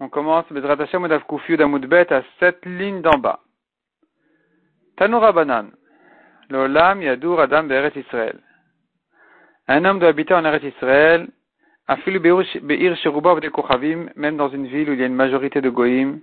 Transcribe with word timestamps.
On 0.00 0.08
commence 0.08 0.44
Bezrat 0.50 0.82
Hashem 0.82 1.08
Daf 1.08 1.24
Kuf 1.26 1.48
Yud 1.48 1.60
Amud 1.62 1.86
Bet 1.86 2.12
à 2.12 2.22
sept 2.38 2.64
lignes 2.66 3.00
d'en 3.00 3.18
bas. 3.18 3.40
Tanoura 4.96 5.32
Banan. 5.32 5.70
L'Olam 6.50 7.00
Yadur 7.00 7.40
Adam 7.40 7.64
Be'eret 7.64 7.92
Israël. 7.96 8.38
Un 9.68 9.84
homme 9.84 9.98
doit 9.98 10.08
habiter 10.08 10.34
en 10.34 10.44
Eretz 10.44 10.64
Israël, 10.64 11.28
Afilu 11.86 12.18
Be'ir 12.18 12.96
Sheruba 12.96 13.38
de 13.40 13.48
Kochavim, 13.48 14.10
même 14.16 14.36
dans 14.36 14.48
une 14.50 14.66
ville 14.66 14.90
où 14.90 14.92
il 14.92 15.00
y 15.00 15.02
a 15.02 15.06
une 15.06 15.14
majorité 15.14 15.60
de 15.60 15.70
Goïm. 15.70 16.20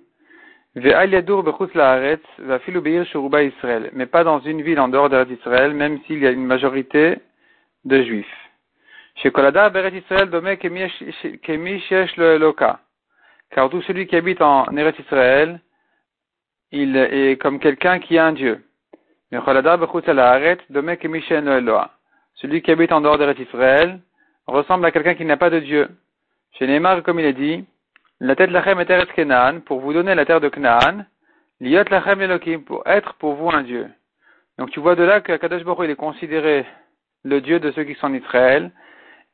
Ve'al 0.76 1.12
Yadur 1.12 1.44
Bechutz 1.44 1.74
La'aretz, 1.74 2.22
Ve'afilu 2.38 2.82
Be'ir 2.82 3.06
Sheruba 3.06 3.42
Israël. 3.44 3.90
Mais 3.94 4.06
pas 4.06 4.24
dans 4.24 4.40
une 4.42 4.62
ville 4.62 4.80
en 4.80 4.90
dehors 4.90 5.10
d'Eretz 5.10 5.32
Israël, 5.32 5.74
même 5.74 6.00
s'il 6.04 6.20
y 6.20 6.28
a 6.28 6.32
une 6.32 6.46
majorité 6.46 7.20
de 7.86 8.04
Juifs. 8.04 8.47
Car 9.24 9.52
tout 13.70 13.82
celui 13.82 14.08
qui 14.08 14.16
habite 14.16 14.42
en 14.42 14.66
Eretz 14.78 15.00
Israël, 15.00 15.60
il 16.72 16.96
est 16.96 17.42
comme 17.42 17.60
quelqu'un 17.60 18.00
qui 18.00 18.18
a 18.18 18.26
un 18.26 18.34
Dieu. 18.34 18.64
Celui 22.36 22.62
qui 22.62 22.72
habite 22.72 22.92
en 22.92 23.02
dehors 23.02 23.40
Israël 23.40 24.00
ressemble 24.46 24.86
à 24.86 24.92
quelqu'un 24.92 25.16
qui 25.16 25.26
n'a 25.26 25.38
pas 25.38 25.50
de 25.50 25.60
Dieu. 25.60 25.90
Chez 26.60 26.82
comme 27.04 27.20
il 27.20 27.26
est 27.26 27.34
dit, 27.34 27.66
la 28.20 28.36
tête 28.36 28.52
lachem 28.52 28.86
Kenan, 29.16 29.62
pour 29.62 29.80
vous 29.80 29.94
donner 29.94 30.14
la 30.14 30.26
terre 30.26 30.42
de 30.42 30.50
Canaan, 30.50 31.06
liot 31.60 31.84
lachem 31.90 32.64
pour 32.66 32.86
être 32.86 33.16
pour 33.16 33.34
vous 33.34 33.50
un 33.50 33.64
Dieu. 33.64 33.88
Donc 34.60 34.70
tu 34.72 34.80
vois 34.80 34.96
de 34.96 35.04
là 35.04 35.22
que 35.22 35.36
Kadosh 35.38 35.64
est 35.90 35.96
considéré 35.96 36.66
le 37.24 37.42
Dieu 37.42 37.60
de 37.60 37.72
ceux 37.72 37.84
qui 37.84 37.96
sont 37.96 38.08
en 38.08 38.14
Israël, 38.14 38.72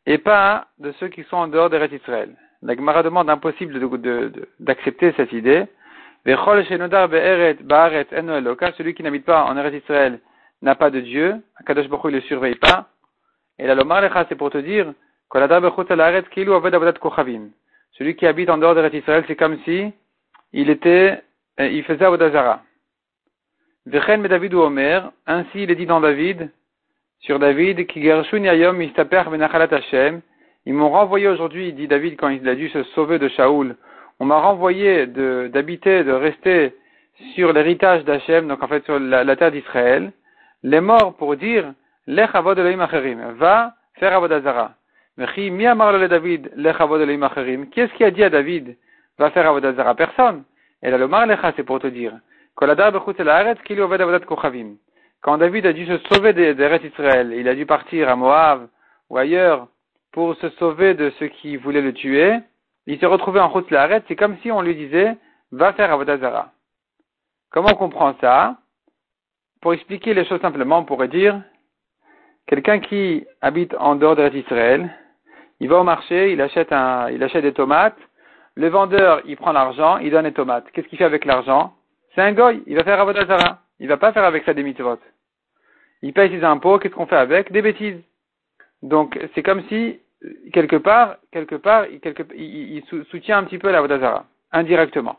et 0.06 0.18
pas 0.18 0.68
de 0.80 0.92
ceux 1.00 1.08
qui 1.08 1.24
sont 1.24 1.38
en 1.38 1.48
dehors 1.48 1.70
des 1.70 1.80
Israël. 1.94 2.36
La 2.62 2.76
Gemara 2.76 3.04
demande 3.04 3.30
impossible 3.30 3.80
d'accepter 4.60 5.14
cette 5.18 5.32
idée. 5.34 5.66
Celui 6.26 6.66
qui 8.94 9.04
n'habite 9.04 9.26
pas 9.26 9.44
en 9.44 9.58
Eretz 9.58 9.76
Israël 9.76 10.22
n'a 10.62 10.76
pas 10.76 10.90
de 10.90 11.02
Dieu. 11.02 11.36
Akadosh 11.58 11.90
Baruch 11.90 12.06
ne 12.06 12.12
le 12.12 12.22
surveille 12.22 12.56
pas. 12.56 12.88
Et 13.60 13.68
la 13.68 13.76
Lomar 13.76 14.02
Lecha, 14.02 14.26
c'est 14.30 14.36
pour 14.36 14.50
te 14.50 14.58
dire 14.58 14.94
celui 17.98 18.16
qui 18.16 18.28
habite 18.28 18.50
en 18.50 18.58
dehors 18.58 18.76
d'Eretz 18.76 18.94
Israël, 18.94 19.24
c'est 19.28 19.36
comme 19.36 19.58
si 19.66 19.92
il 20.52 20.70
était, 20.70 21.24
euh, 21.60 21.68
il 21.68 21.84
faisait 21.84 22.06
Avodazara. 22.06 22.62
Vechen 23.88 24.22
David 24.28 24.54
ou 24.54 24.60
Omer, 24.60 25.12
ainsi 25.26 25.64
il 25.64 25.72
est 25.72 25.76
dit 25.76 25.88
dans 25.88 26.02
David, 26.02 26.52
sur 27.24 27.40
David, 27.40 27.88
qui. 27.88 28.02
Ils 30.66 30.74
m'ont 30.74 30.90
renvoyé 30.90 31.28
aujourd'hui, 31.28 31.74
dit 31.74 31.88
David, 31.88 32.16
quand 32.18 32.30
il 32.30 32.48
a 32.48 32.56
dû 32.56 32.70
se 32.70 32.84
sauver 32.96 33.20
de 33.20 33.28
Shaoul. 33.28 33.76
On 34.20 34.26
m'a 34.26 34.40
renvoyé 34.40 35.08
d'habiter, 35.08 36.04
de, 36.04 36.12
rester 36.12 36.74
sur 37.36 37.52
l'héritage 37.52 38.06
d'Hachem, 38.06 38.48
donc 38.48 38.64
en 38.64 38.68
fait 38.68 38.84
sur 38.86 39.00
la, 39.00 39.36
terre 39.36 39.52
d'Israël. 39.52 40.12
Les 40.64 40.80
morts 40.80 41.16
pour 41.16 41.36
dire, 41.36 41.74
Lech 42.08 42.30
avod 42.34 42.58
va 42.60 43.74
faire 43.96 44.14
avodazara. 44.14 44.74
Mais 45.18 45.28
mi 45.50 45.66
amar 45.66 45.94
le 45.94 46.08
David, 46.08 46.52
Lech 46.56 46.80
avod 46.80 47.02
Qu'est-ce 47.72 47.94
qui 47.94 48.04
a 48.04 48.12
dit 48.12 48.24
à 48.24 48.30
David, 48.30 48.78
va 49.18 49.32
faire 49.32 49.48
avodazara? 49.48 49.96
Personne. 49.96 50.44
Et 50.82 50.90
là, 50.90 50.98
le 50.98 51.08
mar 51.08 51.26
lecha, 51.26 51.54
c'est 51.56 51.64
pour 51.64 51.80
te 51.80 51.88
dire, 51.88 52.14
koladar 52.56 52.92
bechutz 52.92 53.20
el 53.20 53.30
avodat 53.30 54.20
kochavim. 54.26 54.76
Quand 55.24 55.38
David 55.38 55.66
a 55.66 55.72
dû 55.72 55.86
se 55.86 55.98
sauver 56.10 56.34
des, 56.34 56.54
des 56.54 56.80
Israël, 56.84 57.34
il 57.34 57.48
a 57.48 57.56
dû 57.56 57.66
partir 57.66 58.10
à 58.10 58.16
Moab 58.18 58.68
ou 59.10 59.18
ailleurs 59.18 59.68
pour 60.12 60.36
se 60.36 60.50
sauver 60.52 60.96
de 60.96 61.12
ceux 61.18 61.28
qui 61.28 61.56
voulaient 61.56 61.82
le 61.82 61.94
tuer, 61.94 62.40
il 62.88 63.00
s'est 63.00 63.06
retrouvé 63.06 63.40
en 63.40 63.48
route 63.48 63.72
la 63.72 64.02
c'est 64.08 64.18
comme 64.18 64.38
si 64.40 64.52
on 64.52 64.62
lui 64.62 64.76
disait, 64.76 65.16
va 65.54 65.72
faire 65.74 65.94
Avodazara. 65.94 66.52
Comment 67.52 67.70
on 67.72 67.76
comprend 67.76 68.14
ça? 68.20 68.58
Pour 69.62 69.74
expliquer 69.74 70.14
les 70.14 70.26
choses 70.26 70.42
simplement, 70.42 70.80
on 70.80 70.84
pourrait 70.84 71.08
dire, 71.08 71.42
quelqu'un 72.46 72.80
qui 72.80 73.26
habite 73.42 73.74
en 73.80 73.96
dehors 73.96 74.18
de 74.18 74.30
Israël, 74.30 74.94
il 75.62 75.70
va 75.70 75.80
au 75.80 75.84
marché, 75.84 76.34
il 76.34 76.42
achète 76.42 76.74
un, 76.74 77.10
il 77.10 77.24
achète 77.24 77.44
des 77.44 77.54
tomates, 77.54 77.98
le 78.56 78.68
vendeur, 78.68 79.22
il 79.26 79.38
prend 79.38 79.54
l'argent, 79.54 80.00
il 80.00 80.12
donne 80.12 80.26
les 80.26 80.34
tomates. 80.34 80.70
Qu'est-ce 80.74 80.88
qu'il 80.90 80.98
fait 80.98 81.06
avec 81.06 81.24
l'argent? 81.24 81.74
C'est 82.14 82.22
un 82.22 82.34
goy, 82.34 82.62
il 82.68 82.76
va 82.76 82.84
faire 82.84 83.00
Avodazara. 83.00 83.60
Il 83.80 83.88
va 83.88 83.98
pas 83.98 84.14
faire 84.14 84.24
avec 84.24 84.44
ça 84.44 84.54
des 84.54 84.64
mitzvot 84.64 85.00
il 86.04 86.12
paye 86.14 86.30
ses 86.30 86.44
impôts, 86.44 86.78
qu'est-ce 86.80 86.94
qu'on 86.94 87.08
fait 87.08 87.16
avec? 87.16 87.52
Des 87.52 87.62
bêtises. 87.62 88.00
Donc 88.82 89.18
c'est 89.34 89.42
comme 89.42 89.64
si, 89.70 90.00
quelque 90.52 90.76
part, 90.76 91.16
quelque 91.32 91.56
part, 91.56 91.86
il, 91.88 92.84
soutient 93.10 93.38
un 93.38 93.46
petit 93.46 93.58
peu 93.58 93.72
la 93.72 93.80
Vodazara, 93.80 94.26
indirectement. 94.52 95.18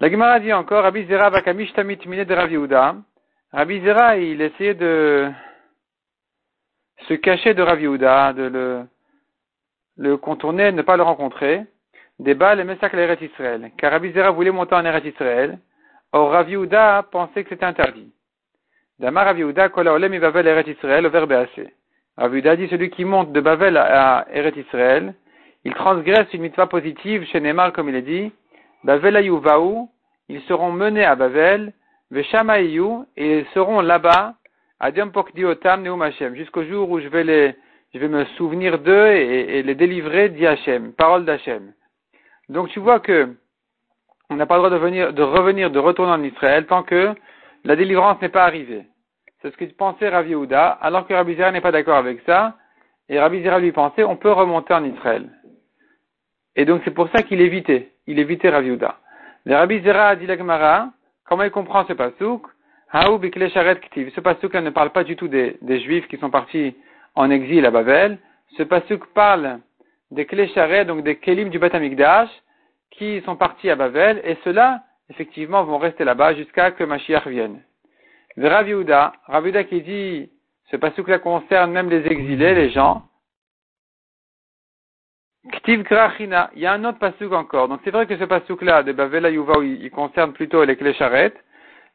La 0.00 0.10
Gemara 0.10 0.40
dit 0.40 0.52
encore, 0.52 0.82
Rabbi 0.82 1.04
Zera 1.06 1.28
vakamish 1.28 1.74
tamit 1.74 1.96
de 1.98 2.34
Rav 2.34 2.50
Yehuda. 2.50 2.96
Rabbi 3.52 3.82
Zera, 3.82 4.16
il 4.16 4.40
essayait 4.40 4.74
de 4.74 5.30
se 7.06 7.14
cacher 7.14 7.52
de 7.52 7.62
Rav 7.62 7.80
Yehuda, 7.80 8.32
de 8.32 8.86
le, 9.98 10.16
contourner, 10.16 10.72
ne 10.72 10.80
pas 10.80 10.96
le 10.96 11.02
rencontrer. 11.02 11.66
Débat 12.18 12.54
les 12.54 12.64
Messac 12.64 12.94
l'Eret 12.94 13.18
Israël. 13.20 13.72
Car 13.76 13.92
Rabbi 13.92 14.10
Zera 14.12 14.30
voulait 14.30 14.50
monter 14.50 14.74
en 14.74 14.86
Eretz 14.86 15.04
Israël. 15.04 15.58
Or 16.12 16.30
Rav 16.30 16.48
Yehuda 16.48 17.08
pensait 17.10 17.44
que 17.44 17.50
c'était 17.50 17.66
interdit. 17.66 18.10
Damar 19.02 19.26
Rav 19.26 19.36
Yehuda, 19.36 19.68
Kola 19.70 19.98
Bavel 19.98 20.46
Eret 20.46 20.70
Israël, 20.70 21.04
verbe 21.08 21.32
assez. 21.32 21.74
Rav 22.16 22.32
Yehuda 22.32 22.54
dit 22.54 22.68
celui 22.68 22.88
qui 22.88 23.04
monte 23.04 23.32
de 23.32 23.40
Bavel 23.40 23.76
à 23.76 24.26
Eret 24.32 24.54
Israël, 24.56 25.14
il 25.64 25.74
transgresse 25.74 26.32
une 26.32 26.42
mitzvah 26.42 26.68
positive 26.68 27.24
chez 27.24 27.40
Neymar, 27.40 27.72
comme 27.72 27.88
il 27.88 27.96
est 27.96 28.02
dit, 28.02 28.30
Bavel 28.84 29.16
Ayuvaou, 29.16 29.90
ils 30.28 30.40
seront 30.42 30.70
menés 30.70 31.04
à 31.04 31.16
Bavel, 31.16 31.72
Veshamaïou, 32.12 33.04
et 33.16 33.40
ils 33.40 33.46
seront 33.46 33.80
là-bas, 33.80 34.34
Adiam 34.78 35.10
Pokdiotam 35.10 35.82
Neum 35.82 36.00
Hashem, 36.00 36.36
jusqu'au 36.36 36.62
jour 36.62 36.88
où 36.88 37.00
je 37.00 37.08
vais 37.08 37.24
les, 37.24 37.56
je 37.94 37.98
vais 37.98 38.06
me 38.06 38.24
souvenir 38.36 38.78
d'eux 38.78 39.08
et, 39.08 39.64
les 39.64 39.74
délivrer 39.74 40.28
d'Hachem, 40.28 40.92
parole 40.92 41.24
d'Hachem. 41.24 41.72
Donc 42.48 42.68
tu 42.68 42.78
vois 42.78 43.00
que 43.00 43.34
on 44.30 44.36
n'a 44.36 44.46
pas 44.46 44.54
le 44.54 44.60
droit 44.60 44.70
de, 44.70 44.76
venir, 44.76 45.12
de 45.12 45.22
revenir, 45.24 45.72
de 45.72 45.80
retourner 45.80 46.12
en 46.12 46.22
Israël 46.22 46.66
tant 46.66 46.84
que 46.84 47.12
la 47.64 47.74
délivrance 47.74 48.22
n'est 48.22 48.28
pas 48.28 48.44
arrivée. 48.44 48.84
C'est 49.42 49.50
ce 49.50 49.56
que 49.56 49.64
pensait 49.64 50.08
Rav 50.08 50.28
Yehuda, 50.28 50.68
alors 50.80 51.06
que 51.06 51.14
Rabbi 51.14 51.34
Zera 51.34 51.50
n'est 51.50 51.60
pas 51.60 51.72
d'accord 51.72 51.96
avec 51.96 52.20
ça, 52.24 52.56
et 53.08 53.18
Rabbi 53.18 53.42
Zera 53.42 53.58
lui 53.58 53.72
pensait, 53.72 54.04
on 54.04 54.14
peut 54.14 54.30
remonter 54.30 54.72
en 54.72 54.84
Israël. 54.84 55.28
Et 56.54 56.64
donc 56.64 56.82
c'est 56.84 56.94
pour 56.94 57.08
ça 57.08 57.22
qu'il 57.22 57.40
évitait, 57.40 57.90
il 58.06 58.20
évitait 58.20 58.50
Rav 58.50 58.64
Yehuda. 58.64 58.96
Le 59.44 59.56
Rabbi 59.56 59.82
Zera 59.82 60.08
a 60.10 60.16
dit 60.16 60.26
la 60.26 60.38
Gemara, 60.38 60.90
comment 61.24 61.42
il 61.42 61.50
comprend 61.50 61.84
ce 61.86 61.92
pasouk 61.92 62.46
Ce 62.92 64.20
pasouk 64.20 64.54
ne 64.54 64.70
parle 64.70 64.90
pas 64.90 65.02
du 65.02 65.16
tout 65.16 65.26
des, 65.26 65.58
juifs 65.80 66.06
qui 66.06 66.18
sont 66.18 66.30
partis 66.30 66.76
en 67.16 67.28
exil 67.28 67.66
à 67.66 67.72
Babel. 67.72 68.18
Ce 68.56 68.62
pasouk 68.62 69.06
parle 69.12 69.58
des 70.12 70.24
Klesharet, 70.24 70.84
donc 70.84 71.02
des 71.02 71.16
Kelim 71.16 71.48
du 71.48 71.58
Beth 71.58 71.74
qui 72.92 73.20
sont 73.22 73.34
partis 73.34 73.70
à 73.70 73.74
Babel, 73.74 74.20
et 74.24 74.36
ceux-là, 74.44 74.82
effectivement, 75.10 75.64
vont 75.64 75.78
rester 75.78 76.04
là-bas 76.04 76.34
jusqu'à 76.34 76.70
que 76.70 76.84
Mashiach 76.84 77.26
vienne. 77.26 77.60
Le 78.36 78.48
Rav 78.48 78.66
qui 79.68 79.82
dit, 79.82 80.30
ce 80.70 80.76
pasouk-là 80.76 81.18
concerne 81.18 81.72
même 81.72 81.90
les 81.90 82.06
exilés, 82.06 82.54
les 82.54 82.70
gens. 82.70 83.02
Ktiv 85.50 85.82
Krachina, 85.82 86.50
il 86.54 86.62
y 86.62 86.66
a 86.66 86.72
un 86.72 86.84
autre 86.84 86.98
pasouk 86.98 87.32
encore. 87.32 87.68
Donc 87.68 87.80
c'est 87.84 87.90
vrai 87.90 88.06
que 88.06 88.16
ce 88.16 88.24
pasouk-là 88.24 88.84
de 88.84 88.92
Bavela 88.92 89.28
Yuva, 89.28 89.54
il, 89.62 89.90
concerne 89.90 90.32
plutôt 90.32 90.64
les 90.64 90.76
Klesharet, 90.76 91.34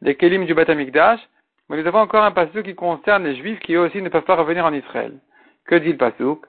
les 0.01 0.15
Kelim 0.15 0.45
du 0.45 0.53
Batamikdash, 0.53 1.21
mais 1.69 1.81
nous 1.81 1.87
avons 1.87 1.99
encore 1.99 2.23
un 2.23 2.31
pasouk 2.31 2.63
qui 2.63 2.75
concerne 2.75 3.23
les 3.23 3.35
Juifs 3.37 3.59
qui 3.61 3.73
eux 3.73 3.79
aussi 3.81 4.01
ne 4.01 4.09
peuvent 4.09 4.23
pas 4.23 4.35
revenir 4.35 4.65
en 4.65 4.73
Israël. 4.73 5.13
Que 5.65 5.75
dit 5.75 5.91
le 5.91 5.97
pasouk? 5.97 6.45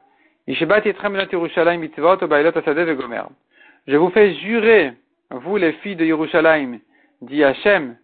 Je 3.87 3.97
vous 3.97 4.11
fais 4.11 4.35
jurer, 4.35 4.93
vous 5.31 5.57
les 5.57 5.73
filles 5.73 5.97
de 5.97 6.05
Yerushalayim, 6.05 6.79
dit 7.21 7.45
Hachem, 7.45 7.97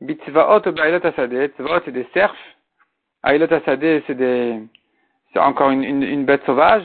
Bitzvaot. 0.00 0.60
Tzvaot, 0.60 1.80
c'est 1.84 1.92
des 1.92 2.06
cerfs. 2.14 2.34
Ailot 3.24 3.52
Asadeh, 3.52 4.02
c'est 4.06 4.14
des, 4.14 4.60
c'est 5.32 5.40
encore 5.40 5.70
une, 5.70 5.82
une, 5.82 6.02
une, 6.02 6.24
bête 6.24 6.44
sauvage. 6.46 6.84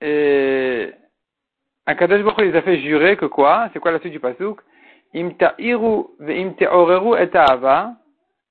Et, 0.00 0.92
Akadosh 1.86 2.22
Baruch 2.22 2.38
les 2.38 2.56
a 2.56 2.62
fait 2.62 2.78
jurer 2.78 3.16
que 3.16 3.26
quoi? 3.26 3.68
C'est 3.72 3.80
quoi 3.80 3.90
la 3.90 3.98
suite 3.98 4.12
du 4.12 4.20
pasouk? 4.20 4.60
Im 5.14 5.30
ta'iru 5.30 6.04
ve'im 6.20 6.52
te'oreru 6.52 7.20
et 7.20 7.28
ta'ava 7.28 7.94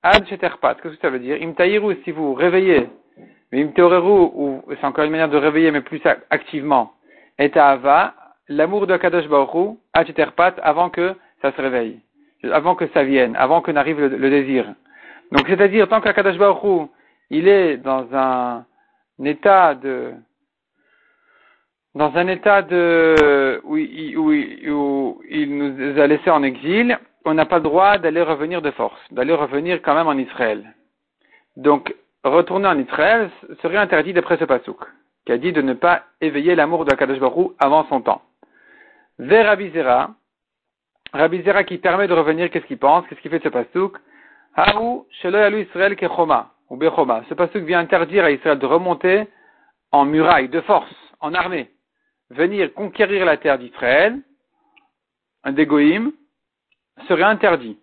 ad 0.03 0.27
sheterpat. 0.27 0.81
Qu'est-ce 0.81 0.95
que 0.95 1.01
ça 1.01 1.09
veut 1.09 1.19
dire? 1.19 1.37
Im 1.41 1.53
ta'iru, 1.53 1.95
si 2.03 2.11
vous 2.11 2.33
réveillez. 2.33 2.89
Ve'im 3.51 3.71
te'oreru, 3.71 4.29
ou, 4.33 4.63
c'est 4.69 4.85
encore 4.85 5.05
une 5.05 5.11
manière 5.11 5.29
de 5.29 5.37
réveiller, 5.37 5.71
mais 5.71 5.81
plus 5.81 6.01
activement. 6.29 6.93
Et 7.37 7.49
ta'ava, 7.49 8.13
l'amour 8.49 8.87
de 8.87 8.93
Akadosh 8.93 9.27
Baruch 9.29 9.77
ad 9.93 10.59
avant 10.61 10.89
que 10.89 11.15
ça 11.41 11.53
se 11.53 11.61
réveille 11.61 12.01
avant 12.43 12.75
que 12.75 12.87
ça 12.93 13.03
vienne, 13.03 13.35
avant 13.35 13.61
que 13.61 13.71
n'arrive 13.71 13.99
le, 13.99 14.29
désir. 14.29 14.65
Donc 15.31 15.47
c'est-à-dire, 15.47 15.87
tant 15.87 16.01
qu'Akadash 16.01 16.37
Baruch 16.37 16.89
il 17.29 17.47
est 17.47 17.77
dans 17.77 18.07
un, 18.13 18.65
état 19.23 19.75
de 19.75 20.13
dans 21.95 22.15
un 22.15 22.27
état 22.27 22.61
de, 22.61 23.61
où, 23.63 23.77
il, 23.77 25.57
nous 25.57 25.99
a 25.99 26.07
laissés 26.07 26.29
en 26.29 26.43
exil, 26.43 26.97
on 27.25 27.33
n'a 27.33 27.45
pas 27.45 27.57
le 27.57 27.63
droit 27.63 27.97
d'aller 27.97 28.21
revenir 28.21 28.61
de 28.61 28.71
force, 28.71 28.99
d'aller 29.11 29.33
revenir 29.33 29.81
quand 29.81 29.95
même 29.95 30.07
en 30.07 30.13
Israël. 30.13 30.73
Donc, 31.57 31.93
retourner 32.23 32.67
en 32.67 32.79
Israël 32.79 33.29
serait 33.61 33.77
interdit 33.77 34.13
d'après 34.13 34.37
ce 34.37 34.45
pasouk, 34.45 34.79
qui 35.25 35.31
a 35.31 35.37
dit 35.37 35.51
de 35.51 35.61
ne 35.61 35.73
pas 35.73 36.03
éveiller 36.21 36.55
l'amour 36.55 36.85
de 36.85 36.93
Akadosh 36.93 37.19
Baruch 37.19 37.51
avant 37.59 37.85
son 37.89 38.01
temps. 38.01 38.21
Vers 39.17 39.49
Rabizera, 41.11 41.53
Rabizera 41.53 41.63
qui 41.63 41.77
permet 41.77 42.07
de 42.07 42.13
revenir, 42.13 42.49
qu'est-ce 42.49 42.65
qu'il 42.65 42.77
pense, 42.77 43.05
qu'est-ce 43.07 43.21
qu'il 43.21 43.31
fait 43.31 43.39
de 43.39 43.43
ce 43.43 43.49
pasouk? 43.49 43.97
Haou, 44.55 45.07
Sheloy 45.21 45.61
Israël 45.61 45.95
Kechoma, 45.95 46.51
ou 46.69 46.77
Bechoma. 46.77 47.23
Ce 47.29 47.33
pasouk 47.33 47.63
vient 47.63 47.79
interdire 47.79 48.25
à 48.25 48.31
Israël 48.31 48.59
de 48.59 48.65
remonter 48.65 49.27
en 49.91 50.05
muraille, 50.05 50.49
de 50.49 50.61
force, 50.61 50.93
en 51.19 51.33
armée. 51.33 51.71
Venir 52.29 52.73
conquérir 52.73 53.25
la 53.25 53.37
terre 53.37 53.57
d'Israël, 53.57 54.19
un 55.43 55.51
dégoïm, 55.51 56.11
serait 57.07 57.23
interdit. 57.23 57.79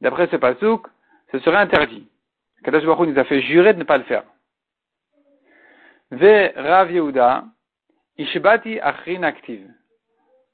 D'après 0.00 0.28
ce 0.28 0.36
pasouk, 0.36 0.86
ce 1.32 1.38
serait 1.40 1.56
interdit. 1.56 2.06
Kadosh 2.62 2.84
Baruch 2.84 3.08
nous 3.08 3.18
a 3.18 3.24
fait 3.24 3.40
jurer 3.42 3.72
de 3.72 3.78
ne 3.78 3.84
pas 3.84 3.98
le 3.98 4.04
faire. 4.04 4.24
Ve 6.10 6.52
Rav 6.54 6.92
Yehuda, 6.92 7.44
Ishbati 8.18 8.78
Achrin 8.80 9.22
Active. 9.22 9.68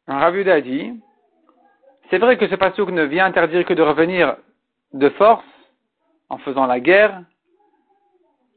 Rav 0.06 0.34
Yehuda 0.34 0.60
dit, 0.60 1.00
c'est 2.10 2.18
vrai 2.18 2.36
que 2.36 2.48
ce 2.48 2.54
pasouk 2.54 2.90
ne 2.90 3.04
vient 3.04 3.26
interdire 3.26 3.64
que 3.64 3.74
de 3.74 3.82
revenir 3.82 4.36
de 4.92 5.08
force, 5.10 5.44
en 6.30 6.38
faisant 6.38 6.66
la 6.66 6.80
guerre, 6.80 7.22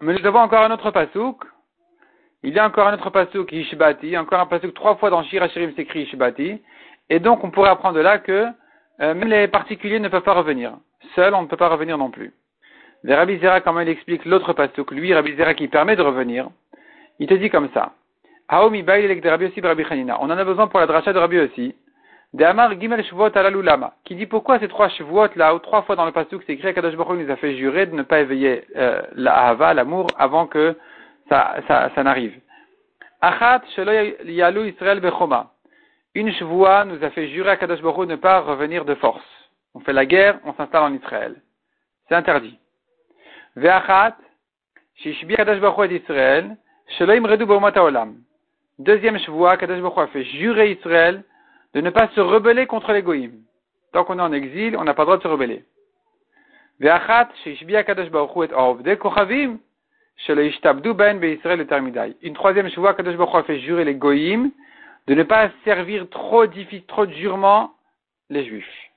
mais 0.01 0.13
nous 0.13 0.25
avons 0.25 0.39
encore 0.39 0.63
un 0.63 0.71
autre 0.71 0.91
pasouk. 0.91 1.43
Il 2.43 2.53
y 2.53 2.59
a 2.59 2.65
encore 2.65 2.87
un 2.87 2.93
autre 2.93 3.09
pasouk, 3.09 3.51
Ishbati, 3.51 4.17
encore 4.17 4.39
un 4.39 4.45
pasouk 4.45 4.73
trois 4.73 4.95
fois 4.95 5.09
dans 5.09 5.23
Shir 5.23 5.43
Hashirim 5.43 5.73
s'écrit 5.75 6.03
Ishbati, 6.03 6.61
et 7.09 7.19
donc 7.19 7.43
on 7.43 7.51
pourrait 7.51 7.69
apprendre 7.69 7.95
de 7.95 8.01
là 8.01 8.17
que 8.17 8.47
euh, 9.01 9.13
même 9.13 9.29
les 9.29 9.47
particuliers 9.47 9.99
ne 9.99 10.09
peuvent 10.09 10.23
pas 10.23 10.33
revenir. 10.33 10.73
Seul, 11.15 11.33
on 11.33 11.43
ne 11.43 11.47
peut 11.47 11.57
pas 11.57 11.69
revenir 11.69 11.97
non 11.97 12.09
plus. 12.09 12.33
Mais 13.03 13.15
Rabbi 13.15 13.39
Zera, 13.39 13.61
comment 13.61 13.79
il 13.81 13.89
explique 13.89 14.25
l'autre 14.25 14.53
que 14.53 14.93
lui, 14.93 15.13
Rabbi 15.13 15.35
Zera, 15.35 15.53
qui 15.53 15.67
permet 15.67 15.95
de 15.95 16.03
revenir, 16.03 16.49
il 17.19 17.27
te 17.27 17.33
dit 17.33 17.49
comme 17.49 17.69
ça. 17.73 17.93
On 18.49 18.55
en 18.55 20.29
a 20.29 20.43
besoin 20.43 20.67
pour 20.67 20.79
la 20.79 20.85
dracha 20.85 21.13
de 21.13 21.19
Rabbi 21.19 21.39
aussi. 21.39 21.75
De 22.33 22.45
Amar 22.45 22.79
Gimel 22.79 23.03
Shvuot 23.03 23.35
Alalulama, 23.35 23.93
qui 24.05 24.15
dit 24.15 24.25
pourquoi 24.25 24.57
ces 24.59 24.69
trois 24.69 24.87
Shvuot 24.87 25.35
là, 25.35 25.53
ou 25.53 25.59
trois 25.59 25.81
fois 25.81 25.97
dans 25.97 26.05
le 26.05 26.13
pasuk, 26.13 26.41
c'est 26.47 26.53
écrit 26.53 26.73
Kadosh 26.73 26.95
Baruch 26.95 27.19
nous 27.19 27.29
a 27.29 27.35
fait 27.35 27.57
jurer 27.57 27.87
de 27.87 27.93
ne 27.93 28.03
pas 28.03 28.21
éveiller 28.21 28.63
euh, 28.77 29.01
la 29.15 29.33
Ahava, 29.35 29.73
l'amour, 29.73 30.07
avant 30.17 30.47
que 30.47 30.77
ça, 31.27 31.55
ça, 31.67 31.91
ça 31.93 32.03
n'arrive. 32.03 32.39
Achat 33.19 33.61
Yalu 34.23 34.69
Israël 34.69 35.01
Bechoma. 35.01 35.51
Une 36.15 36.31
Shvua 36.31 36.85
nous 36.85 37.03
a 37.03 37.09
fait 37.09 37.27
jurer 37.27 37.49
à 37.49 37.57
Kadosh 37.57 37.81
Baruch 37.81 38.07
de 38.07 38.13
ne 38.13 38.15
pas 38.15 38.39
revenir 38.39 38.85
de 38.85 38.95
force. 38.95 39.25
On 39.73 39.81
fait 39.81 39.93
la 39.93 40.05
guerre, 40.05 40.39
on 40.45 40.53
s'installe 40.53 40.83
en 40.83 40.93
Israël. 40.93 41.35
C'est 42.07 42.15
interdit. 42.15 42.57
Ve'achat, 43.57 44.15
Shishbi 44.95 45.35
Kadosh 45.35 45.59
Baruch 45.59 45.89
d'Israël, 45.89 46.55
Shelo 46.97 47.27
Redu 47.27 47.43
Olam. 47.43 48.15
Deuxième 48.79 49.19
Shvua, 49.19 49.57
Kadosh 49.57 49.81
Baruch 49.81 49.97
a 49.97 50.07
fait 50.07 50.23
jurer 50.23 50.71
Israël 50.71 51.25
de 51.73 51.81
ne 51.81 51.89
pas 51.89 52.09
se 52.09 52.19
rebeller 52.19 52.67
contre 52.67 52.91
les 52.93 53.01
Goïm. 53.01 53.33
Tant 53.93 54.03
qu'on 54.03 54.19
est 54.19 54.21
en 54.21 54.33
exil, 54.33 54.75
on 54.77 54.83
n'a 54.83 54.93
pas 54.93 55.03
le 55.03 55.07
droit 55.07 55.17
de 55.17 55.23
se 55.23 55.27
rebeller. 55.27 55.65
Ben 56.79 56.99
Une 62.21 62.33
troisième 62.33 62.69
Shvua, 62.69 62.93
Kadosh 62.93 63.17
Baruch 63.17 63.35
a 63.35 63.43
fait 63.43 63.59
jurer 63.59 63.85
les 63.85 63.95
Goïm 63.95 64.51
de 65.07 65.15
ne 65.15 65.23
pas 65.23 65.49
servir 65.63 66.09
trop, 66.09 66.45
trop 66.87 67.05
durement 67.05 67.73
les 68.29 68.45
Juifs. 68.45 68.91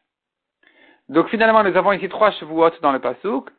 Donc 1.09 1.29
finalement, 1.29 1.63
nous 1.63 1.77
avons 1.77 1.93
ici 1.93 2.09
trois 2.09 2.31
chevaux 2.33 2.69
dans 2.81 2.93
le 2.93 2.99
Passouk, 2.99 3.51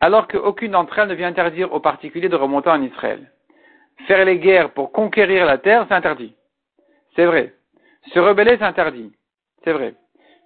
alors 0.00 0.26
qu'aucune 0.28 0.72
d'entre 0.72 0.98
elles 0.98 1.08
ne 1.08 1.14
vient 1.14 1.28
interdire 1.28 1.72
aux 1.72 1.80
particuliers 1.80 2.28
de 2.28 2.36
remonter 2.36 2.70
en 2.70 2.82
Israël. 2.82 3.30
Faire 4.06 4.24
les 4.24 4.38
guerres 4.38 4.70
pour 4.72 4.92
conquérir 4.92 5.46
la 5.46 5.58
terre, 5.58 5.86
c'est 5.88 5.94
interdit. 5.94 6.34
C'est 7.14 7.26
vrai. 7.26 7.54
Se 8.08 8.18
rebeller, 8.18 8.56
c'est 8.58 8.64
interdit. 8.64 9.12
C'est 9.64 9.72
vrai. 9.72 9.94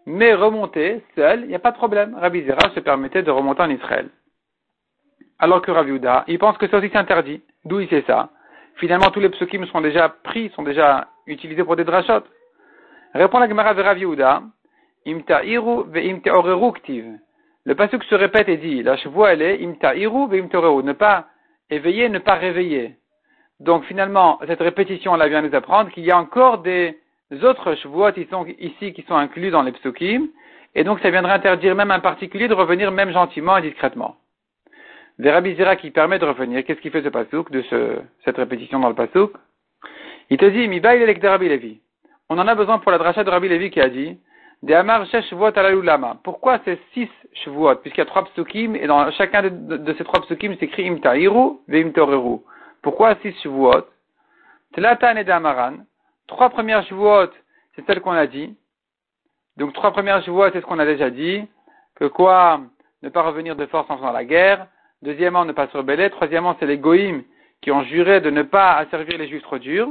Mais 0.06 0.34
remonter 0.34 1.02
seul, 1.14 1.42
il 1.42 1.48
n'y 1.48 1.54
a 1.54 1.58
pas 1.58 1.72
de 1.72 1.76
problème. 1.76 2.14
Rabbi 2.14 2.44
Zera 2.44 2.70
se 2.74 2.80
permettait 2.80 3.22
de 3.22 3.30
remonter 3.30 3.62
en 3.62 3.70
Israël. 3.70 4.08
Alors 5.38 5.62
que 5.62 5.70
Rabbi 5.70 5.90
Uda, 5.90 6.24
il 6.28 6.38
pense 6.38 6.56
que 6.58 6.68
ça 6.68 6.78
aussi 6.78 6.90
c'est 6.90 6.98
interdit. 6.98 7.42
D'où 7.64 7.80
il 7.80 7.88
sait 7.88 8.04
ça? 8.06 8.30
Finalement, 8.76 9.10
tous 9.10 9.20
les 9.20 9.30
psukim 9.30 9.66
sont 9.66 9.80
déjà 9.80 10.08
pris, 10.08 10.50
sont 10.50 10.62
déjà 10.62 11.08
utilisés 11.26 11.64
pour 11.64 11.76
des 11.76 11.84
drachot. 11.84 12.24
Répond 13.14 13.38
la 13.38 13.48
Gemara 13.48 13.74
de 13.74 13.82
Rav 13.82 13.98
Yehuda, 13.98 14.42
Imta'iru 15.06 15.84
ve'imte'oreru 15.88 16.72
ktiv. 16.72 17.06
Le 17.64 17.74
pasuk 17.74 18.04
se 18.04 18.14
répète 18.14 18.48
et 18.48 18.58
dit, 18.58 18.82
la 18.82 18.96
chevoie 18.96 19.32
elle 19.32 19.42
est 19.42 19.64
imta'iru 19.64 20.28
ve'imte'oreru, 20.28 20.82
ne 20.82 20.92
pas 20.92 21.26
éveiller, 21.70 22.08
ne 22.08 22.18
pas 22.18 22.34
réveiller. 22.34 22.96
Donc 23.60 23.84
finalement, 23.84 24.38
cette 24.46 24.60
répétition 24.60 25.16
là 25.16 25.28
vient 25.28 25.42
nous 25.42 25.54
apprendre 25.54 25.90
qu'il 25.90 26.04
y 26.04 26.10
a 26.10 26.18
encore 26.18 26.58
des 26.58 26.98
autres 27.44 27.74
chevois 27.76 28.12
qui 28.12 28.26
sont 28.26 28.46
ici 28.58 28.92
qui 28.92 29.02
sont 29.02 29.16
inclus 29.16 29.50
dans 29.50 29.62
les 29.62 29.72
psukim, 29.72 30.28
et 30.74 30.84
donc 30.84 31.00
ça 31.00 31.10
viendrait 31.10 31.32
interdire 31.32 31.74
même 31.74 31.90
un 31.90 32.00
particulier 32.00 32.48
de 32.48 32.54
revenir 32.54 32.92
même 32.92 33.10
gentiment 33.10 33.56
et 33.56 33.62
discrètement. 33.62 34.16
Verabizira 35.18 35.76
qui 35.76 35.90
permet 35.90 36.18
de 36.18 36.26
revenir, 36.26 36.64
qu'est-ce 36.64 36.80
qu'il 36.80 36.90
fait 36.90 37.02
ce 37.02 37.08
pasouk, 37.08 37.50
de 37.50 37.62
ce, 37.62 37.98
cette 38.24 38.36
répétition 38.36 38.78
dans 38.78 38.90
le 38.90 38.94
pasouk 38.94 39.32
Il 40.28 40.36
te 40.36 40.44
dit, 40.44 40.68
mi 40.68 40.80
bail 40.80 41.00
de 41.00 41.26
Rabbi 41.26 41.48
Levi. 41.48 41.80
On 42.28 42.38
en 42.38 42.46
a 42.46 42.54
besoin 42.54 42.78
pour 42.78 42.92
la 42.92 42.98
dracha 42.98 43.24
de 43.24 43.30
Rabbi 43.30 43.48
Levi 43.48 43.70
qui 43.70 43.80
a 43.80 43.88
dit, 43.88 44.18
de 44.62 44.74
Amar 44.74 45.06
Shesh 45.06 45.32
Alalulama. 45.32 46.18
Pourquoi 46.22 46.60
c'est 46.64 46.78
six 46.92 47.08
Shavuot? 47.32 47.76
Puisqu'il 47.76 48.00
y 48.00 48.02
a 48.02 48.06
trois 48.06 48.24
psukim, 48.26 48.74
et 48.76 48.86
dans 48.86 49.10
chacun 49.12 49.42
de, 49.42 49.94
ces 49.96 50.04
trois 50.04 50.20
psukim, 50.22 50.54
c'est 50.58 50.66
écrit 50.66 50.88
Imta'iru 50.88 51.58
ve. 51.68 52.40
Pourquoi 52.82 53.14
six 53.22 53.32
Shavuot? 53.42 53.86
Tlatan 54.74 55.16
et 55.16 55.24
Damaran. 55.24 55.78
Trois 56.26 56.50
premières 56.50 56.84
Shavuot, 56.86 57.30
c'est 57.74 57.86
celles 57.86 58.00
qu'on 58.00 58.12
a 58.12 58.26
dit. 58.26 58.56
Donc 59.56 59.72
trois 59.72 59.92
premières 59.92 60.22
Shavuot, 60.24 60.50
c'est 60.52 60.60
ce 60.60 60.66
qu'on 60.66 60.78
a 60.78 60.86
déjà 60.86 61.10
dit. 61.10 61.46
Que 61.94 62.06
quoi? 62.06 62.60
Ne 63.02 63.08
pas 63.08 63.22
revenir 63.22 63.56
de 63.56 63.66
force 63.66 63.88
en 63.90 63.96
faisant 63.96 64.12
la 64.12 64.24
guerre. 64.24 64.66
Deuxièmement, 65.02 65.44
ne 65.44 65.52
pas 65.52 65.68
se 65.68 65.76
rebeller. 65.76 66.10
Troisièmement, 66.10 66.56
c'est 66.58 66.66
les 66.66 66.78
goïms 66.78 67.22
qui 67.62 67.70
ont 67.70 67.82
juré 67.84 68.20
de 68.20 68.30
ne 68.30 68.42
pas 68.42 68.74
asservir 68.76 69.18
les 69.18 69.28
juifs 69.28 69.42
trop 69.42 69.58
durs. 69.58 69.90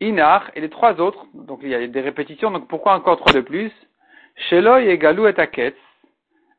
Inar 0.00 0.50
et 0.54 0.60
les 0.60 0.70
trois 0.70 1.00
autres, 1.00 1.24
donc 1.34 1.60
il 1.62 1.68
y 1.68 1.74
a 1.74 1.86
des 1.86 2.00
répétitions, 2.00 2.50
donc 2.50 2.68
pourquoi 2.68 2.94
encore 2.94 3.16
trois 3.18 3.32
de 3.32 3.40
plus? 3.40 3.72
Sheloy 4.48 4.88
et 4.88 4.98
Galou 4.98 5.26
et 5.26 5.38
Aketz. 5.38 5.76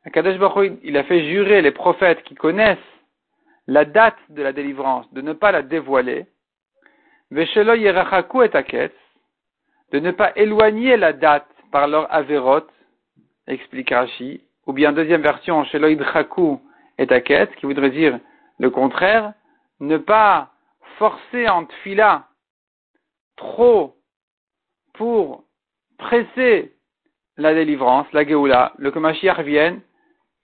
Akadosh 0.06 0.38
il 0.84 0.98
a 0.98 1.04
fait 1.04 1.26
jurer 1.26 1.62
les 1.62 1.72
prophètes 1.72 2.24
qui 2.24 2.36
connaissent 2.36 2.78
la 3.68 3.84
date 3.86 4.18
de 4.30 4.42
la 4.42 4.54
délivrance 4.54 5.12
de 5.14 5.22
ne 5.22 5.34
pas 5.34 5.52
la 5.52 5.64
dévoiler. 5.64 6.28
Vesheloy 7.36 7.84
et 7.84 7.92
Rachaku 7.92 8.44
et 8.44 8.56
Aketz, 8.56 8.94
de 9.92 10.00
ne 10.00 10.12
pas 10.12 10.32
éloigner 10.38 10.96
la 10.96 11.12
date 11.12 11.50
par 11.70 11.86
leur 11.90 12.12
averot, 12.14 12.66
explique 13.46 13.90
Rashi, 13.90 14.42
ou 14.66 14.72
bien 14.72 14.94
deuxième 14.94 15.22
version, 15.22 15.66
chez 15.66 15.80
Chaku 16.14 16.60
et 16.98 17.08
Taket, 17.08 17.54
qui 17.58 17.66
voudrait 17.66 17.90
dire 17.90 18.20
le 18.58 18.70
contraire, 18.70 19.34
ne 19.82 19.98
pas 19.98 20.52
forcer 20.98 21.50
en 21.50 21.66
tfila 21.66 22.30
trop 23.36 23.98
pour 24.94 25.44
presser 25.98 26.74
la 27.36 27.54
délivrance, 27.54 28.08
la 28.14 28.26
Géoula, 28.26 28.72
le 28.78 28.92
que 28.92 29.00
Mashiach 29.00 29.42
vienne, 29.42 29.82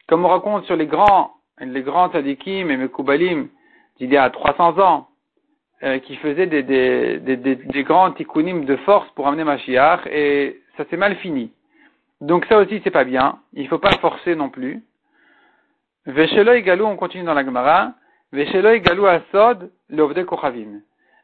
comme 0.10 0.26
on 0.26 0.28
raconte 0.28 0.66
sur 0.66 0.76
les 0.76 0.88
grands, 0.88 1.32
les 1.58 1.84
grands 1.84 2.10
tzadikim 2.10 2.70
et 2.70 2.76
mekoubalim 2.76 3.48
d'il 3.98 4.12
y 4.12 4.18
a 4.18 4.30
300 4.30 4.78
ans, 4.80 5.08
euh, 5.84 6.00
qui 6.00 6.16
faisaient 6.18 6.48
des, 6.48 6.64
des, 6.64 7.18
des, 7.20 7.36
des, 7.38 7.84
grands 7.84 8.12
tikkunim 8.12 8.66
de 8.66 8.76
force 8.78 9.10
pour 9.16 9.28
amener 9.28 9.44
Mashiach, 9.44 10.06
et 10.08 10.62
ça 10.78 10.86
s'est 10.90 10.98
mal 10.98 11.16
fini. 11.16 11.52
Donc 12.22 12.46
ça 12.46 12.60
aussi 12.60 12.82
c'est 12.84 12.92
pas 12.92 13.04
bien, 13.04 13.40
il 13.54 13.68
faut 13.68 13.80
pas 13.80 13.98
forcer 14.00 14.36
non 14.36 14.50
plus. 14.50 14.84
Veshelo 16.06 16.60
galou, 16.62 16.86
on 16.86 16.96
continue 16.96 17.24
dans 17.24 17.34
la 17.34 17.44
Gemara. 17.44 17.94
Veshelo 18.32 18.78
galou 18.80 19.06
asod 19.06 19.72
l'ovde 19.90 20.26
kochavim. 20.26 20.82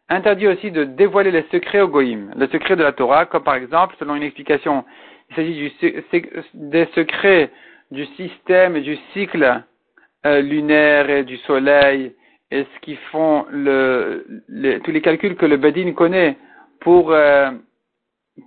Interdit 0.09 0.47
aussi 0.47 0.71
de 0.71 0.85
dévoiler 0.85 1.31
les 1.31 1.45
secrets 1.51 1.81
au 1.81 1.87
goïm, 1.87 2.31
le 2.37 2.47
secret 2.47 2.75
de 2.75 2.83
la 2.83 2.93
Torah, 2.93 3.25
comme 3.25 3.43
par 3.43 3.55
exemple, 3.55 3.95
selon 3.99 4.15
une 4.15 4.23
explication, 4.23 4.85
il 5.29 5.35
s'agit 5.35 5.73
des 6.53 6.87
secrets 6.95 7.51
du 7.91 8.05
système 8.15 8.77
et 8.77 8.81
du 8.81 8.97
cycle 9.13 9.63
euh, 10.25 10.41
lunaire 10.41 11.09
et 11.09 11.23
du 11.23 11.37
soleil, 11.37 12.13
et 12.51 12.63
ce 12.63 12.80
qui 12.82 12.96
font 13.12 13.46
le, 13.50 14.25
tous 14.84 14.92
les 14.92 15.01
calculs 15.01 15.36
que 15.36 15.46
le 15.46 15.58
Bedin 15.58 15.92
connaît 15.94 16.38
pour 16.80 17.12
euh, 17.12 17.51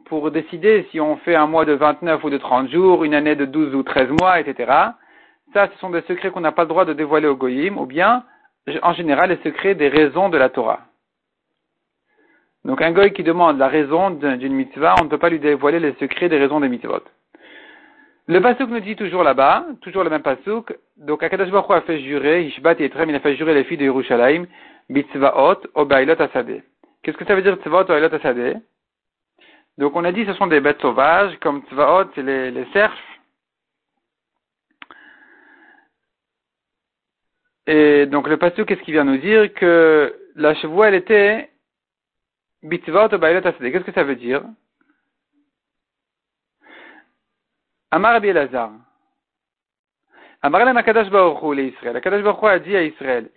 pour 0.07 0.31
décider 0.31 0.87
si 0.91 1.01
on 1.01 1.17
fait 1.17 1.35
un 1.35 1.47
mois 1.47 1.65
de 1.65 1.73
29 1.73 2.23
ou 2.23 2.31
de 2.31 2.39
30 2.39 2.71
jours, 2.71 3.05
une 3.05 3.15
année 3.15 3.35
de 3.35 3.45
12 3.45 3.75
ou 3.75 3.83
13 3.83 4.11
mois, 4.21 4.41
etc. 4.41 4.71
Ça, 5.53 5.69
ce 5.73 5.79
sont 5.81 5.91
des 5.91 6.03
secrets 6.03 6.31
qu'on 6.31 6.41
n'a 6.41 6.53
pas 6.53 6.63
le 6.63 6.69
droit 6.69 6.85
de 6.85 6.93
dévoiler 6.93 7.27
au 7.27 7.35
goyim, 7.35 7.77
ou 7.77 7.87
bien, 7.87 8.25
en 8.83 8.93
général, 8.93 9.31
les 9.31 9.43
secrets 9.43 9.75
des 9.75 9.89
raisons 9.89 10.29
de 10.29 10.39
la 10.39 10.49
Torah. 10.49 10.87
Donc 12.65 12.83
un 12.83 12.93
goy 12.93 13.13
qui 13.13 13.23
demande 13.23 13.59
la 13.59 13.69
raison 13.69 14.11
d'une 14.11 14.53
mitzvah, 14.53 14.95
on 15.01 15.05
ne 15.05 15.09
peut 15.09 15.19
pas 15.19 15.31
lui 15.31 15.41
dévoiler 15.41 15.81
les 15.81 15.95
secrets 15.95 16.29
des 16.29 16.39
raisons 16.39 16.61
des 16.61 16.69
mitzvot. 16.69 17.03
Le 18.31 18.41
pasuk 18.41 18.71
nous 18.71 18.79
dit 18.79 18.95
toujours 18.95 19.25
là-bas, 19.25 19.67
toujours 19.81 20.05
le 20.05 20.11
même 20.11 20.23
pasuk, 20.23 20.79
donc 20.99 21.21
Akadash 21.21 21.51
Baruch 21.51 21.69
a 21.73 21.81
fait 21.81 21.99
jurer, 21.99 22.45
Ishbat 22.45 22.77
et 22.79 22.85
Etrem, 22.85 23.11
il 23.11 23.17
a 23.17 23.19
fait 23.19 23.35
jurer 23.35 23.55
les 23.55 23.65
filles 23.65 23.79
de 23.79 23.87
Yerushalayim, 23.87 24.47
Bitzvaot, 24.89 25.57
Obailot 25.75 26.23
Asadeh. 26.23 26.63
Qu'est-ce 27.03 27.17
que 27.17 27.25
ça 27.25 27.35
veut 27.35 27.43
dire 27.43 27.57
Tzvaot, 27.57 27.81
Obailot 27.81 28.15
Asadeh 28.15 28.55
Donc 29.79 29.97
on 29.97 30.05
a 30.05 30.13
dit 30.13 30.25
ce 30.27 30.35
sont 30.35 30.47
des 30.47 30.61
bêtes 30.61 30.81
sauvages, 30.81 31.37
comme 31.41 31.63
Tzvaot, 31.63 32.13
c'est 32.15 32.23
les, 32.23 32.53
les 32.53 32.67
cerfs. 32.73 32.97
Et 37.67 38.07
donc 38.07 38.29
le 38.29 38.37
pasuk, 38.37 38.69
qu'est-ce 38.69 38.83
qu'il 38.83 38.95
vient 38.95 39.03
nous 39.03 39.19
dire? 39.19 39.53
Que 39.55 40.15
la 40.37 40.55
chevoie, 40.55 40.87
elle 40.87 40.95
était 40.95 41.51
Bitzvaot, 42.63 43.13
Obailot 43.13 43.45
Asadeh. 43.45 43.73
Qu'est-ce 43.73 43.87
que 43.87 43.93
ça 43.93 44.05
veut 44.05 44.15
dire? 44.15 44.45
Amar 47.91 48.13
Rabbi 48.15 48.29
Elazar. 48.29 48.71
Amar 50.43 50.65
la 50.65 50.73
Makadash 50.73 51.11
Baruch 51.11 51.43
Hu 51.43 51.55
Israël. 51.59 51.97
Akadash 51.97 52.23
Baruch 52.23 52.43
Hu 52.43 52.47
a 52.47 52.59
dit 52.59 52.77
à 52.77 52.83
Israël, 52.83 53.31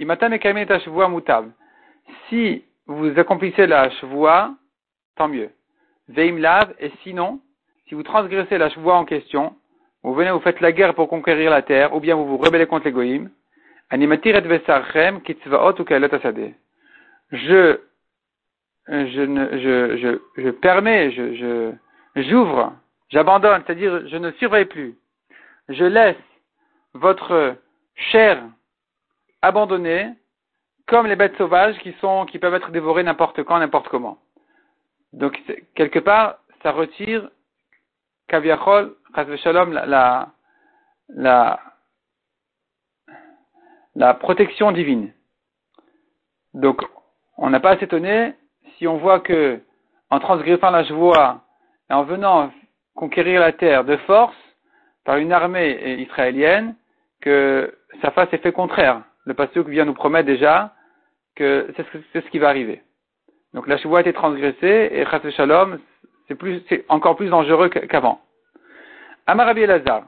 mutab. 1.09 1.49
Si 2.29 2.63
vous 2.85 3.17
accomplissez 3.17 3.65
la 3.65 3.89
chevoie, 3.89 4.53
tant 5.15 5.27
mieux. 5.27 5.49
Veim 6.07 6.37
lav, 6.37 6.73
et 6.79 6.91
sinon, 7.01 7.39
si 7.87 7.95
vous 7.95 8.03
transgressez 8.03 8.57
la 8.57 8.69
chevoie 8.69 8.95
en 8.95 9.05
question, 9.05 9.55
vous 10.03 10.13
venez, 10.13 10.31
vous 10.31 10.39
faites 10.39 10.61
la 10.61 10.71
guerre 10.71 10.93
pour 10.93 11.09
conquérir 11.09 11.49
la 11.49 11.61
terre, 11.61 11.95
ou 11.95 11.99
bien 11.99 12.15
vous 12.15 12.25
vous 12.25 12.37
rebellez 12.37 12.67
contre 12.67 12.85
les 12.85 12.91
goïms, 12.91 13.29
animatir 13.89 14.35
et 14.35 14.41
vesarchem 14.41 15.21
kitzvaot 15.21 15.79
ou. 15.79 15.85
Je, 17.31 17.79
je, 18.87 19.05
je, 19.07 19.97
je, 19.97 20.21
je 20.41 20.49
permets, 20.51 21.11
je, 21.11 21.33
je, 21.35 21.71
j'ouvre 22.21 22.73
J'abandonne, 23.13 23.61
c'est-à-dire 23.63 24.07
je 24.07 24.17
ne 24.17 24.31
surveille 24.31 24.65
plus. 24.65 24.97
Je 25.69 25.85
laisse 25.85 26.17
votre 26.95 27.55
chair 27.93 28.43
abandonnée 29.43 30.09
comme 30.87 31.05
les 31.05 31.15
bêtes 31.15 31.37
sauvages 31.37 31.77
qui 31.77 31.93
sont, 32.01 32.25
qui 32.25 32.39
peuvent 32.39 32.55
être 32.55 32.71
dévorées 32.71 33.03
n'importe 33.03 33.43
quand, 33.43 33.59
n'importe 33.59 33.87
comment. 33.89 34.17
Donc, 35.13 35.39
quelque 35.75 35.99
part, 35.99 36.39
ça 36.63 36.71
retire 36.71 37.29
Kaviachol, 38.29 38.95
Shalom, 39.43 39.73
la, 39.73 40.29
la, 41.09 41.59
la, 43.93 44.13
protection 44.15 44.71
divine. 44.71 45.13
Donc, 46.55 46.81
on 47.37 47.51
n'a 47.51 47.59
pas 47.59 47.71
à 47.71 47.77
s'étonner 47.77 48.33
si 48.77 48.87
on 48.87 48.97
voit 48.97 49.19
que, 49.19 49.61
en 50.09 50.19
transgressant 50.19 50.71
la 50.71 50.83
joie 50.83 51.43
et 51.91 51.93
en 51.93 52.05
venant 52.05 52.51
conquérir 52.95 53.39
la 53.39 53.51
terre 53.51 53.83
de 53.83 53.97
force 53.97 54.35
par 55.05 55.17
une 55.17 55.31
armée 55.31 55.99
israélienne, 55.99 56.75
que 57.21 57.73
ça 58.01 58.11
fasse 58.11 58.33
effet 58.33 58.51
contraire. 58.51 59.01
Le 59.25 59.33
pasteur 59.33 59.63
vient 59.65 59.85
nous 59.85 59.93
promettre 59.93 60.27
déjà 60.27 60.73
que 61.35 61.73
c'est 61.75 62.21
ce, 62.21 62.29
qui 62.29 62.39
va 62.39 62.49
arriver. 62.49 62.81
Donc 63.53 63.67
la 63.67 63.77
chevoie 63.77 63.99
a 63.99 64.01
été 64.01 64.13
transgressée 64.13 64.89
et 64.91 65.05
Chas 65.05 65.21
Shalom, 65.31 65.79
c'est 66.69 66.85
encore 66.89 67.15
plus 67.15 67.29
dangereux 67.29 67.69
qu'avant. 67.69 68.21
Amar 69.25 69.47
Rabbi 69.47 69.61
Elazar. 69.61 70.03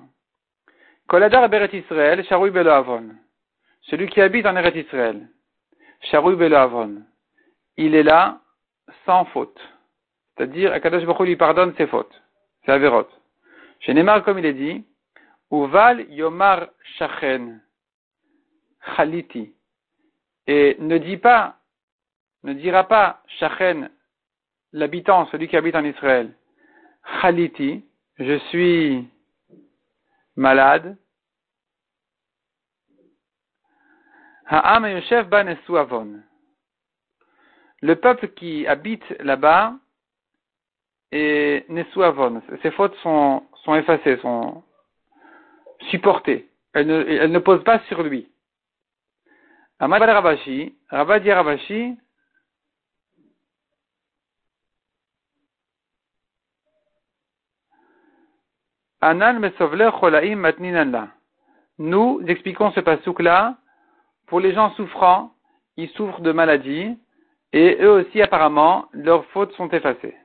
Koladar 1.07 1.47
Beret 1.49 1.69
Israël, 1.73 2.23
Sharoui 2.25 2.49
Belo 2.51 2.71
Avon. 2.71 3.09
Celui 3.83 4.07
qui 4.07 4.21
habite 4.21 4.45
en 4.45 4.55
Eret 4.55 4.79
Israël. 4.79 5.27
Sharoui 6.01 6.35
Belo 6.35 6.55
Avon. 6.55 7.03
Il 7.77 7.95
est 7.95 8.03
là 8.03 8.39
sans 9.05 9.25
faute. 9.25 9.59
C'est-à-dire, 10.35 10.73
Akadosh 10.73 11.05
Baruch 11.05 11.27
lui 11.27 11.35
pardonne 11.35 11.73
ses 11.77 11.87
fautes. 11.87 12.21
C'est 12.65 12.71
Averot. 12.71 13.07
Chez 13.81 13.93
Neymar, 13.93 14.23
comme 14.23 14.39
il 14.39 14.45
est 14.45 14.53
dit, 14.53 14.83
Uval 15.51 16.09
Yomar 16.09 16.67
Shachen 16.97 17.61
Khaliti. 18.95 19.53
Et 20.47 20.75
ne 20.79 20.97
dit 20.97 21.17
pas, 21.17 21.59
ne 22.43 22.53
dira 22.53 22.87
pas 22.87 23.21
Shachen, 23.39 23.89
l'habitant, 24.73 25.27
celui 25.27 25.47
qui 25.47 25.57
habite 25.57 25.75
en 25.75 25.83
Israël, 25.83 26.33
Khaliti, 27.21 27.85
je 28.17 28.37
suis 28.49 29.07
malade. 30.35 30.97
Ha'am 34.47 34.85
Yoshev 34.87 35.27
Ban. 35.27 35.55
Le 37.81 37.95
peuple 37.95 38.29
qui 38.29 38.65
habite 38.65 39.07
là-bas 39.19 39.75
et 41.11 41.65
Nesuavon. 41.69 42.41
Ses 42.61 42.71
fautes 42.71 42.95
sont, 42.97 43.43
effacées, 43.75 44.17
sont 44.17 44.63
supportées. 45.89 46.49
Elles 46.73 46.87
ne, 46.87 47.39
posent 47.39 47.63
pas 47.63 47.79
sur 47.87 48.03
lui. 48.03 48.29
Amad 49.79 50.01
Rabashi, 50.01 50.75
Rabadi 50.89 51.31
Rabashi, 51.31 51.97
Anan 59.01 59.39
mesovler 59.39 59.91
cholaim 59.99 60.35
matninanla. 60.35 61.09
Nous 61.77 62.21
expliquons 62.27 62.71
ce 62.71 62.79
pasouk 62.79 63.21
là 63.21 63.57
pour 64.25 64.39
les 64.39 64.53
gens 64.53 64.71
souffrants, 64.71 65.31
ils 65.77 65.89
souffrent 65.89 66.21
de 66.21 66.31
maladies 66.31 66.97
et 67.53 67.77
eux 67.81 67.91
aussi 67.91 68.21
apparemment 68.21 68.87
leurs 68.93 69.25
fautes 69.27 69.53
sont 69.53 69.69
effacées. 69.69 70.15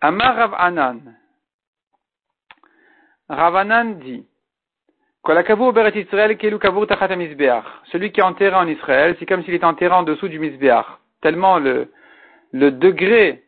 Amar 0.00 0.36
Rav 0.36 0.54
Anan. 0.58 1.00
Rav 3.28 3.56
Anan 3.56 3.98
dit 3.98 4.26
celui 7.90 8.12
qui 8.12 8.20
est 8.20 8.22
enterré 8.22 8.54
en 8.54 8.68
Israël, 8.68 9.16
c'est 9.18 9.26
comme 9.26 9.42
s'il 9.42 9.54
était 9.54 9.64
enterré 9.64 9.94
en 9.94 10.04
dessous 10.04 10.28
du 10.28 10.38
Misbeach. 10.38 10.86
Tellement 11.20 11.58
le, 11.58 11.90
le 12.52 12.70
degré 12.70 13.42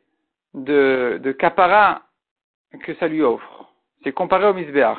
de, 0.54 1.20
de 1.22 1.32
kapara 1.32 2.02
que 2.82 2.94
ça 2.94 3.06
lui 3.06 3.22
offre. 3.22 3.68
C'est 4.02 4.12
comparé 4.12 4.46
au 4.46 4.54
Misbeach. 4.54 4.98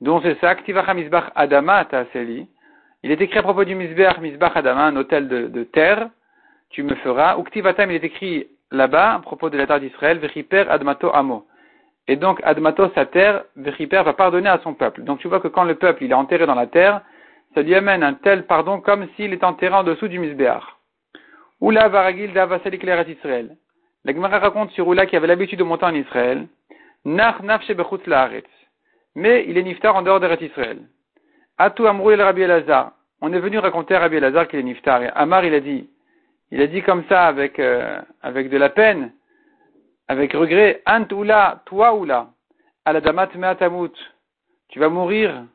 Donc 0.00 0.22
c'est 0.22 0.38
ça, 0.40 0.54
Adama. 1.34 1.86
Il 3.04 3.10
est 3.10 3.20
écrit 3.20 3.38
à 3.38 3.42
propos 3.42 3.64
du 3.64 3.74
Misbeach, 3.74 4.18
Misbach 4.18 4.56
Adama, 4.56 4.84
un 4.84 4.96
hôtel 4.96 5.26
de, 5.26 5.48
de 5.48 5.64
terre, 5.64 6.08
tu 6.70 6.84
me 6.84 6.94
feras. 6.96 7.36
Uktivatam, 7.38 7.90
il 7.90 7.96
est 7.96 8.04
écrit 8.04 8.46
là-bas, 8.72 9.14
à 9.14 9.18
propos 9.20 9.50
de 9.50 9.56
la 9.56 9.66
terre 9.66 9.80
d'Israël, 9.80 10.18
Vechiper 10.18 10.64
Admato 10.68 11.14
Amo. 11.14 11.46
Et 12.08 12.16
donc, 12.16 12.40
Admato, 12.42 12.90
sa 12.94 13.06
terre, 13.06 13.44
Vechiper 13.56 14.02
va 14.02 14.12
pardonner 14.14 14.48
à 14.48 14.58
son 14.64 14.74
peuple. 14.74 15.02
Donc 15.02 15.20
tu 15.20 15.28
vois 15.28 15.40
que 15.40 15.48
quand 15.48 15.64
le 15.64 15.76
peuple 15.76 16.04
il 16.04 16.10
est 16.10 16.14
enterré 16.14 16.46
dans 16.46 16.54
la 16.54 16.66
terre, 16.66 17.02
ça 17.54 17.62
lui 17.62 17.74
amène 17.74 18.02
un 18.02 18.14
tel 18.14 18.46
pardon 18.46 18.80
comme 18.80 19.06
s'il 19.14 19.32
est 19.32 19.44
enterré 19.44 19.74
en 19.74 19.84
dessous 19.84 20.08
du 20.08 20.18
Misbéach. 20.18 20.64
Oula 21.60 21.88
Varagil 21.88 22.32
Davaselik 22.32 22.82
Israël. 23.08 23.56
La 24.04 24.12
Gemara 24.12 24.38
raconte 24.40 24.70
sur 24.72 24.88
Oula 24.88 25.06
qui 25.06 25.16
avait 25.16 25.28
l'habitude 25.28 25.60
de 25.60 25.64
monter 25.64 25.84
en 25.84 25.94
Israël. 25.94 26.48
Nach. 27.04 27.40
Mais 29.14 29.44
il 29.46 29.58
est 29.58 29.62
niftar 29.62 29.94
en 29.94 30.02
dehors 30.02 30.20
de 30.20 30.44
Israël. 30.44 30.78
Atu 31.58 31.86
Amrou 31.86 32.10
el 32.10 32.22
Rabbi 32.22 32.42
Elazar. 32.42 32.92
On 33.20 33.32
est 33.32 33.38
venu 33.38 33.58
raconter 33.58 33.94
à 33.94 34.00
Rabbi 34.00 34.16
Elazar 34.16 34.48
qu'il 34.48 34.58
est 34.58 34.64
niftar. 34.64 35.02
Et 35.02 35.08
Amar 35.14 35.44
il 35.44 35.54
a 35.54 35.60
dit, 35.60 35.88
il 36.52 36.60
a 36.60 36.66
dit 36.66 36.82
comme 36.82 37.02
ça 37.08 37.24
avec, 37.24 37.58
euh, 37.58 37.98
avec 38.20 38.50
de 38.50 38.58
la 38.58 38.68
peine, 38.68 39.10
avec 40.06 40.34
regret, 40.34 40.82
Ant 40.86 41.06
oula, 41.10 41.62
toi 41.64 41.94
oula, 41.94 42.28
aladamat 42.84 43.30
meatamut, 43.36 43.94
tu 44.68 44.78
vas 44.78 44.90
mourir 44.90 45.46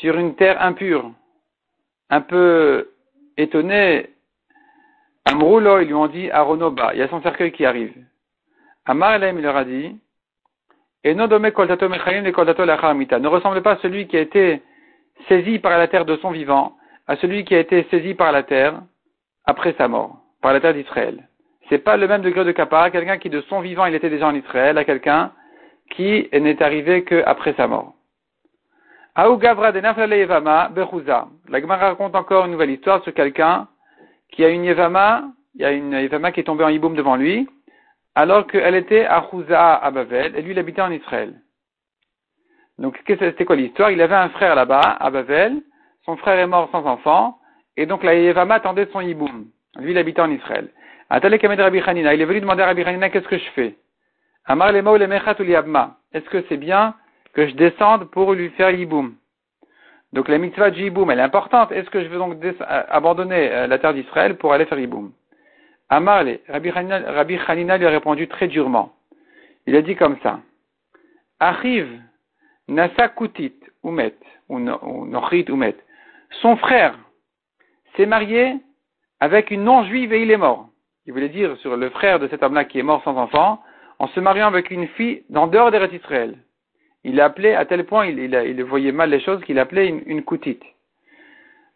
sur 0.00 0.18
une 0.18 0.34
terre 0.34 0.60
impure. 0.60 1.12
Un 2.10 2.22
peu 2.22 2.90
étonné, 3.36 4.10
Amroulo, 5.26 5.78
ils 5.78 5.86
lui 5.86 5.94
ont 5.94 6.08
dit 6.08 6.28
Aronoba, 6.32 6.92
il 6.92 6.98
y 6.98 7.02
a 7.02 7.08
son 7.08 7.22
cercueil 7.22 7.52
qui 7.52 7.64
arrive. 7.64 7.94
Amar 8.84 9.22
il 9.22 9.40
leur 9.40 9.56
a 9.56 9.64
dit, 9.64 9.96
et 11.04 11.14
ne 11.14 11.22
ressemble 13.28 13.62
pas 13.62 13.72
à 13.72 13.76
celui 13.76 14.08
qui 14.08 14.16
a 14.16 14.20
été 14.20 14.60
saisi 15.28 15.60
par 15.60 15.78
la 15.78 15.86
terre 15.86 16.04
de 16.04 16.16
son 16.16 16.32
vivant, 16.32 16.76
à 17.06 17.14
celui 17.16 17.44
qui 17.44 17.54
a 17.54 17.60
été 17.60 17.86
saisi 17.92 18.14
par 18.14 18.32
la 18.32 18.42
terre 18.42 18.82
après 19.44 19.74
sa 19.78 19.86
mort 19.86 20.21
par 20.42 20.52
la 20.52 20.60
terre 20.60 20.74
d'Israël. 20.74 21.26
C'est 21.68 21.78
pas 21.78 21.96
le 21.96 22.06
même 22.06 22.20
degré 22.20 22.44
de 22.44 22.52
kapara, 22.52 22.90
quelqu'un 22.90 23.16
qui 23.16 23.30
de 23.30 23.40
son 23.42 23.60
vivant 23.60 23.86
il 23.86 23.94
était 23.94 24.10
déjà 24.10 24.26
en 24.26 24.34
Israël, 24.34 24.76
à 24.76 24.84
quelqu'un 24.84 25.32
qui 25.90 26.28
n'est 26.32 26.62
arrivé 26.62 27.04
qu'après 27.04 27.54
sa 27.54 27.66
mort. 27.66 27.94
La 29.16 29.24
Gemara 31.60 31.88
raconte 31.88 32.14
encore 32.14 32.44
une 32.44 32.52
nouvelle 32.52 32.70
histoire 32.70 33.02
sur 33.02 33.14
quelqu'un 33.14 33.68
qui 34.30 34.44
a 34.44 34.48
une 34.48 34.64
Yevama, 34.64 35.24
il 35.54 35.62
y 35.62 35.64
a 35.64 35.72
une 35.72 35.92
Yevama 35.92 36.32
qui 36.32 36.40
est 36.40 36.44
tombée 36.44 36.64
en 36.64 36.68
Iboum 36.68 36.94
devant 36.94 37.16
lui, 37.16 37.48
alors 38.14 38.46
qu'elle 38.46 38.74
était 38.74 39.04
à 39.04 39.26
Chouza 39.30 39.76
à 39.76 39.90
Bavel, 39.90 40.36
et 40.36 40.42
lui 40.42 40.52
il 40.52 40.58
habitait 40.58 40.82
en 40.82 40.90
Israël. 40.90 41.34
Donc, 42.78 42.98
c'était 43.06 43.44
quoi 43.44 43.56
l'histoire? 43.56 43.90
Il 43.90 44.00
avait 44.00 44.14
un 44.14 44.30
frère 44.30 44.54
là-bas, 44.54 44.96
à 44.98 45.10
Bavel. 45.10 45.62
Son 46.04 46.16
frère 46.16 46.38
est 46.38 46.46
mort 46.46 46.68
sans 46.72 46.84
enfant. 46.86 47.38
Et 47.76 47.86
donc, 47.86 48.02
la 48.02 48.14
Yevama 48.14 48.54
attendait 48.54 48.88
son 48.92 49.00
hiboum. 49.00 49.46
Lui, 49.78 49.92
il 49.92 49.98
habitait 49.98 50.20
en 50.20 50.30
Israël. 50.30 50.68
Il 51.10 51.24
est 51.24 52.24
venu 52.24 52.40
demander 52.40 52.62
à 52.62 52.66
Rabbi 52.66 52.82
Hanina, 52.82 53.10
qu'est-ce 53.10 53.28
que 53.28 53.38
je 53.38 53.50
fais? 53.54 53.74
Est-ce 54.48 56.28
que 56.30 56.44
c'est 56.48 56.56
bien 56.56 56.94
que 57.34 57.46
je 57.46 57.54
descende 57.54 58.10
pour 58.10 58.32
lui 58.32 58.50
faire 58.50 58.70
yiboum? 58.70 59.14
Donc, 60.12 60.28
la 60.28 60.38
mitzvah 60.38 60.70
de 60.70 60.78
yiboum, 60.78 61.10
elle 61.10 61.18
est 61.18 61.22
importante. 61.22 61.72
Est-ce 61.72 61.90
que 61.90 62.02
je 62.02 62.08
veux 62.08 62.18
donc 62.18 62.36
abandonner 62.68 63.50
euh, 63.50 63.66
la 63.66 63.78
terre 63.78 63.94
d'Israël 63.94 64.36
pour 64.36 64.52
aller 64.52 64.66
faire 64.66 64.78
yiboum? 64.78 65.12
Amar 65.88 66.24
Rabbi 66.48 67.38
Hanina 67.46 67.78
lui 67.78 67.86
a 67.86 67.90
répondu 67.90 68.28
très 68.28 68.48
durement. 68.48 68.94
Il 69.66 69.76
a 69.76 69.82
dit 69.82 69.96
comme 69.96 70.16
ça. 70.22 70.40
Arrive 71.40 72.00
Nasa 72.68 73.08
Kutit 73.08 73.58
Umet, 73.84 74.14
ou 74.48 74.58
Nochit 74.58 75.44
Umet. 75.48 75.76
Son 76.40 76.56
frère 76.56 76.98
s'est 77.96 78.06
marié 78.06 78.56
avec 79.22 79.52
une 79.52 79.62
non-juive 79.62 80.12
et 80.12 80.20
il 80.20 80.32
est 80.32 80.36
mort. 80.36 80.68
Il 81.06 81.12
voulait 81.12 81.28
dire 81.28 81.56
sur 81.58 81.76
le 81.76 81.90
frère 81.90 82.18
de 82.18 82.26
cet 82.26 82.42
homme-là 82.42 82.64
qui 82.64 82.80
est 82.80 82.82
mort 82.82 83.04
sans 83.04 83.16
enfant, 83.16 83.62
en 84.00 84.08
se 84.08 84.18
mariant 84.18 84.48
avec 84.48 84.72
une 84.72 84.88
fille 84.88 85.22
dans 85.30 85.46
dehors 85.46 85.70
des 85.70 85.94
Israël. 85.94 86.36
Il 87.04 87.14
l'a 87.14 87.26
appelé, 87.26 87.54
à 87.54 87.64
tel 87.64 87.86
point, 87.86 88.06
il, 88.06 88.64
voyait 88.64 88.90
mal 88.90 89.10
les 89.10 89.20
choses, 89.20 89.40
qu'il 89.44 89.60
appelait 89.60 89.86
une, 89.86 90.02
une 90.06 90.24
Kutit. 90.24 90.58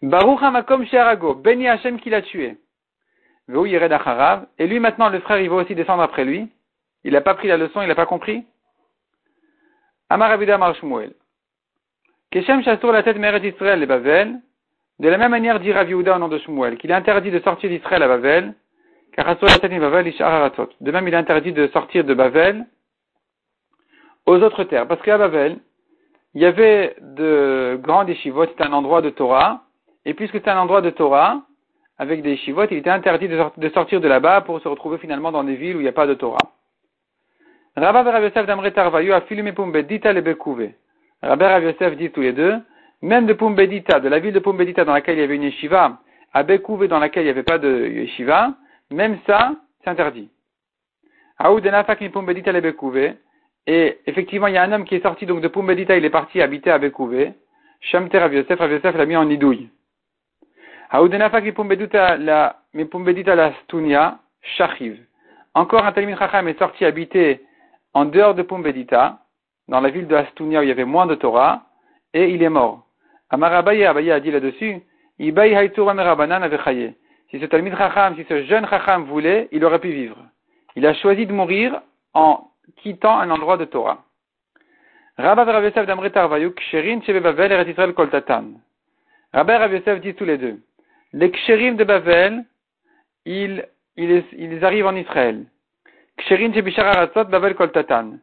Baruch 0.03 0.43
Hamakom 0.43 0.85
Shearago, 0.87 1.37
béni 1.37 1.69
Hachem 1.69 2.01
qui 2.01 2.11
l'a 2.11 2.23
tué. 2.23 2.57
Et 3.49 4.67
lui 4.67 4.81
maintenant, 4.81 5.09
le 5.09 5.21
frère, 5.21 5.39
il 5.39 5.49
va 5.49 5.55
aussi 5.55 5.77
descendre 5.77 6.03
après 6.03 6.25
lui. 6.25 6.49
Il 7.05 7.13
n'a 7.13 7.21
pas 7.21 7.35
pris 7.35 7.47
la 7.47 7.59
leçon, 7.59 7.81
il 7.81 7.87
n'a 7.87 7.95
pas 7.95 8.07
compris. 8.07 8.45
Amar 10.11 10.33
Abida 10.33 10.59
Marshmuel. 10.59 11.13
Keshem 12.33 12.65
Shasur 12.65 12.91
la 12.91 13.05
tête 13.05 13.19
Meret 13.19 13.47
Israël 13.49 13.81
et 13.81 13.87
Bavel. 13.87 14.41
De 14.99 15.09
la 15.09 15.19
même 15.19 15.31
manière, 15.31 15.61
dit 15.61 15.73
Rav 15.73 15.93
au 15.93 16.03
nom 16.03 16.29
de 16.29 16.39
Shmuel, 16.39 16.79
qu'il 16.79 16.91
est 16.91 16.95
interdit 16.95 17.31
de 17.31 17.41
sortir 17.41 17.69
d'Israël 17.69 18.03
à 18.03 18.09
Bavel, 18.09 18.55
car 19.15 19.37
De 19.37 20.91
même, 20.91 21.09
il 21.09 21.15
est 21.15 21.17
interdit 21.17 21.53
de 21.53 21.67
sortir 21.69 22.05
de 22.05 22.15
Bavel 22.15 22.67
aux 24.25 24.43
autres 24.43 24.65
terres. 24.65 24.87
Parce 24.89 25.03
qu'à 25.03 25.19
Bavel, 25.19 25.59
il 26.35 26.43
y 26.43 26.47
avait 26.47 26.97
de 27.01 27.79
grands 27.83 28.07
yeshivot, 28.07 28.47
c'était 28.47 28.65
un 28.65 28.73
endroit 28.73 29.03
de 29.03 29.11
Torah, 29.11 29.63
et 30.05 30.15
puisque 30.15 30.35
c'est 30.35 30.49
un 30.49 30.59
endroit 30.59 30.81
de 30.81 30.91
Torah, 30.91 31.43
avec 31.99 32.23
des 32.23 32.31
yeshivot, 32.31 32.65
il 32.71 32.79
était 32.79 32.91
interdit 32.91 33.29
de 33.29 33.69
sortir 33.71 34.01
de 34.01 34.09
là-bas 34.09 34.43
pour 34.43 34.61
se 34.61 34.69
retrouver 34.69 34.99
finalement 34.99 35.33
dans 35.33 35.45
des 35.45 35.57
villes 35.57 35.77
où 35.77 35.81
il 35.81 35.85
n'y 35.85 35.89
a 35.89 35.93
pas 35.93 36.07
de 36.07 36.15
Torah. 36.15 36.53
Rabba 37.77 38.03
Rav 38.03 38.23
Yosef 38.23 38.47
d'Amre 38.47 38.71
Tarvayu 38.71 39.13
a 39.13 39.21
filmé 39.23 39.53
Pumbedita 39.53 40.15
le 40.15 40.23
Bekouvé. 40.23 40.75
Rabba 41.23 41.49
Rav 41.49 41.97
dit 41.97 42.11
tous 42.11 42.23
les 42.23 42.33
deux, 42.33 42.55
même 43.03 43.27
de 43.27 43.33
Pumbedita, 43.33 44.01
de 44.01 44.09
la 44.09 44.19
ville 44.19 44.33
de 44.33 44.39
Pumbedita 44.39 44.85
dans 44.85 44.93
laquelle 44.93 45.17
il 45.17 45.21
y 45.21 45.25
avait 45.25 45.37
une 45.37 45.43
yeshiva, 45.45 45.99
à 46.33 46.43
Bekouvé 46.43 46.89
dans 46.89 46.99
laquelle 46.99 47.23
il 47.23 47.27
n'y 47.27 47.31
avait 47.31 47.43
pas 47.43 47.59
de 47.59 47.87
yeshiva, 47.89 48.55
même 48.91 49.19
ça, 49.27 49.53
c'est 49.83 49.91
interdit. 49.91 50.31
Et 53.69 53.99
effectivement, 54.07 54.47
il 54.47 54.55
y 54.55 54.59
a 54.59 54.63
un 54.63 54.73
homme 54.73 54.85
qui 54.85 54.95
est 54.95 55.03
sorti 55.03 55.27
donc 55.27 55.41
de 55.41 55.49
Pumbedita, 55.49 55.97
il 55.97 56.05
est 56.05 56.11
parti 56.11 56.41
habiter 56.41 56.71
à 56.71 56.79
Bekouvé. 56.79 57.35
Shamter 57.81 58.19
Rav 58.19 58.33
Yosef, 58.33 58.59
Rav 58.59 58.73
Yosef 58.73 58.95
l'a 58.95 59.07
mis 59.07 59.17
en 59.17 59.29
idouille. 59.29 59.69
La, 62.19 62.57
Shachiv. 64.43 64.99
Encore 65.55 65.85
un 65.85 65.93
Talmud 65.93 66.17
Chacham 66.19 66.47
est 66.49 66.59
sorti 66.59 66.85
habiter 66.85 67.41
en 67.95 68.05
dehors 68.05 68.35
de 68.35 68.43
Pumbedita, 68.43 69.19
dans 69.69 69.81
la 69.81 69.91
ville 69.91 70.07
de 70.07 70.15
Astunia 70.15 70.61
où 70.61 70.63
il 70.63 70.69
y 70.69 70.73
avait 70.73 70.85
moins 70.85 71.07
de 71.07 71.15
Torah, 71.15 71.65
et 72.13 72.31
il 72.31 72.43
est 72.43 72.51
mort. 72.51 72.86
Amarabaye 73.31 73.85
Abaye 73.85 74.13
a 74.13 74.21
dit 74.21 74.31
là-dessus, 74.31 74.83
si 75.19 75.33
ce 77.41 77.45
Talmid 77.47 77.77
Chacham, 77.77 78.15
si 78.17 78.25
ce 78.29 78.45
jeune 78.45 78.67
Chacham 78.69 79.05
voulait, 79.05 79.49
il 79.51 79.65
aurait 79.65 79.79
pu 79.79 79.91
vivre. 79.91 80.19
Il 80.77 80.87
a 80.87 80.95
choisi 80.95 81.27
de 81.27 81.33
mourir 81.33 81.81
en 82.15 82.51
quittant 82.77 83.19
un 83.19 83.31
endroit 83.31 83.57
de 83.57 83.65
Torah. 83.65 84.05
Rabba 85.19 85.45
Rav 85.45 85.65
Yosef 85.65 85.87
d'Amre 85.87 86.11
Tarvayuk, 86.11 86.55
Ksherin 86.57 87.01
Bavel 87.21 87.53
et 87.53 87.71
Israël 87.71 87.95
Koltatan. 87.95 88.45
Rav 89.33 89.73
Yosef 89.73 90.01
dit 90.01 90.15
tous 90.15 90.27
les 90.27 90.39
deux. 90.39 90.61
Les 91.13 91.31
Ksherim 91.31 91.77
de 91.77 91.85
Bavel, 91.85 92.45
ils, 93.25 93.65
ils, 93.97 94.23
ils 94.33 94.65
arrivent 94.65 94.87
en 94.87 94.97
Israël. 94.97 95.47
Ksherim 96.19 96.53
Bavel 96.53 97.55
Koltatan. 97.55 98.19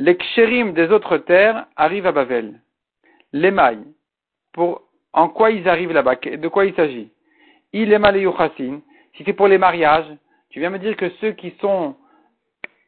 Les 0.00 0.16
ksherim 0.16 0.74
des 0.74 0.92
autres 0.92 1.18
terres 1.18 1.66
arrivent 1.74 2.06
à 2.06 2.12
Bavel. 2.12 2.60
Les 3.32 3.50
mailles. 3.50 3.84
Pour, 4.58 4.82
en 5.12 5.28
quoi 5.28 5.52
ils 5.52 5.68
arrivent 5.68 5.92
là-bas? 5.92 6.16
De 6.16 6.48
quoi 6.48 6.64
il 6.64 6.74
s'agit? 6.74 7.12
Il 7.72 7.92
est 7.92 8.20
yuchasin. 8.20 8.80
Si 9.14 9.22
c'est 9.24 9.32
pour 9.32 9.46
les 9.46 9.56
mariages, 9.56 10.12
tu 10.50 10.58
viens 10.58 10.70
me 10.70 10.80
dire 10.80 10.96
que 10.96 11.10
ceux 11.20 11.30
qui 11.30 11.54
sont 11.60 11.94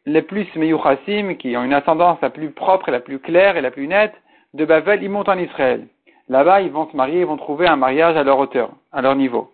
les 0.04 0.22
plus 0.22 0.48
meyuchasim, 0.56 1.36
qui 1.36 1.56
ont 1.56 1.62
une 1.62 1.72
ascendance 1.72 2.18
la 2.22 2.30
plus 2.30 2.50
propre 2.50 2.88
et 2.88 2.92
la 2.92 2.98
plus 2.98 3.20
claire 3.20 3.56
et 3.56 3.60
la 3.60 3.70
plus 3.70 3.86
nette, 3.86 4.14
de 4.52 4.64
Bavel, 4.64 5.04
ils 5.04 5.08
montent 5.08 5.28
en 5.28 5.38
Israël. 5.38 5.86
Là-bas, 6.28 6.60
ils 6.60 6.72
vont 6.72 6.90
se 6.90 6.96
marier, 6.96 7.20
ils 7.20 7.26
vont 7.26 7.36
trouver 7.36 7.68
un 7.68 7.76
mariage 7.76 8.16
à 8.16 8.24
leur 8.24 8.40
hauteur, 8.40 8.72
à 8.90 9.00
leur 9.00 9.14
niveau. 9.14 9.52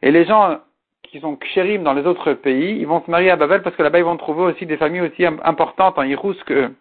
Et 0.00 0.10
les 0.10 0.24
gens 0.24 0.60
qui 1.02 1.20
sont 1.20 1.36
kshérim 1.36 1.82
dans 1.82 1.92
les 1.92 2.06
autres 2.06 2.32
pays, 2.32 2.78
ils 2.78 2.86
vont 2.86 3.02
se 3.04 3.10
marier 3.10 3.30
à 3.30 3.36
Babel 3.36 3.60
parce 3.60 3.76
que 3.76 3.82
là-bas 3.82 3.98
ils 3.98 4.06
vont 4.06 4.16
trouver 4.16 4.44
aussi 4.44 4.64
des 4.64 4.78
familles 4.78 5.02
aussi 5.02 5.26
importantes 5.26 5.98
en 5.98 6.02
Irous 6.02 6.42
que 6.46 6.72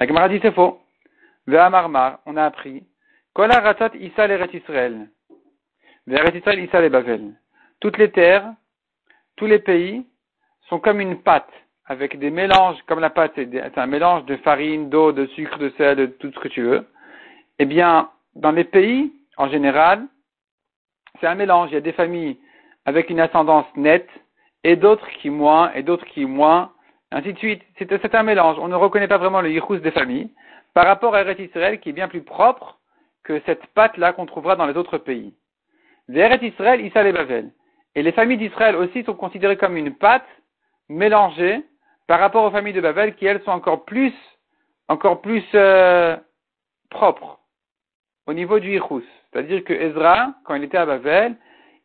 La 0.00 0.08
Gemara 0.08 0.28
dit 0.28 0.40
c'est 0.42 0.52
faux. 0.52 0.80
Marmar, 1.46 2.18
on 2.26 2.36
a 2.36 2.44
appris. 2.44 2.82
Kola 3.34 3.76
Issa 3.94 4.26
l'Eret 4.26 4.50
Israël. 4.52 5.08
L'Eret 6.06 6.36
Israël 6.36 6.60
Issa 6.60 6.80
les 6.80 6.88
Babel. 6.88 7.32
Toutes 7.80 7.96
les 7.96 8.10
terres, 8.10 8.52
tous 9.36 9.46
les 9.46 9.60
pays 9.60 10.04
sont 10.68 10.80
comme 10.80 11.00
une 11.00 11.22
pâte 11.22 11.48
avec 11.86 12.18
des 12.18 12.30
mélanges, 12.30 12.78
comme 12.86 13.00
la 13.00 13.10
pâte 13.10 13.32
c'est 13.36 13.78
un 13.78 13.86
mélange 13.86 14.24
de 14.26 14.36
farine, 14.36 14.90
d'eau, 14.90 15.12
de 15.12 15.26
sucre, 15.26 15.58
de 15.58 15.70
sel, 15.70 15.96
de 15.96 16.06
tout 16.06 16.30
ce 16.32 16.38
que 16.40 16.48
tu 16.48 16.62
veux. 16.62 16.86
Eh 17.58 17.64
bien, 17.64 18.10
dans 18.34 18.52
les 18.52 18.64
pays, 18.64 19.12
en 19.36 19.48
général, 19.48 20.06
c'est 21.20 21.26
un 21.26 21.34
mélange. 21.34 21.70
Il 21.70 21.74
y 21.74 21.78
a 21.78 21.80
des 21.80 21.92
familles 21.92 22.38
avec 22.84 23.10
une 23.10 23.20
ascendance 23.20 23.66
nette, 23.76 24.08
et 24.64 24.76
d'autres 24.76 25.08
qui 25.20 25.30
moins, 25.30 25.72
et 25.72 25.82
d'autres 25.82 26.06
qui 26.06 26.24
moins, 26.26 26.72
ainsi 27.12 27.32
de 27.32 27.38
suite. 27.38 27.62
C'est 27.78 28.14
un 28.14 28.22
mélange. 28.22 28.58
On 28.58 28.68
ne 28.68 28.74
reconnaît 28.74 29.08
pas 29.08 29.18
vraiment 29.18 29.40
le 29.40 29.50
yichus 29.50 29.80
des 29.80 29.90
familles 29.90 30.30
par 30.74 30.86
rapport 30.86 31.14
à 31.14 31.22
Eret 31.22 31.42
Israël 31.42 31.80
qui 31.80 31.90
est 31.90 31.92
bien 31.92 32.08
plus 32.08 32.22
propre 32.22 32.79
que 33.24 33.40
cette 33.46 33.66
pâte-là 33.68 34.12
qu'on 34.12 34.26
trouvera 34.26 34.56
dans 34.56 34.66
les 34.66 34.76
autres 34.76 34.98
pays. 34.98 35.34
Eret 36.12 36.40
Israël, 36.42 36.84
Issa 36.84 37.02
les 37.02 37.12
Bavel. 37.12 37.50
Et 37.94 38.02
les 38.02 38.12
familles 38.12 38.38
d'Israël 38.38 38.76
aussi 38.76 39.02
sont 39.04 39.14
considérées 39.14 39.56
comme 39.56 39.76
une 39.76 39.94
pâte 39.94 40.26
mélangée 40.88 41.62
par 42.06 42.20
rapport 42.20 42.44
aux 42.44 42.50
familles 42.50 42.72
de 42.72 42.80
Babel 42.80 43.14
qui 43.14 43.26
elles 43.26 43.42
sont 43.42 43.52
encore 43.52 43.84
plus, 43.84 44.12
encore 44.88 45.20
plus 45.20 45.44
euh, 45.54 46.16
propres 46.90 47.38
au 48.26 48.32
niveau 48.32 48.58
du 48.58 48.72
yichus. 48.72 49.06
C'est-à-dire 49.32 49.64
que 49.64 49.72
Ezra, 49.72 50.34
quand 50.44 50.54
il 50.54 50.64
était 50.64 50.78
à 50.78 50.86
Babel, 50.86 51.36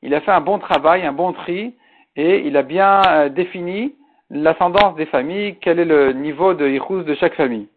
il 0.02 0.14
a 0.14 0.22
fait 0.22 0.32
un 0.32 0.42
bon 0.42 0.60
travail, 0.60 1.06
un 1.06 1.12
bon 1.12 1.34
tri, 1.34 1.76
et 2.16 2.48
il 2.48 2.58
a 2.58 2.64
bien 2.64 3.02
euh, 3.08 3.30
défini 3.30 3.96
l'ascendance 4.30 4.96
des 4.96 5.06
familles, 5.06 5.58
quel 5.62 5.80
est 5.80 5.86
le 5.86 6.14
niveau 6.14 6.54
de 6.54 6.68
Hirous 6.68 7.04
de 7.04 7.14
chaque 7.16 7.36
famille. 7.36 7.70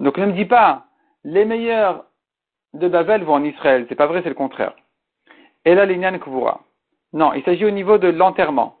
Donc 0.00 0.18
ne 0.18 0.26
me 0.26 0.32
dis 0.32 0.44
pas, 0.44 0.86
les 1.22 1.44
meilleurs 1.44 2.04
de 2.74 2.88
Babel 2.88 3.22
vont 3.22 3.34
en 3.34 3.44
Israël, 3.44 3.86
c'est 3.88 3.94
pas 3.94 4.06
vrai, 4.06 4.20
c'est 4.22 4.28
le 4.28 4.34
contraire. 4.34 4.74
Et 5.64 5.74
là, 5.74 5.86
l'Inyan 5.86 6.18
Kvura. 6.18 6.60
Non, 7.12 7.32
il 7.32 7.42
s'agit 7.44 7.64
au 7.64 7.70
niveau 7.70 7.98
de 7.98 8.08
l'enterrement. 8.08 8.76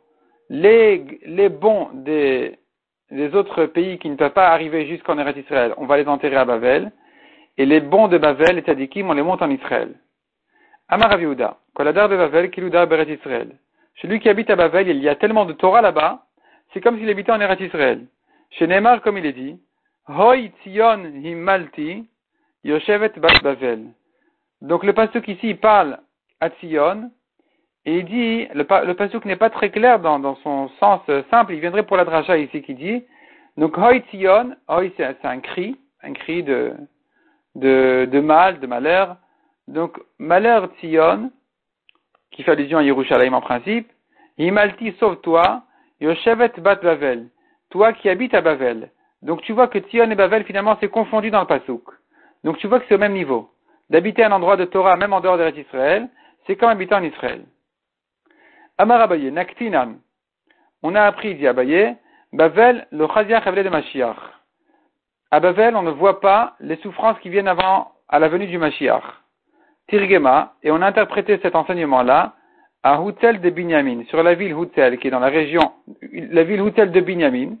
Les, 0.50 1.20
les 1.24 1.48
bons 1.48 1.88
des, 1.92 2.58
des 3.10 3.34
autres 3.34 3.66
pays 3.66 3.98
qui 3.98 4.10
ne 4.10 4.16
peuvent 4.16 4.32
pas 4.32 4.48
arriver 4.48 4.86
jusqu'en 4.86 5.18
Eretz 5.18 5.38
Israël, 5.38 5.72
on 5.78 5.86
va 5.86 5.96
les 5.96 6.08
enterrer 6.08 6.36
à 6.36 6.44
Babel. 6.44 6.92
Et 7.56 7.66
les 7.66 7.80
bons 7.80 8.08
de 8.08 8.18
Babel, 8.18 8.56
les 8.56 8.62
tzadikim, 8.62 9.08
on 9.08 9.12
les 9.14 9.22
monte 9.22 9.40
en 9.40 9.50
Israël. 9.50 9.94
Amar 10.88 11.12
Aviouda, 11.12 11.58
Koladar 11.74 12.08
de 12.08 12.16
Bavel, 12.16 12.50
Kilouda 12.50 12.84
Beret 12.86 13.12
Israël. 13.12 13.56
Celui 14.02 14.20
qui 14.20 14.28
habite 14.28 14.50
à 14.50 14.56
Bavel, 14.56 14.88
il 14.88 14.98
y 14.98 15.08
a 15.08 15.14
tellement 15.14 15.44
de 15.44 15.52
Torah 15.52 15.80
là-bas, 15.80 16.26
c'est 16.72 16.80
comme 16.80 16.98
s'il 16.98 17.08
habitait 17.08 17.32
en 17.32 17.40
Eretz 17.40 17.60
Israël. 17.60 18.06
Chez 18.50 18.66
Neymar, 18.66 19.00
comme 19.02 19.16
il 19.16 19.26
est 19.26 19.32
dit, 19.32 19.58
Hoi 20.08 20.48
Tzion 20.62 21.04
Himalti, 21.22 22.06
Yoshevet 22.64 23.12
Bat 23.16 23.40
Bavel. 23.42 23.86
Donc 24.60 24.84
le 24.84 24.92
pasuk 24.92 25.28
ici, 25.28 25.50
il 25.50 25.58
parle 25.58 25.98
à 26.40 26.48
Tzion, 26.48 27.10
et 27.84 27.98
il 27.98 28.04
dit, 28.06 28.46
le, 28.54 28.86
le 28.86 28.94
pasuk 28.94 29.24
n'est 29.26 29.36
pas 29.36 29.50
très 29.50 29.70
clair 29.70 30.00
dans, 30.00 30.36
son 30.36 30.68
sens 30.80 31.02
simple, 31.30 31.52
il 31.52 31.60
viendrait 31.60 31.84
pour 31.84 31.96
la 31.96 32.04
dracha 32.04 32.38
ici 32.38 32.62
qui 32.62 32.74
dit, 32.74 33.04
donc 33.56 33.76
Hoi 33.76 34.00
Tzion, 34.10 34.56
Hoi 34.68 34.90
c'est 34.96 35.24
un 35.24 35.40
cri, 35.40 35.76
un 36.02 36.14
cri 36.14 36.42
de, 36.42 36.74
mal, 38.20 38.58
de 38.60 38.66
malheur, 38.66 39.16
donc, 39.68 39.98
malheur 40.18 40.68
Tzion, 40.78 41.30
qui 42.30 42.42
fait 42.42 42.52
allusion 42.52 42.78
à 42.78 42.82
Yerushalayim 42.82 43.34
en 43.34 43.40
principe, 43.40 43.90
Imalti, 44.38 44.94
sauve-toi, 44.98 45.62
Yoshevet 46.00 46.52
bat 46.58 46.76
Bavel, 46.76 47.28
toi 47.70 47.92
qui 47.92 48.08
habites 48.08 48.34
à 48.34 48.40
Bavel. 48.40 48.90
Donc 49.22 49.42
tu 49.42 49.52
vois 49.52 49.68
que 49.68 49.78
Tzion 49.78 50.10
et 50.10 50.14
Bavel 50.14 50.44
finalement 50.44 50.76
c'est 50.80 50.88
confondu 50.88 51.30
dans 51.30 51.40
le 51.40 51.46
pasouk. 51.46 51.84
Donc 52.44 52.58
tu 52.58 52.68
vois 52.68 52.78
que 52.78 52.86
c'est 52.88 52.94
au 52.94 52.98
même 52.98 53.14
niveau. 53.14 53.50
D'habiter 53.90 54.22
un 54.22 54.32
endroit 54.32 54.56
de 54.56 54.64
Torah, 54.66 54.96
même 54.96 55.12
en 55.12 55.20
dehors 55.20 55.38
de 55.38 55.50
Israël, 55.58 56.08
c'est 56.46 56.56
comme 56.56 56.68
habiter 56.68 56.94
en 56.94 57.02
Israël. 57.02 57.44
Amar 58.78 59.00
Abaye, 59.00 59.30
Naktinan. 59.30 59.96
On 60.82 60.94
a 60.94 61.02
appris, 61.02 61.34
dit 61.34 61.46
Abaye, 61.46 61.96
Bavel, 62.32 62.86
le 62.90 63.06
Chaziach 63.08 63.44
de 63.44 63.68
Mashiach. 63.68 64.16
À 65.30 65.40
Bavel, 65.40 65.74
on 65.76 65.82
ne 65.82 65.90
voit 65.90 66.20
pas 66.20 66.56
les 66.60 66.76
souffrances 66.76 67.18
qui 67.20 67.30
viennent 67.30 67.48
avant, 67.48 67.92
à 68.08 68.18
la 68.18 68.28
venue 68.28 68.46
du 68.46 68.58
Mashiach. 68.58 69.02
Tirgema, 69.88 70.54
et 70.62 70.70
on 70.70 70.80
a 70.82 70.86
interprété 70.86 71.38
cet 71.42 71.54
enseignement-là 71.54 72.34
à 72.82 73.00
Houtel 73.00 73.40
de 73.40 73.50
Binyamin, 73.50 74.04
sur 74.08 74.22
la 74.22 74.34
ville 74.34 74.54
Houtel, 74.54 74.98
qui 74.98 75.08
est 75.08 75.10
dans 75.10 75.20
la 75.20 75.28
région, 75.28 75.72
la 76.12 76.42
ville 76.42 76.60
Houtel 76.60 76.90
de 76.90 77.00
Binyamin, 77.00 77.56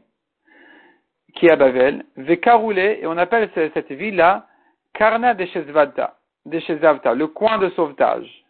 qui 1.34 1.46
est 1.46 1.50
à 1.50 1.56
Bavel, 1.56 2.04
Vekaroulé, 2.16 2.98
et 3.02 3.06
on 3.06 3.16
appelle 3.16 3.50
cette 3.54 3.90
ville-là 3.90 4.46
Karna 4.94 5.34
de 5.34 5.44
Shezvata, 5.46 6.16
le 6.46 7.26
coin 7.26 7.58
de 7.58 7.68
sauvetage. 7.70 8.44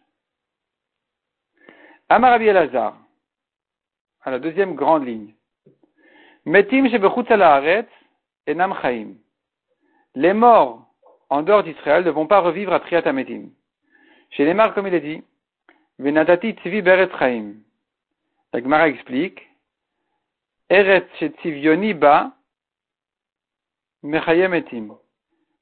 Amarabi 2.07 2.45
Elazar, 2.45 2.95
à 4.21 4.31
la 4.31 4.39
deuxième 4.39 4.75
grande 4.75 5.05
ligne. 5.05 5.33
Metim 6.45 6.87
Les 10.15 10.33
morts 10.33 10.87
en 11.29 11.41
dehors 11.41 11.63
d'Israël 11.63 12.05
ne 12.05 12.11
vont 12.11 12.27
pas 12.27 12.41
revivre 12.41 12.73
à 12.73 12.79
Triat 12.79 13.07
Ametim. 13.07 13.49
Chez 14.29 14.45
les 14.45 14.53
morts, 14.53 14.75
comme 14.75 14.87
il 14.87 14.93
est 14.93 15.01
dit, 15.01 15.23
Venatati 15.97 16.53
tzvi 16.53 16.81
beret 16.83 17.09
chaim. 17.17 17.55
La 18.53 18.61
Gemara 18.61 18.87
explique, 18.87 19.41
Eret 20.69 21.07
tzivioni 21.17 21.93
ba 21.93 22.33
etim. 24.03 24.95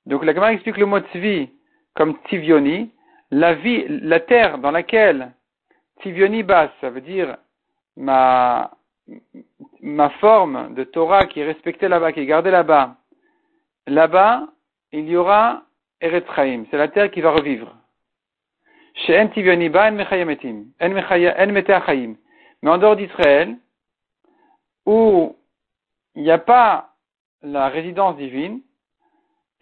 Donc 0.05 0.25
la 0.25 0.33
Gemara 0.33 0.53
explique 0.53 0.77
le 0.77 0.85
mot 0.85 0.99
tzvi 0.99 1.49
comme 1.95 2.17
tzivioni, 2.25 2.91
la 3.31 3.53
vie, 3.53 3.85
la 3.87 4.19
terre 4.19 4.57
dans 4.57 4.71
laquelle 4.71 5.31
tzivioni 5.99 6.43
ba, 6.43 6.71
ça 6.81 6.89
veut 6.89 7.01
dire 7.01 7.37
ma, 7.95 8.71
ma 9.81 10.09
forme 10.11 10.73
de 10.73 10.83
Torah 10.83 11.25
qui 11.25 11.39
est 11.39 11.45
respectée 11.45 11.87
là-bas, 11.87 12.11
qui 12.11 12.21
est 12.21 12.25
gardée 12.25 12.51
là-bas. 12.51 12.95
Là-bas, 13.87 14.47
il 14.91 15.09
y 15.09 15.15
aura 15.15 15.63
Eret 16.01 16.25
Chaim. 16.35 16.65
C'est 16.69 16.77
la 16.77 16.87
terre 16.87 17.11
qui 17.11 17.21
va 17.21 17.31
revivre. 17.31 17.75
Mais 22.61 22.69
en 22.69 22.77
dehors 22.77 22.95
d'Israël, 22.95 23.57
où 24.85 25.35
il 26.15 26.23
n'y 26.23 26.31
a 26.31 26.37
pas 26.37 26.93
la 27.41 27.69
résidence 27.69 28.15
divine, 28.17 28.61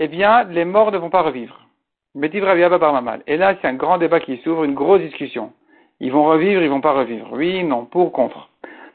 eh 0.04 0.08
bien, 0.08 0.46
les 0.46 0.66
morts 0.66 0.92
ne 0.92 0.98
vont 0.98 1.12
pas 1.12 1.22
revivre. 1.22 1.62
Et 2.16 3.38
là, 3.38 3.56
c'est 3.62 3.68
un 3.68 3.76
grand 3.76 4.00
débat 4.00 4.20
qui 4.20 4.38
s'ouvre, 4.38 4.64
une 4.64 4.74
grosse 4.74 5.02
discussion. 5.02 5.54
Ils 6.00 6.12
vont 6.12 6.26
revivre, 6.26 6.64
ils 6.64 6.72
vont 6.72 6.82
pas 6.82 6.94
revivre. 6.94 7.30
Oui, 7.34 7.64
non, 7.64 7.86
pour, 7.86 8.12
contre. 8.12 8.50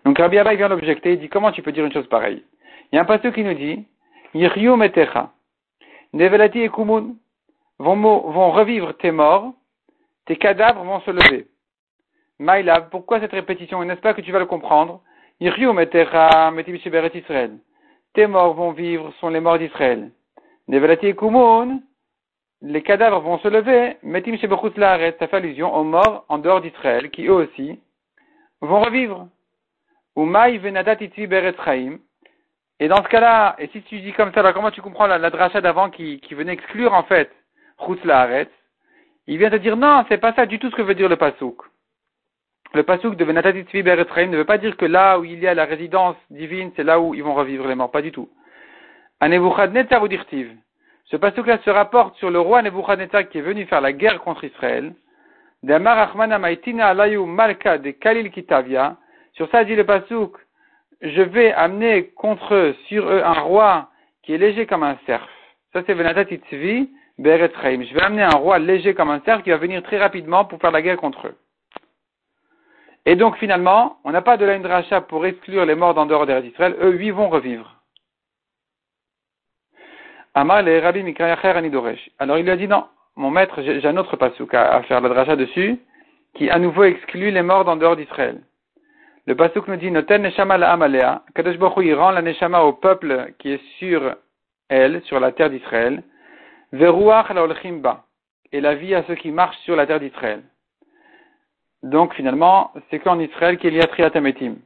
Donc 0.04 0.18
Rabbi 0.18 0.36
vient 0.56 0.68
l'objecter, 0.68 1.12
il 1.12 1.20
dit 1.20 1.28
comment 1.28 1.52
tu 1.52 1.62
peux 1.62 1.70
dire 1.70 1.84
une 1.84 1.92
chose 1.92 2.08
pareille? 2.08 2.42
Il 2.90 2.96
y 2.96 2.98
a 2.98 3.02
un 3.02 3.04
pasteur 3.04 3.32
qui 3.32 3.44
nous 3.44 3.54
dit, 3.54 3.86
Yiryu 4.34 4.74
metecha, 4.74 5.30
Nevelati 6.12 6.62
et 6.62 6.70
Kumun 6.70 7.14
vont, 7.78 8.50
revivre 8.50 8.96
tes 8.96 9.12
morts, 9.12 9.52
tes 10.26 10.34
cadavres 10.34 10.82
vont 10.82 10.98
se 11.02 11.12
lever. 11.12 11.46
Maïlav, 12.40 12.88
pourquoi 12.90 13.20
cette 13.20 13.30
répétition? 13.30 13.84
N'est-ce 13.84 14.00
pas 14.00 14.12
que 14.12 14.22
tu 14.22 14.32
vas 14.32 14.40
le 14.40 14.46
comprendre? 14.46 15.02
Tes 18.12 18.26
morts 18.26 18.54
vont 18.54 18.72
vivre, 18.72 19.12
sont 19.20 19.28
les 19.28 19.40
morts 19.40 19.58
d'Israël. 19.58 20.10
Nevelati 20.68 21.14
kumun, 21.14 21.80
les 22.62 22.82
cadavres 22.82 23.20
vont 23.20 23.38
se 23.38 23.48
lever, 23.48 23.96
metim 24.02 24.36
ça 24.38 24.48
fait 25.28 25.36
allusion 25.36 25.74
aux 25.74 25.84
morts 25.84 26.24
en 26.28 26.38
dehors 26.38 26.60
d'Israël, 26.60 27.10
qui 27.10 27.26
eux 27.26 27.32
aussi 27.32 27.78
vont 28.60 28.80
revivre. 28.80 29.28
Et 32.78 32.88
dans 32.88 33.02
ce 33.02 33.08
cas-là, 33.08 33.56
et 33.58 33.68
si 33.68 33.82
tu 33.82 34.00
dis 34.00 34.12
comme 34.12 34.32
ça, 34.32 34.40
alors 34.40 34.54
comment 34.54 34.70
tu 34.70 34.82
comprends 34.82 35.06
la, 35.06 35.18
la 35.18 35.30
dracha 35.30 35.60
d'avant 35.60 35.90
qui, 35.90 36.20
venait 36.32 36.54
exclure 36.54 36.94
en 36.94 37.04
fait 37.04 37.30
Chutz 37.78 38.00
il 39.28 39.38
vient 39.38 39.50
te 39.50 39.56
dire 39.56 39.76
non, 39.76 40.04
c'est 40.08 40.18
pas 40.18 40.32
ça 40.34 40.46
du 40.46 40.58
tout 40.58 40.70
ce 40.70 40.76
que 40.76 40.82
veut 40.82 40.94
dire 40.94 41.08
le 41.08 41.16
pasouk. 41.16 41.62
Le 42.74 42.82
pasouk 42.82 43.16
de 43.16 43.24
Venatati 43.24 43.62
Tzvi 43.62 43.82
ne 43.82 44.36
veut 44.36 44.44
pas 44.44 44.58
dire 44.58 44.76
que 44.76 44.84
là 44.84 45.18
où 45.18 45.24
il 45.24 45.38
y 45.40 45.46
a 45.46 45.54
la 45.54 45.64
résidence 45.64 46.16
divine, 46.30 46.72
c'est 46.76 46.84
là 46.84 47.00
où 47.00 47.14
ils 47.14 47.24
vont 47.24 47.34
revivre 47.34 47.66
les 47.66 47.74
morts, 47.74 47.90
pas 47.90 48.02
du 48.02 48.12
tout. 48.12 48.28
Nebuchadnezzar 49.22 50.02
ou 50.02 50.08
dirtiv. 50.08 50.50
Ce 51.06 51.16
pasouk-là 51.16 51.58
se 51.58 51.70
rapporte 51.70 52.16
sur 52.16 52.30
le 52.30 52.40
roi 52.40 52.62
Nebuchadnezzar 52.62 53.28
qui 53.28 53.38
est 53.38 53.42
venu 53.42 53.64
faire 53.66 53.80
la 53.80 53.92
guerre 53.92 54.20
contre 54.20 54.44
Israël. 54.44 54.94
Malka 55.62 56.08
de 57.78 57.90
Kalil 57.90 58.30
Kitavia. 58.30 58.96
Sur 59.32 59.48
ça 59.50 59.64
dit 59.64 59.74
le 59.74 59.84
pasouk, 59.84 60.36
je 61.00 61.22
vais 61.22 61.52
amener 61.52 62.08
contre 62.08 62.54
eux, 62.54 62.76
sur 62.88 63.08
eux, 63.08 63.22
un 63.24 63.40
roi 63.40 63.88
qui 64.22 64.34
est 64.34 64.38
léger 64.38 64.66
comme 64.66 64.82
un 64.82 64.98
cerf. 65.06 65.26
Ça 65.72 65.82
c'est 65.86 65.94
Venatati 65.94 66.36
Tzvi 66.36 66.90
je 67.18 67.94
vais 67.94 68.02
amener 68.02 68.22
un 68.22 68.36
roi 68.36 68.58
léger 68.58 68.94
comme 68.94 69.10
un 69.10 69.20
cerf 69.20 69.42
qui 69.42 69.50
va 69.50 69.56
venir 69.56 69.82
très 69.82 69.98
rapidement 69.98 70.44
pour 70.44 70.60
faire 70.60 70.70
la 70.70 70.82
guerre 70.82 70.98
contre 70.98 71.28
eux. 71.28 71.36
Et 73.06 73.16
donc 73.16 73.38
finalement, 73.38 73.98
on 74.04 74.10
n'a 74.10 74.20
pas 74.20 74.36
de 74.36 74.44
la 74.44 75.00
pour 75.02 75.24
exclure 75.24 75.64
les 75.64 75.74
morts 75.74 75.94
d'en 75.94 76.06
dehors 76.06 76.26
d'Israël. 76.26 76.76
Eux, 76.80 76.92
huit 76.92 77.12
vont 77.12 77.28
revivre. 77.28 77.75
Amal 80.36 80.68
et 80.68 80.80
Rabbi 80.80 81.00
Anidoresh. 81.00 82.10
Alors 82.18 82.36
il 82.36 82.44
lui 82.44 82.50
a 82.50 82.56
dit 82.56 82.68
non, 82.68 82.84
mon 83.16 83.30
maître, 83.30 83.62
j'ai 83.62 83.86
un 83.86 83.96
autre 83.96 84.16
pasouk 84.16 84.52
à, 84.52 84.82
faire 84.82 85.00
la 85.00 85.08
dracha 85.08 85.34
dessus, 85.34 85.78
qui 86.34 86.50
à 86.50 86.58
nouveau 86.58 86.84
exclut 86.84 87.30
les 87.30 87.40
morts 87.40 87.64
d'en 87.64 87.76
dehors 87.76 87.96
d'Israël. 87.96 88.42
Le 89.26 89.34
pasouk 89.34 89.66
nous 89.66 89.76
dit 89.76 89.90
Noten 89.90 90.20
Neshama 90.20 90.58
la 90.58 90.72
Amalea. 90.72 91.22
Kadosh 91.34 91.56
il 91.78 91.94
rend 91.94 92.10
la 92.10 92.20
Neshama 92.20 92.60
au 92.60 92.74
peuple 92.74 93.32
qui 93.38 93.52
est 93.52 93.62
sur 93.78 94.14
elle, 94.68 95.00
sur 95.04 95.20
la 95.20 95.32
terre 95.32 95.48
d'Israël. 95.48 96.02
Veruach 96.70 97.30
la 97.30 98.04
et 98.52 98.60
la 98.60 98.74
vie 98.74 98.94
à 98.94 99.04
ceux 99.04 99.14
qui 99.14 99.30
marchent 99.30 99.58
sur 99.64 99.74
la 99.74 99.86
terre 99.86 100.00
d'Israël. 100.00 100.42
Donc 101.82 102.12
finalement, 102.12 102.72
c'est 102.90 102.98
qu'en 102.98 103.18
Israël 103.20 103.56
qu'il 103.56 103.74
y 103.74 103.80
a 103.80 103.86
Triatametim. 103.86 104.56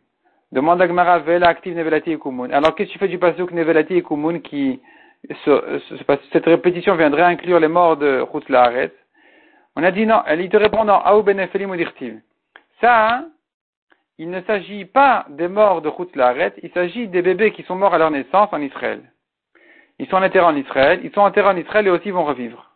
Demande 0.50 0.82
Agmara 0.82 1.20
Vela 1.20 1.46
active 1.46 1.76
Nevelati 1.76 2.10
et 2.10 2.18
Kumun. 2.18 2.50
Alors 2.50 2.74
qu'est-ce 2.74 2.88
que 2.88 2.94
tu 2.94 2.98
fais 2.98 3.06
du 3.06 3.18
pasuk 3.18 3.52
Nevelati 3.52 3.94
et 3.94 4.02
Kumun 4.02 4.40
qui, 4.40 4.80
cette 6.32 6.46
répétition 6.46 6.96
viendrait 6.96 7.22
inclure 7.22 7.60
les 7.60 7.68
morts 7.68 7.96
de 7.96 8.24
Chutz 8.32 8.48
Laaret 8.48 8.92
On 9.76 9.82
a 9.82 9.90
dit 9.90 10.06
non, 10.06 10.22
elle 10.26 10.48
te 10.48 10.56
répond 10.56 10.84
non, 10.84 10.94
Aou 10.94 11.22
Benefelim 11.22 11.70
ou 11.70 12.20
Ça, 12.80 13.24
il 14.18 14.30
ne 14.30 14.40
s'agit 14.42 14.86
pas 14.86 15.26
des 15.28 15.48
morts 15.48 15.82
de 15.82 15.90
Chutz 15.90 16.14
Laaret, 16.16 16.54
il 16.62 16.70
s'agit 16.72 17.08
des 17.08 17.22
bébés 17.22 17.52
qui 17.52 17.62
sont 17.64 17.76
morts 17.76 17.94
à 17.94 17.98
leur 17.98 18.10
naissance 18.10 18.48
en 18.52 18.60
Israël. 18.60 19.02
Ils 19.98 20.08
sont 20.08 20.16
enterrés 20.16 20.46
en 20.46 20.56
Israël, 20.56 21.00
ils 21.04 21.12
sont 21.12 21.20
enterrés 21.20 21.48
en 21.48 21.56
Israël 21.56 21.86
et 21.86 21.90
aussi 21.90 22.10
vont 22.10 22.24
revivre. 22.24 22.70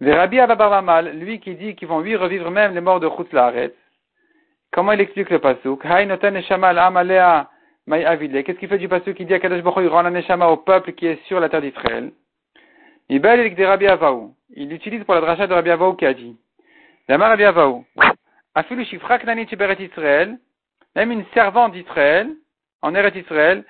Le 0.00 0.14
Rabbi 0.14 0.38
Mal, 0.82 1.16
lui 1.18 1.38
qui 1.38 1.54
dit 1.54 1.76
qu'ils 1.76 1.88
vont 1.88 2.00
lui 2.00 2.16
revivre 2.16 2.50
même 2.50 2.74
les 2.74 2.80
morts 2.80 3.00
de 3.00 3.08
Chutz 3.08 3.30
comment 4.72 4.92
il 4.92 5.00
explique 5.00 5.30
le 5.30 5.38
pasuk? 5.38 5.84
Qu'est-ce 7.88 8.58
qu'il 8.58 8.68
fait 8.68 8.78
du 8.78 8.88
pasuk? 8.88 9.16
Qui 9.16 9.24
dit 9.24 9.34
à 9.34 9.40
Kadosh 9.40 9.62
Baruch 9.62 9.84
il 9.84 9.88
rend 9.88 10.50
au 10.50 10.56
peuple 10.56 10.92
qui 10.92 11.06
est 11.06 11.22
sur 11.26 11.40
la 11.40 11.48
terre 11.48 11.62
d'Israël 11.62 12.12
Il 13.08 13.20
l'utilise 14.68 15.04
pour 15.04 15.14
la 15.14 15.20
dracha 15.20 15.46
de 15.46 15.54
Rabbi 15.54 15.70
Avaou 15.70 15.94
qui 15.94 16.06
a 16.06 16.14
dit 16.14 16.36
Lama 17.08 17.28
Rabbi 17.28 17.44
Avaou 17.44 17.84
Afilu 18.54 18.84
shifrak 18.84 19.24
nani 19.24 19.46
Israël 19.80 20.38
même 20.94 21.10
une 21.10 21.24
servante 21.34 21.72
d'Israël 21.72 22.30
en 22.82 22.94
Eretz 22.94 23.16
Israël 23.16 23.64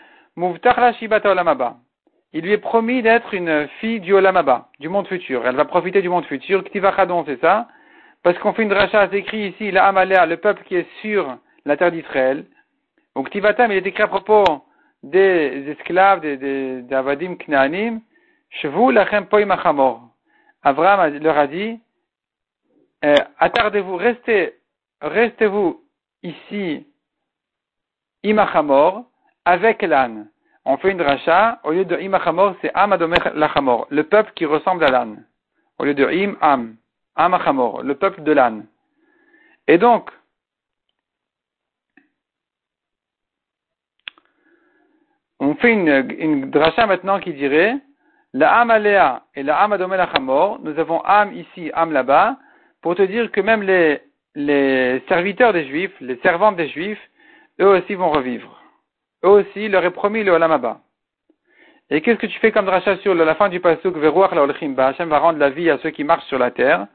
il 2.34 2.40
lui 2.40 2.52
est 2.52 2.58
promis 2.58 3.02
d'être 3.02 3.34
une 3.34 3.68
fille 3.80 4.00
du 4.00 4.14
Olamaba, 4.14 4.68
du 4.80 4.88
monde 4.88 5.06
futur. 5.06 5.46
Elle 5.46 5.56
va 5.56 5.66
profiter 5.66 6.00
du 6.00 6.08
monde 6.08 6.24
futur. 6.24 6.64
Ktivachadon, 6.64 7.24
c'est 7.26 7.40
ça? 7.40 7.68
Parce 8.22 8.38
qu'on 8.38 8.54
fait 8.54 8.62
une 8.62 8.70
dracha, 8.70 9.08
c'est 9.10 9.18
écrit 9.18 9.48
ici, 9.48 9.70
la 9.70 9.86
Amalea, 9.86 10.24
le 10.24 10.38
peuple 10.38 10.62
qui 10.64 10.76
est 10.76 10.86
sur 11.02 11.36
la 11.66 11.76
terre 11.76 11.92
d'Israël. 11.92 12.46
Donc 13.14 13.30
Tivatam, 13.30 13.70
il 13.70 13.78
est 13.78 13.86
écrit 13.86 14.02
à 14.02 14.08
propos 14.08 14.44
des 15.02 15.64
esclaves, 15.68 16.20
des, 16.20 16.36
des, 16.36 16.94
Avadim 16.94 17.36
Knaanim. 17.36 18.00
Chevu 18.50 18.92
lachem 18.92 19.26
poimachamor. 19.26 20.08
Abraham 20.62 21.18
leur 21.18 21.36
a 21.38 21.46
dit, 21.46 21.80
euh, 23.04 23.16
attardez-vous, 23.38 23.96
restez, 23.96 24.54
restez-vous 25.00 25.82
ici, 26.22 26.86
imachamor, 28.22 29.04
avec 29.44 29.82
l'âne. 29.82 30.28
On 30.64 30.76
fait 30.76 30.92
une 30.92 30.98
dracha, 30.98 31.58
au 31.64 31.72
lieu 31.72 31.84
de 31.84 31.98
imachamor, 31.98 32.54
c'est 32.60 32.70
amadomer 32.74 33.16
lachamor, 33.34 33.86
le 33.90 34.04
peuple 34.04 34.32
qui 34.36 34.46
ressemble 34.46 34.84
à 34.84 34.88
l'âne. 34.88 35.24
Au 35.78 35.84
lieu 35.84 35.94
de 35.94 36.06
im, 36.06 36.36
am, 36.40 36.76
amachamor, 37.16 37.82
le 37.82 37.96
peuple 37.96 38.22
de 38.22 38.32
l'âne. 38.32 38.66
Et 39.66 39.78
donc, 39.78 40.10
on 45.42 45.56
fait 45.56 45.72
une, 45.72 46.08
une 46.18 46.50
dracha 46.50 46.86
maintenant 46.86 47.18
qui 47.18 47.32
dirait 47.32 47.74
La 48.32 48.60
Am 48.60 48.70
Aléa 48.70 49.22
et 49.34 49.42
la 49.42 49.58
Am 49.58 49.72
Adomel 49.72 50.00
nous 50.62 50.78
avons 50.78 51.00
Am 51.00 51.32
ici, 51.34 51.72
Am 51.74 51.92
là-bas, 51.92 52.36
pour 52.80 52.94
te 52.94 53.02
dire 53.02 53.30
que 53.32 53.40
même 53.40 53.62
les, 53.64 55.02
serviteurs 55.08 55.52
des 55.52 55.66
Juifs, 55.66 55.92
les 56.00 56.16
servantes 56.22 56.56
des 56.56 56.68
Juifs, 56.68 57.00
eux 57.60 57.66
aussi 57.66 57.94
vont 57.94 58.10
revivre. 58.10 58.62
Eux 59.24 59.30
aussi, 59.30 59.68
leur 59.68 59.84
est 59.84 59.90
promis 59.90 60.22
le 60.22 60.30
Olamaba. 60.30 60.78
Et 61.90 62.00
qu'est-ce 62.00 62.18
que 62.18 62.26
tu 62.26 62.38
fais 62.38 62.52
comme 62.52 62.68
rachat 62.68 62.96
sur 62.98 63.14
la 63.14 63.34
fin 63.34 63.48
du 63.48 63.58
pasuk 63.58 63.96
Veruach 63.96 64.32
la 64.32 64.86
Hashem 64.86 65.08
va 65.08 65.18
rendre 65.18 65.40
la 65.40 65.50
vie 65.50 65.70
à 65.70 65.78
ceux 65.78 65.90
qui 65.90 66.04
marchent 66.04 66.26
sur 66.26 66.38
la 66.38 66.52
terre? 66.52 66.86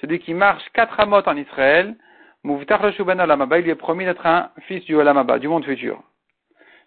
Celui 0.00 0.18
qui 0.18 0.34
marche 0.34 0.64
quatre 0.72 0.98
amot 0.98 1.22
en 1.26 1.36
Israël, 1.36 1.94
Il 2.44 2.50
lui 2.50 3.70
est 3.70 3.74
promis 3.76 4.04
d'être 4.04 4.26
un 4.26 4.50
fils 4.66 4.84
du 4.84 4.96
Olamaba, 4.96 5.38
du 5.38 5.48
monde 5.48 5.64
futur. 5.64 6.02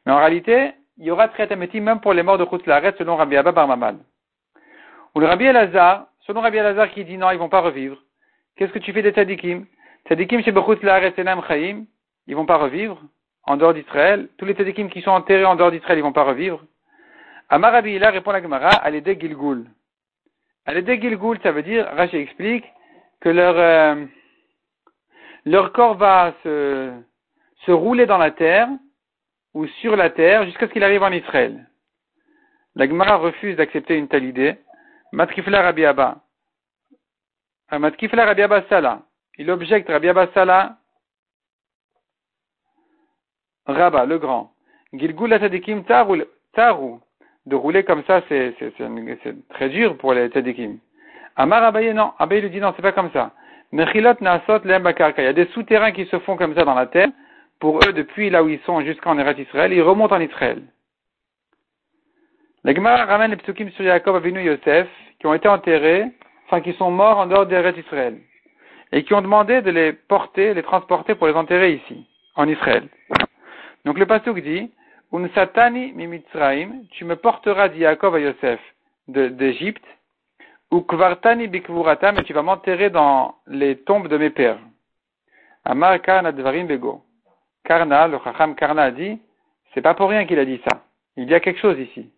Mais 0.06 0.12
en 0.12 0.18
réalité, 0.18 0.74
il 0.98 1.06
y 1.06 1.12
aura 1.12 1.28
Triatametim 1.30 1.82
même 1.82 2.00
pour 2.00 2.13
les 2.13 2.24
morts 2.24 2.38
de 2.38 2.48
Laret 2.65 2.94
selon 2.98 3.15
Rabbi 3.15 3.38
Abba 3.38 3.52
Bar 3.52 3.68
Mamad. 3.68 3.98
Ou 5.13 5.20
le 5.20 5.28
Rabbi 5.28 5.46
Elazar, 5.46 6.08
selon 6.22 6.41
Rabbi 6.41 6.58
Elazar 6.58 6.89
qui 6.91 7.06
dit 7.06 7.18
non, 7.18 7.32
ils 7.32 7.38
vont 7.38 7.50
pas 7.50 7.62
revivre. 7.62 7.98
Qu'est-ce 8.56 8.72
que 8.72 8.80
tu 8.80 8.91
fais 8.91 9.02
des 9.02 9.13
Tadikim 9.13 9.65
Tadikim 10.06 10.44
chez 10.44 10.52
Bechut 10.52 10.84
Laret 10.84 11.13
Enam 11.18 11.41
Chaim, 11.48 11.86
ils 12.28 12.36
vont 12.36 12.46
pas 12.46 12.58
revivre 12.58 13.02
en 13.44 13.58
dehors 13.58 13.74
d'Israël. 13.74 14.28
Tous 14.38 14.46
les 14.46 14.56
Tadikim 14.56 14.89
qui 14.89 15.02
sont 15.02 15.12
enterrés 15.12 15.46
en 15.46 15.56
dehors 15.56 15.72
d'Israël, 15.72 16.00
ils 16.00 16.04
vont 16.04 16.12
pas 16.12 16.24
revivre. 16.24 16.62
Amar 17.50 17.72
Rabbi 17.72 17.94
Ila 17.94 18.10
répond 18.10 18.32
la 18.32 18.41
Gemara, 18.41 18.70
Alédé 18.70 19.18
Gilgul. 19.20 19.65
Alédé 20.65 21.00
Gilgul, 21.00 21.39
ça 21.44 21.52
veut 21.52 21.63
dire, 21.63 21.88
Rashi 21.96 22.18
explique, 22.18 22.65
que 23.22 23.30
leur, 23.30 23.56
euh, 23.58 24.06
leur 25.45 25.71
corps 25.71 25.95
va 25.95 26.34
se, 26.43 26.91
rouler 27.67 28.05
dans 28.05 28.17
la 28.17 28.31
terre, 28.31 28.67
ou 29.53 29.67
sur 29.67 29.95
la 29.95 30.10
terre 30.10 30.45
jusqu'à 30.45 30.67
ce 30.67 30.73
qu'il 30.73 30.84
arrive 30.84 31.03
en 31.03 31.12
Israël. 31.12 31.69
La 32.75 32.88
Gemara 32.88 33.15
refuse 33.15 33.55
d'accepter 33.55 33.95
une 33.95 34.10
telle 34.10 34.25
idée. 34.25 34.58
Matkifla 35.13 35.62
Rabbi 35.62 35.86
Abba. 35.86 36.17
Euh, 37.71 37.79
Matkifla 37.79 38.25
Rabbi 38.25 38.41
Abba. 38.41 39.01
Il 39.38 39.49
objecte 39.49 39.88
Rabbi 39.88 40.10
Abba 40.10 40.27
Sala. 40.34 40.77
Rabba, 43.65 44.05
le 44.05 44.19
grand. 44.19 44.51
Tadikim 44.91 45.84
Taru. 45.86 46.25
De 47.45 47.55
rouler 47.55 47.84
comme 47.84 48.03
ça, 48.05 48.21
c'est 48.27 48.55
très 49.49 49.69
dur 49.69 49.97
pour 49.97 50.13
les 50.13 50.29
Tadikim. 50.29 50.79
Amar 51.38 51.63
Abaye, 51.63 51.93
non. 51.93 52.13
Abaye 52.19 52.41
lui 52.41 52.49
dit 52.49 52.60
non, 52.60 52.73
c'est 52.75 52.81
pas 52.81 52.91
comme 52.91 53.12
ça. 53.12 53.31
Mechilot 53.71 54.15
Nasot 54.21 54.60
Il 54.63 54.69
y 54.69 55.28
a 55.28 55.34
des 55.34 55.47
souterrains 55.47 55.91
qui 55.91 56.06
se 56.06 56.19
font 56.19 56.38
comme 56.38 56.56
ça 56.56 56.63
dans 56.63 56.75
la 56.75 56.86
terre 56.86 57.10
pour 57.60 57.80
eux 57.88 57.93
depuis 57.93 58.30
là 58.30 58.43
où 58.43 58.49
ils 58.49 58.60
sont 58.62 58.82
jusqu'en 58.82 59.17
Eretz 59.17 59.39
Israël, 59.39 59.73
ils 59.73 59.82
remontent 59.82 60.15
en 60.15 60.21
Israël. 60.21 60.62
La 62.63 62.73
Gemara 62.73 63.06
ramène 63.06 63.32
les 63.32 63.38
psukim 63.38 63.69
sur 63.71 63.84
Yaakov 63.84 64.17
Avinu 64.17 64.43
Yosef, 64.43 64.88
qui 65.19 65.28
ont 65.28 65.34
été 65.34 65.47
enterrés, 65.47 66.06
enfin 66.45 66.62
qui 66.62 66.73
sont 66.73 66.91
morts 66.91 67.19
en 67.19 67.28
dehors 67.28 67.45
d'Eretz 67.45 67.78
Israël, 67.78 68.17
et 68.91 69.04
qui 69.04 69.13
ont 69.13 69.21
demandé 69.21 69.62
de 69.62 69.71
les 69.71 69.93
porter, 69.93 70.54
les 70.54 70.63
transporter 70.63 71.15
pour 71.15 71.28
les 71.28 71.34
enterrer 71.34 71.73
ici, 71.73 72.06
en 72.36 72.47
Israël. 72.47 72.88
Donc 73.86 73.99
le 73.99 74.06
pasuk 74.06 74.41
dit, 74.41 74.71
Un 75.13 75.30
satani 75.30 75.93
mimitzraim, 75.93 76.84
tu 76.91 77.06
me 77.06 77.15
porteras, 77.15 77.69
dit 77.69 77.80
Yaakov 77.80 78.15
à 78.15 78.19
Yosef, 78.19 78.60
d'Égypte, 79.08 79.86
ou 80.76 80.82
kvartani 80.84 81.48
bikvuratam, 81.48 82.18
et 82.20 82.24
tu 82.24 82.34
vas 82.34 82.42
m'enterrer 82.42 82.90
dans 82.90 83.36
les 83.48 83.78
tombes 83.78 84.10
de 84.10 84.18
mes 84.18 84.30
pères. 84.30 84.60
Amar 85.64 85.98
Nadvarim 86.06 86.68
bego. 86.68 87.02
Karna, 87.64 88.08
le 88.08 88.20
Chacham 88.24 88.56
Karna 88.56 88.84
a 88.84 88.92
dit, 88.92 89.20
c'est 89.74 89.82
pas 89.82 89.94
pour 89.94 90.10
rien 90.10 90.26
qu'il 90.26 90.38
a 90.38 90.46
dit 90.46 90.62
ça. 90.68 90.84
Il 91.16 91.30
y 91.30 91.34
a 91.34 91.40
quelque 91.40 91.60
chose 91.60 91.80
ici. 91.80 92.12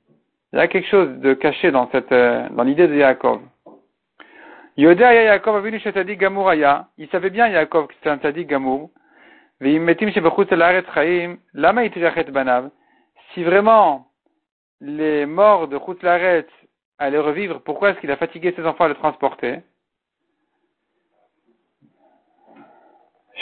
Il 0.52 0.60
y 0.60 0.60
a 0.60 0.68
quelque 0.68 0.88
chose 0.88 1.20
de 1.20 1.36
caché 1.36 1.72
dans 1.72 1.88
cette, 1.92 2.12
euh, 2.12 2.50
dans 2.50 2.64
l'idée 2.64 2.88
de 2.88 2.96
Yaakov. 2.96 3.42
Yaakov 4.76 5.56
a 5.58 5.60
vu 5.60 5.80
Tzadik 5.80 6.20
Gamouraya. 6.20 6.88
Il 6.98 7.08
savait 7.10 7.30
bien 7.30 7.48
Yaakov 7.48 7.88
que 7.88 7.94
c'était 7.94 8.10
un 8.10 8.18
Tzadik 8.18 8.48
Gamour. 8.48 8.90
Si 13.34 13.44
vraiment 13.44 14.08
les 14.82 15.26
morts 15.26 15.68
de 15.68 15.78
Chutlaret 16.98 17.08
allaient 17.08 17.20
revivre, 17.20 17.62
pourquoi 17.62 17.92
est-ce 17.92 18.00
qu'il 18.00 18.12
a 18.12 18.18
fatigué 18.18 18.54
ses 18.56 18.66
enfants 18.66 18.86
à 18.86 18.90
le 18.90 18.96
transporter? 18.96 19.62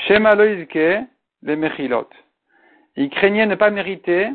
Shema 0.07 0.35
loizke, 0.35 1.07
les 1.41 1.55
Mechilot. 1.55 2.09
Il 2.97 3.09
craignait 3.09 3.45
ne 3.45 3.55
pas 3.55 3.71
mériter 3.71 4.29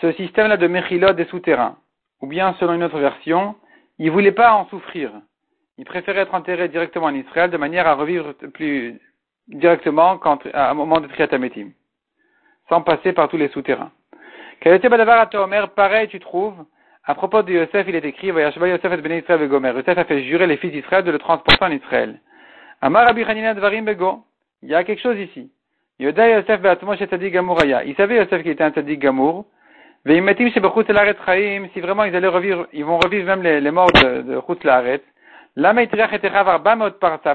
ce 0.00 0.12
système-là 0.12 0.56
de 0.56 0.66
Mechilot 0.66 1.12
des 1.14 1.26
souterrains. 1.26 1.78
Ou 2.20 2.26
bien, 2.26 2.54
selon 2.60 2.74
une 2.74 2.84
autre 2.84 2.98
version, 2.98 3.56
il 3.98 4.10
voulait 4.10 4.32
pas 4.32 4.54
en 4.54 4.66
souffrir. 4.68 5.12
Il 5.78 5.84
préférait 5.84 6.22
être 6.22 6.34
enterré 6.34 6.68
directement 6.68 7.06
en 7.06 7.14
Israël 7.14 7.50
de 7.50 7.56
manière 7.56 7.86
à 7.86 7.94
revivre 7.94 8.34
plus 8.34 9.00
directement 9.48 10.18
quand, 10.18 10.46
à 10.52 10.70
un 10.70 10.74
moment 10.74 11.00
de 11.00 11.08
Triatametim. 11.08 11.70
Sans 12.68 12.82
passer 12.82 13.12
par 13.12 13.28
tous 13.28 13.36
les 13.36 13.48
souterrains. 13.48 13.90
Quel 14.60 14.74
était 14.74 14.88
Badavar 14.88 15.20
à 15.20 15.40
Omer? 15.40 15.70
Pareil, 15.70 16.08
tu 16.08 16.20
trouves, 16.20 16.64
à 17.04 17.14
propos 17.14 17.42
de 17.42 17.52
Yosef, 17.52 17.86
il 17.88 17.96
est 17.96 18.04
écrit, 18.04 18.28
Yosef 18.28 18.56
et 18.62 19.18
Israël 19.18 19.48
Gomer. 19.48 19.72
Yosef 19.74 19.98
a 19.98 20.04
fait 20.04 20.22
jurer 20.22 20.46
les 20.46 20.56
fils 20.56 20.70
d'Israël 20.70 21.02
de 21.04 21.10
le 21.10 21.18
transporter 21.18 21.64
en 21.64 21.72
Israël. 21.72 22.20
Amar 22.80 23.06
Rabbi 23.06 23.24
Dvarim 23.24 23.84
Bego. 23.84 24.24
Il 24.62 24.68
y 24.70 24.74
a 24.74 24.84
quelque 24.84 25.02
chose 25.02 25.18
ici. 25.18 25.50
Yoda 25.98 26.28
Yosef 26.28 26.60
Gamouraya. 26.62 27.84
Il 27.84 27.96
savait 27.96 28.16
Yosef 28.16 28.42
qui 28.42 28.50
était 28.50 28.62
un 28.62 28.70
Tzadik 28.70 29.00
Gamour. 29.00 29.46
Si 30.04 30.20
vraiment 31.80 32.04
ils 32.04 32.16
allaient 32.16 32.28
revivre, 32.28 32.66
ils 32.72 32.84
vont 32.84 32.98
revivre 32.98 33.26
même 33.26 33.42
les, 33.42 33.60
les 33.60 33.70
morts 33.70 33.92
de, 33.92 34.22
de 34.22 34.40
Chut 34.46 34.66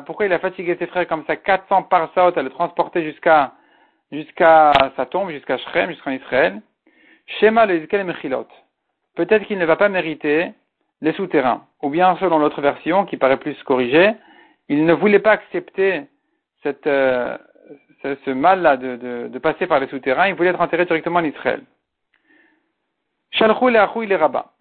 Pourquoi 0.05 0.25
il 0.25 0.33
a 0.33 0.39
fatigué 0.39 0.75
ses 0.77 0.87
frères 0.87 1.07
comme 1.07 1.23
ça 1.27 1.37
400 1.37 1.83
parsaot 1.83 2.37
à 2.37 2.41
le 2.41 2.49
transporter 2.49 3.03
jusqu'à 3.03 3.53
jusqu'à 4.11 4.73
sa 4.97 5.05
tombe, 5.05 5.29
jusqu'à 5.31 5.57
Shrem, 5.57 5.91
jusqu'en 5.91 6.11
Israël? 6.11 6.61
Shema 7.39 7.65
le 7.65 8.03
Mechilot. 8.03 8.47
Peut-être 9.17 9.45
qu'il 9.45 9.57
ne 9.57 9.65
va 9.65 9.75
pas 9.75 9.89
mériter 9.89 10.51
les 11.01 11.11
souterrains. 11.13 11.65
Ou 11.81 11.89
bien, 11.89 12.15
selon 12.19 12.37
l'autre 12.37 12.61
version, 12.61 13.03
qui 13.03 13.17
paraît 13.17 13.37
plus 13.37 13.61
corrigée, 13.63 14.11
il 14.69 14.85
ne 14.85 14.93
voulait 14.93 15.17
pas 15.17 15.31
accepter 15.31 16.03
euh, 16.85 17.37
ce, 18.03 18.29
mal-là 18.29 18.77
de, 18.77 19.37
passer 19.39 19.65
par 19.65 19.79
les 19.79 19.87
souterrains, 19.87 20.27
il 20.27 20.35
voulait 20.35 20.51
être 20.51 20.61
enterré 20.61 20.85
directement 20.85 21.19
en 21.19 21.23
Israël. 21.23 21.63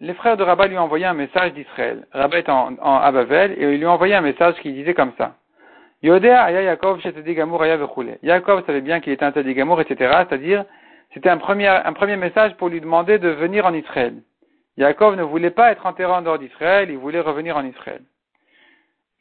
Les 0.00 0.14
frères 0.14 0.36
de 0.38 0.42
Rabba 0.42 0.66
lui 0.66 0.78
ont 0.78 0.90
un 0.90 1.12
message 1.12 1.52
d'Israël. 1.52 2.06
Rabba 2.12 2.38
est 2.38 2.48
en, 2.48 2.76
Abavel 2.80 3.52
et 3.58 3.74
ils 3.74 3.78
lui 3.78 3.86
ont 3.86 3.92
envoyé 3.92 4.14
un 4.14 4.22
message 4.22 4.54
qui 4.62 4.72
disait 4.72 4.94
comme 4.94 5.12
ça. 5.18 5.34
Yodea 6.02 6.42
aya 6.44 6.62
Yaakov 6.62 7.00
aya 7.04 7.78
Yaakov 8.22 8.66
savait 8.66 8.80
bien 8.80 9.00
qu'il 9.00 9.12
était 9.12 9.24
un 9.24 9.30
Gamour, 9.30 9.82
etc. 9.82 10.24
C'est-à-dire, 10.28 10.64
c'était 11.12 11.28
un 11.28 11.36
premier 11.36 12.16
message 12.16 12.54
pour 12.56 12.70
lui 12.70 12.80
demander 12.80 13.18
de 13.18 13.28
venir 13.28 13.66
en 13.66 13.74
Israël. 13.74 14.14
Yaakov 14.76 15.16
ne 15.16 15.22
voulait 15.22 15.50
pas 15.50 15.72
être 15.72 15.86
enterré 15.86 16.12
en 16.12 16.22
dehors 16.22 16.38
d'Israël, 16.38 16.90
il 16.90 16.98
voulait 16.98 17.20
revenir 17.20 17.56
en 17.56 17.64
Israël. 17.64 18.02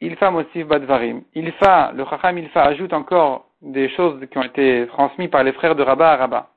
Ilfa 0.00 0.30
Mosif 0.30 0.66
Badvarim. 0.66 1.22
Ilfa, 1.34 1.92
le 1.94 2.04
Chacham 2.04 2.36
Ilfa 2.36 2.64
ajoute 2.64 2.92
encore 2.92 3.46
des 3.62 3.88
choses 3.90 4.20
qui 4.30 4.36
ont 4.36 4.42
été 4.42 4.86
transmises 4.88 5.30
par 5.30 5.42
les 5.42 5.52
frères 5.52 5.74
de 5.74 5.82
Rabat 5.82 6.12
à 6.12 6.16
Rabat. 6.16 6.50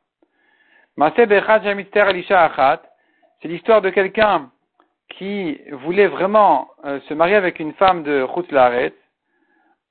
C'est 3.42 3.48
l'histoire 3.48 3.82
de 3.82 3.90
quelqu'un 3.90 4.52
qui 5.08 5.60
voulait 5.72 6.08
vraiment 6.08 6.68
euh, 6.86 7.00
se 7.08 7.14
marier 7.14 7.36
avec 7.36 7.60
une 7.60 7.74
femme 7.74 8.04
de 8.04 8.28
Chutz 8.36 8.52
Laaret, 8.52 8.94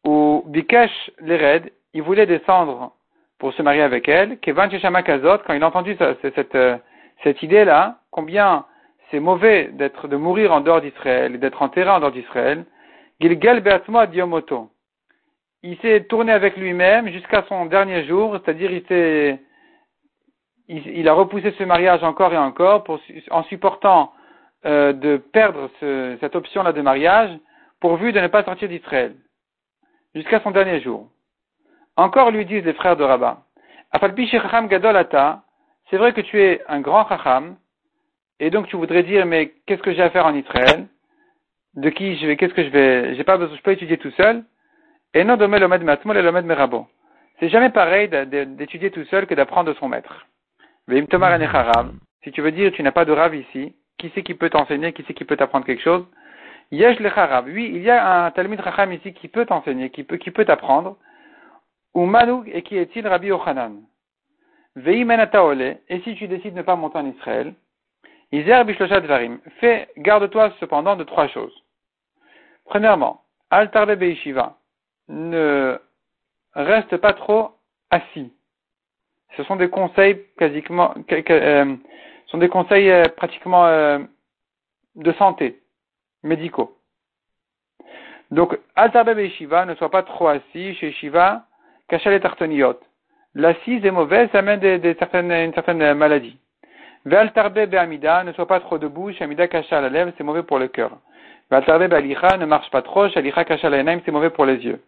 ou 0.05 0.45
Bikesh 0.47 1.11
Lered, 1.19 1.73
il 1.95 2.03
voulait 2.03 2.27
descendre 2.27 2.93
pour 3.39 3.55
se 3.55 3.63
marier 3.63 3.83
avec 3.83 4.07
elle, 4.09 4.39
Kevan 4.41 4.69
Kazot, 4.69 5.39
quand 5.47 5.55
il 5.55 5.63
a 5.63 5.67
entendu 5.67 5.97
euh, 6.01 6.75
cette 7.23 7.43
idée-là, 7.43 7.99
combien 8.11 8.67
c'est 9.11 9.21
mauvais 9.21 9.71
d'être, 9.73 10.09
de 10.09 10.17
mourir 10.17 10.53
en 10.53 10.61
dehors 10.61 10.81
d'Israël, 10.81 11.35
et 11.35 11.39
d'être 11.39 11.63
enterré 11.63 11.91
en 11.91 12.01
dehors 12.01 12.13
d'Israël, 12.13 12.65
Gilgal 13.21 13.63
Diomoto. 14.11 14.71
Il 15.63 15.77
s'est 15.79 16.05
tourné 16.05 16.33
avec 16.33 16.57
lui-même 16.57 17.09
jusqu'à 17.09 17.45
son 17.49 17.67
dernier 17.67 18.05
jour, 18.05 18.39
c'est-à-dire 18.39 18.71
il 18.71 19.39
il, 20.69 21.09
a 21.09 21.15
repoussé 21.15 21.53
ce 21.59 21.65
mariage 21.65 22.05
encore 22.05 22.33
et 22.33 22.39
encore 22.39 22.85
pour, 22.85 23.01
en 23.31 23.43
supportant 23.45 24.13
euh, 24.67 24.93
de 24.93 25.17
perdre 25.17 25.71
ce, 25.81 26.17
cette 26.21 26.37
option-là 26.37 26.73
de 26.73 26.83
mariage, 26.83 27.31
pourvu 27.81 28.13
de 28.13 28.21
ne 28.21 28.27
pas 28.27 28.45
sortir 28.45 28.69
d'Israël, 28.69 29.15
jusqu'à 30.15 30.41
son 30.41 30.51
dernier 30.51 30.81
jour. 30.81 31.09
Encore 31.97 32.31
lui 32.31 32.45
disent 32.45 32.65
les 32.65 32.75
frères 32.75 32.97
de 32.97 33.05
Rabat, 33.05 33.43
Gadolata, 34.69 35.43
c'est 35.89 35.97
vrai 35.97 36.13
que 36.13 36.21
tu 36.21 36.41
es 36.43 36.63
un 36.69 36.81
grand 36.81 37.09
chacham, 37.09 37.57
et 38.41 38.51
donc 38.51 38.69
tu 38.69 38.77
voudrais 38.77 39.03
dire, 39.03 39.27
mais 39.27 39.55
qu'est-ce 39.67 39.83
que 39.83 39.93
j'ai 39.93 40.03
à 40.03 40.11
faire 40.11 40.27
en 40.27 40.35
Israël? 40.35 40.87
De 41.75 41.91
qui 41.91 42.17
je 42.17 42.27
vais, 42.27 42.37
qu'est-ce 42.37 42.55
que 42.55 42.65
je 42.65 42.71
vais, 42.71 43.15
j'ai 43.15 43.25
pas 43.25 43.37
besoin, 43.37 43.57
je 43.57 43.63
peux 43.63 43.73
étudier 43.73 43.99
tout 43.99 44.11
seul. 44.13 44.45
Et 45.15 45.25
non 45.25 45.37
l'omed 45.37 45.83
matmol 45.83 46.17
et 46.17 46.23
l'omed 46.23 46.45
merabo. 46.45 46.87
C'est 47.39 47.49
jamais 47.49 47.71
pareil 47.71 48.09
d'étudier 48.09 48.91
tout 48.91 49.05
seul 49.05 49.27
que 49.27 49.35
d'apprendre 49.35 49.73
de 49.73 49.79
son 49.79 49.89
maître. 49.89 50.27
Si 50.89 52.33
tu 52.33 52.41
veux 52.41 52.53
dire 52.53 52.73
tu 52.73 52.83
n'as 52.83 52.93
pas 52.93 53.05
de 53.05 53.13
rave 53.13 53.37
ici, 53.37 53.75
qui 53.99 54.11
c'est 54.15 54.23
qui 54.23 54.35
peut 54.35 54.51
t'enseigner, 54.51 54.93
qui 54.93 55.05
c'est 55.07 55.15
qui 55.15 55.25
peut 55.25 55.37
t'apprendre 55.37 55.67
quelque 55.67 55.83
chose? 55.83 56.05
Yesh 56.71 56.99
le 57.01 57.11
Oui, 57.53 57.71
il 57.75 57.83
y 57.83 57.91
a 57.91 58.25
un 58.27 58.31
Talmud 58.31 58.63
Chacham 58.63 58.93
ici 58.93 59.15
qui 59.15 59.29
peut 59.29 59.47
t'enseigner, 59.47 59.91
qui 59.91 60.05
peut, 60.05 60.19
qui 60.19 60.31
peut 60.31 60.45
t'apprendre. 60.45 60.97
Ou 61.95 62.05
Manouk 62.05 62.49
et 62.53 62.63
qui 62.63 62.77
est-il? 62.77 63.07
Rabbi 63.07 63.29
Yochanan 63.29 63.83
et 64.87 66.01
si 66.05 66.15
tu 66.15 66.29
décides 66.29 66.53
de 66.53 66.59
ne 66.59 66.63
pas 66.63 66.77
monter 66.77 66.99
en 66.99 67.07
Israël, 67.07 67.53
Izer 68.33 68.65
Varim, 68.65 69.39
fais, 69.61 69.89
garde-toi 69.97 70.53
cependant 70.61 70.97
de 70.97 71.05
trois 71.05 71.29
choses. 71.29 71.55
Premièrement, 72.67 73.23
Altarbe 73.51 73.95
Beishiva, 73.95 74.59
ne 75.09 75.79
reste 76.55 76.97
pas 76.99 77.15
trop 77.15 77.53
assis. 77.91 78.33
Ce 79.37 79.45
sont 79.45 79.57
des 79.57 79.71
conseils 79.71 80.27
quasiment, 80.39 80.95
euh, 81.11 81.77
sont 82.27 82.39
des 82.39 82.49
conseils 82.49 82.91
euh, 82.91 83.05
pratiquement 83.17 83.67
euh, 83.67 83.99
de 84.97 85.13
santé, 85.13 85.63
médicaux. 86.23 86.77
Donc, 88.31 88.59
Altarbe 88.77 89.15
Beishiva, 89.15 89.65
ne 89.65 89.75
sois 89.77 89.91
pas 89.91 90.03
trop 90.03 90.29
assis 90.29 90.75
chez 90.75 90.93
Shiva, 90.93 91.47
Kachal 91.89 92.13
et 92.13 92.21
Tartoniot 92.21 92.79
l'assise 93.35 93.85
est 93.85 93.91
mauvaise, 93.91 94.29
ça 94.33 94.39
amène 94.39 94.61
des, 94.61 94.95
certaines, 94.99 95.31
une 95.31 95.55
certaine 95.55 95.95
maladie. 95.95 96.39
Ve'al 97.09 97.33
tarbe 97.33 97.65
be'amida, 97.65 98.23
ne 98.23 98.33
sois 98.33 98.47
pas 98.47 98.61
trop 98.61 98.77
debout, 98.77 99.13
shamida 99.13 99.49
kasha 99.49 99.81
la 99.81 99.89
lèvre, 99.89 100.13
c'est 100.19 100.25
mauvais 100.25 100.43
pour 100.43 100.59
le 100.59 100.69
cœur. 100.69 100.91
Ve'al 101.51 101.65
tarbe 101.65 101.89
be'alicha, 101.89 102.37
ne 102.37 102.45
marche 102.45 102.71
pas 102.71 102.83
trop, 102.83 103.09
shalicha 103.09 103.45
kasha 103.45 103.71
la 103.71 103.83
c'est 104.05 104.11
mauvais 104.11 104.29
pour 104.29 104.45
les 104.45 104.57
yeux. 104.57 104.83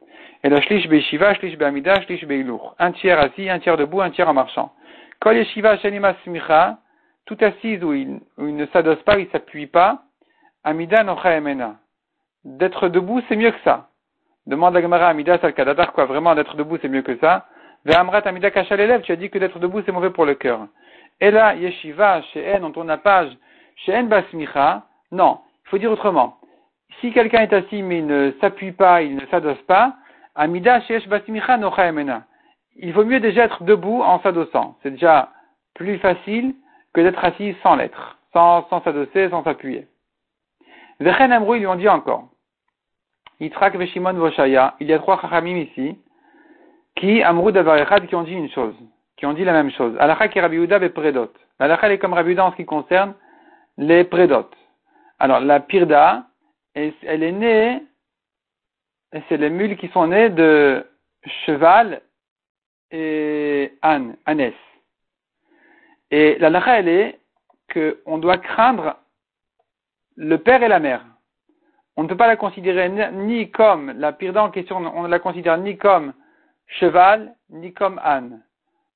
Et 0.44 0.50
la 0.50 0.60
shlish 0.60 0.86
be'shiva, 0.86 1.32
shlish 1.36 1.56
be'amida, 1.56 1.94
shlish 2.02 2.26
be'ilour. 2.26 2.74
Un 2.78 2.92
tiers 2.92 3.18
assis, 3.18 3.48
un 3.48 3.58
tiers 3.58 3.78
debout, 3.78 4.02
un 4.02 4.10
tiers 4.10 4.28
en 4.28 4.34
marchant. 4.34 4.70
Kol 5.18 5.34
yeshiva 5.34 5.78
shanima 5.78 6.14
smicha, 6.22 6.76
tout 7.24 7.38
assise 7.40 7.82
où 7.82 7.94
il, 7.94 8.20
où 8.36 8.46
il 8.46 8.54
ne 8.54 8.66
s'adosse 8.66 9.02
pas, 9.04 9.18
il 9.18 9.26
s'appuie 9.30 9.66
pas, 9.66 10.02
amida 10.62 11.02
nocha 11.02 11.34
emena. 11.34 11.76
D'être 12.44 12.88
debout, 12.88 13.22
c'est 13.30 13.36
mieux 13.36 13.50
que 13.50 13.60
ça. 13.64 13.88
Demande 14.46 14.74
la 14.74 14.82
Gemara 14.82 15.08
Amida 15.08 15.38
Salkadatar, 15.38 15.92
quoi, 15.94 16.04
vraiment 16.04 16.34
d'être 16.34 16.54
debout, 16.54 16.76
c'est 16.82 16.88
mieux 16.88 17.02
que 17.02 17.16
ça. 17.16 17.46
Ve'amrat 17.86 18.20
amida 18.26 18.50
kachal 18.50 19.00
tu 19.02 19.12
as 19.12 19.16
dit 19.16 19.30
que 19.30 19.38
d'être 19.38 19.58
debout 19.58 19.80
c'est 19.86 19.92
mauvais 19.92 20.10
pour 20.10 20.26
le 20.26 20.34
cœur. 20.34 20.66
Et 21.20 21.30
là, 21.30 21.54
yeshiva, 21.54 22.22
chez 22.32 22.42
N, 22.42 22.64
on 22.64 22.70
tourne 22.70 22.88
la 22.88 22.98
page, 22.98 23.30
chez 23.76 23.92
N 23.92 24.08
basmicha, 24.08 24.86
non, 25.12 25.40
il 25.66 25.68
faut 25.68 25.78
dire 25.78 25.90
autrement. 25.90 26.38
Si 27.00 27.12
quelqu'un 27.12 27.42
est 27.42 27.52
assis 27.52 27.82
mais 27.82 27.98
il 27.98 28.06
ne 28.06 28.32
s'appuie 28.40 28.72
pas, 28.72 29.02
il 29.02 29.16
ne 29.16 29.26
s'adosse 29.26 29.62
pas, 29.62 29.94
amida 30.34 30.80
sheesh 30.82 31.06
basmicha 31.08 31.56
nocha 31.56 31.86
emena. 31.86 32.24
Il 32.76 32.92
vaut 32.92 33.04
mieux 33.04 33.20
déjà 33.20 33.44
être 33.44 33.64
debout 33.64 34.02
en 34.02 34.20
s'adossant. 34.20 34.76
C'est 34.82 34.92
déjà 34.92 35.30
plus 35.74 35.98
facile 35.98 36.54
que 36.94 37.00
d'être 37.00 37.24
assis 37.24 37.54
sans 37.62 37.76
l'être, 37.76 38.18
sans, 38.32 38.66
s'adosser, 38.82 39.28
sans 39.28 39.44
s'appuyer. 39.44 39.86
Vechen 41.00 41.32
Amrou, 41.32 41.54
ils 41.54 41.60
lui 41.60 41.66
ont 41.66 41.76
dit 41.76 41.88
encore. 41.88 42.28
Yitrak 43.40 43.76
Veshimon 43.76 44.14
Voshaya, 44.14 44.74
il 44.80 44.88
y 44.88 44.92
a 44.92 44.98
trois 44.98 45.20
chachamim 45.20 45.56
ici, 45.56 45.98
qui, 46.96 47.22
Amrou 47.22 47.50
Davarechad, 47.50 48.06
qui 48.06 48.14
ont 48.14 48.22
dit 48.22 48.34
une 48.34 48.50
chose, 48.50 48.74
qui 49.20 49.26
ont 49.26 49.34
dit 49.34 49.44
la 49.44 49.52
même 49.52 49.70
chose. 49.70 49.94
Alakha 50.00 50.28
qui 50.28 50.40
Rabbi 50.40 50.56
Uda 50.56 50.80
Prédot. 50.88 51.30
Alakha 51.58 51.92
est 51.92 51.98
comme 51.98 52.14
Rabbi 52.14 52.32
Uda 52.32 52.46
en 52.46 52.52
ce 52.52 52.56
qui 52.56 52.64
concerne 52.64 53.14
les 53.76 54.02
Prédot. 54.02 54.48
Alors, 55.18 55.40
la 55.40 55.60
Pirda, 55.60 56.24
elle 56.74 57.22
est 57.22 57.32
née, 57.32 57.82
c'est 59.28 59.36
les 59.36 59.50
mules 59.50 59.76
qui 59.76 59.88
sont 59.88 60.06
nées 60.06 60.30
de 60.30 60.86
cheval 61.44 62.00
et 62.90 63.74
âne, 63.82 64.16
ânesse. 64.24 64.54
Et 66.10 66.38
la 66.38 66.48
lacha, 66.48 66.78
elle 66.78 66.88
est 66.88 67.20
qu'on 67.72 68.16
doit 68.16 68.38
craindre 68.38 68.96
le 70.16 70.38
père 70.38 70.62
et 70.62 70.68
la 70.68 70.80
mère. 70.80 71.04
On 71.96 72.04
ne 72.04 72.08
peut 72.08 72.16
pas 72.16 72.26
la 72.26 72.36
considérer 72.36 72.88
ni 72.88 73.50
comme, 73.50 73.92
la 73.98 74.12
pirda 74.12 74.42
en 74.42 74.50
question, 74.50 74.78
on 74.78 75.02
ne 75.02 75.08
la 75.08 75.18
considère 75.18 75.58
ni 75.58 75.76
comme 75.76 76.14
cheval 76.66 77.34
ni 77.50 77.74
comme 77.74 78.00
âne. 78.02 78.40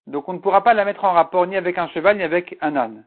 Donc 0.06 0.28
on 0.28 0.34
ne 0.34 0.38
pourra 0.38 0.62
pas 0.62 0.74
la 0.74 0.84
mettre 0.84 1.04
en 1.04 1.12
rapport 1.12 1.46
ni 1.46 1.56
avec 1.56 1.78
un 1.78 1.88
cheval 1.88 2.16
ni 2.16 2.22
avec 2.22 2.56
un 2.60 2.76
âne. 2.76 3.04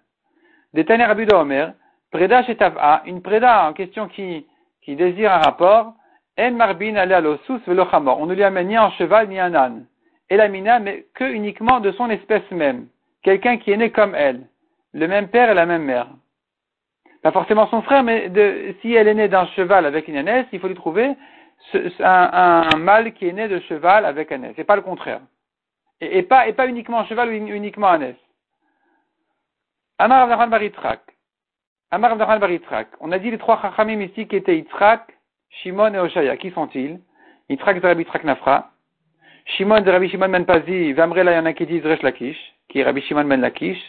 Détané 0.73 1.05
Rabbi 1.05 1.25
Omer, 1.31 1.73
Preda 2.11 2.43
chez 2.43 2.57
une 3.05 3.21
Preda 3.21 3.67
en 3.67 3.73
question 3.73 4.07
qui, 4.07 4.45
qui 4.81 4.95
désire 4.95 5.31
un 5.31 5.39
rapport, 5.39 5.93
En 6.39 6.51
Marbin 6.51 7.05
l'osus 7.05 7.61
On 7.67 8.25
ne 8.25 8.33
lui 8.33 8.43
amène 8.43 8.67
ni 8.67 8.77
un 8.77 8.91
cheval 8.91 9.27
ni 9.27 9.39
un 9.39 9.53
âne. 9.53 9.85
Et 10.29 10.37
la 10.37 10.47
mina, 10.47 10.79
mais 10.79 11.05
que 11.13 11.23
uniquement 11.23 11.79
de 11.79 11.91
son 11.91 12.09
espèce 12.09 12.49
même. 12.51 12.87
Quelqu'un 13.23 13.57
qui 13.57 13.71
est 13.71 13.77
né 13.77 13.91
comme 13.91 14.15
elle. 14.15 14.47
Le 14.93 15.07
même 15.07 15.27
père 15.27 15.49
et 15.49 15.53
la 15.53 15.65
même 15.65 15.83
mère. 15.83 16.07
Pas 17.23 17.31
forcément 17.31 17.67
son 17.67 17.81
frère, 17.81 18.03
mais 18.03 18.29
de, 18.29 18.75
si 18.81 18.93
elle 18.93 19.07
est 19.07 19.13
née 19.13 19.27
d'un 19.27 19.47
cheval 19.47 19.85
avec 19.85 20.07
une 20.07 20.17
ânesse, 20.17 20.45
il 20.51 20.59
faut 20.59 20.67
lui 20.67 20.75
trouver 20.75 21.15
un, 21.73 22.65
un, 22.73 22.77
mâle 22.77 23.13
qui 23.13 23.27
est 23.27 23.33
né 23.33 23.47
de 23.47 23.59
cheval 23.61 24.05
avec 24.05 24.31
un 24.31 24.41
c'est 24.55 24.63
pas 24.63 24.75
le 24.75 24.81
contraire. 24.81 25.21
Et, 25.99 26.23
pas, 26.23 26.47
et 26.47 26.53
pas 26.53 26.67
uniquement 26.67 27.05
cheval 27.05 27.29
ou 27.29 27.31
uniquement 27.31 27.89
un 27.89 28.13
Amar 29.99 30.23
Avnachan 30.23 30.47
Baritrak. 30.47 31.01
Amar 31.89 32.11
Avnachan 32.11 32.39
Baritrak. 32.39 32.89
On 32.99 33.11
a 33.11 33.17
dit 33.17 33.31
les 33.31 33.39
trois 33.39 33.59
chachamim 33.61 33.99
ici 34.01 34.27
qui 34.27 34.35
étaient 34.35 34.57
Yitzhak, 34.57 35.17
Shimon 35.49 35.93
et 35.93 35.99
Oshaya. 35.99 36.37
Qui 36.37 36.51
sont-ils? 36.51 36.99
Yitzhak 37.49 37.81
de 37.81 37.87
Rabbi 37.87 38.05
Nafra. 38.23 38.71
Shimon 39.45 39.81
de 39.81 39.89
Rabbi 39.89 40.09
Shimon 40.09 40.29
Ben 40.29 40.45
Pazi, 40.45 40.93
Vamrela, 40.93 41.39
il 41.39 41.49
y 41.49 41.53
qui 41.55 41.81
Lakish, 42.03 42.37
qui 42.69 42.79
est 42.79 42.83
Rabbi 42.83 43.01
Shimon 43.01 43.25
Ben 43.25 43.41
Lakish. 43.41 43.81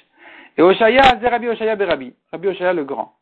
Et 0.57 0.63
Oshaya, 0.63 1.17
de 1.17 1.27
Rabbi 1.27 1.49
Oshaya 1.49 1.77
Berabi. 1.77 2.15
Rabbi 2.33 2.49
Oshaya 2.49 2.73
le 2.73 2.85
grand. 2.85 3.15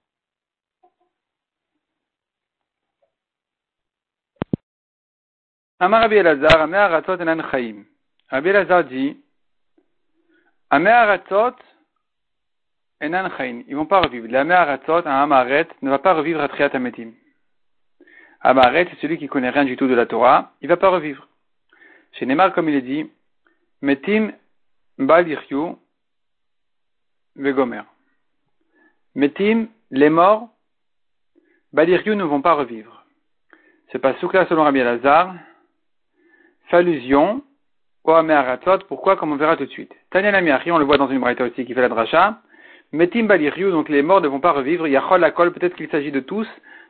Amar 5.80 6.02
Rabbi 6.02 6.16
Elazar, 6.16 6.60
Amar 6.60 6.92
Aratot 6.92 7.18
enan 7.20 7.42
chaim. 7.50 7.84
Rabbi 8.30 8.48
Elazar 8.48 8.84
dit, 8.84 9.16
Amar 10.70 11.08
Aratot 11.08 11.56
enan 13.00 13.30
chaim. 13.36 13.62
Ils 13.68 13.76
vont 13.76 13.86
pas 13.86 14.00
revivre. 14.00 14.26
L'Amar 14.28 14.62
Aratot, 14.62 15.06
un 15.06 15.22
Amaret, 15.22 15.68
ne 15.82 15.90
va 15.90 15.98
pas 15.98 16.14
revivre 16.14 16.40
à 16.40 16.48
Triat 16.48 16.70
Ametim. 16.74 17.12
Amaret, 18.40 18.88
c'est 18.90 19.00
celui 19.00 19.18
qui 19.18 19.28
connaît 19.28 19.50
rien 19.50 19.64
du 19.64 19.76
tout 19.76 19.86
de 19.86 19.94
la 19.94 20.06
Torah, 20.06 20.52
il 20.60 20.68
va 20.68 20.76
pas 20.76 20.88
revivre. 20.88 21.28
Chez 22.12 22.26
Neymar, 22.26 22.52
comme 22.52 22.68
il 22.68 22.74
est 22.74 22.82
dit, 22.82 23.10
Metim 23.82 24.32
Bal 24.98 25.26
Vegomer. 27.36 27.82
Metim, 29.14 29.68
les 29.90 30.10
morts, 30.10 30.48
Baliryu 31.72 32.16
ne 32.16 32.24
vont 32.24 32.40
pas 32.40 32.54
revivre. 32.54 33.04
C'est 33.92 33.98
pas 33.98 34.14
là 34.32 34.46
selon 34.48 34.64
Rabbi 34.64 34.80
au 34.80 34.84
Améaratot. 36.70 37.42
Pourquoi 38.88 39.16
Comme 39.16 39.32
on 39.32 39.36
verra 39.36 39.56
tout 39.56 39.66
de 39.66 39.70
suite. 39.70 39.92
Tanya 40.10 40.30
Namiachi, 40.30 40.70
on 40.70 40.78
le 40.78 40.84
voit 40.84 40.96
dans 40.96 41.08
une 41.08 41.18
braïta 41.18 41.44
aussi 41.44 41.64
qui 41.64 41.74
fait 41.74 41.80
la 41.80 41.88
dracha. 41.88 42.38
Metim 42.92 43.26
Baliriu, 43.26 43.72
donc 43.72 43.88
les 43.88 44.02
morts 44.02 44.20
ne 44.20 44.28
vont 44.28 44.38
pas 44.38 44.52
revivre. 44.52 44.86
Yachol 44.86 45.24
Akol, 45.24 45.52
peut-être 45.52 45.74
qu'il 45.74 45.88
s'agit 45.90 46.12
de 46.12 46.20
tous. 46.20 46.46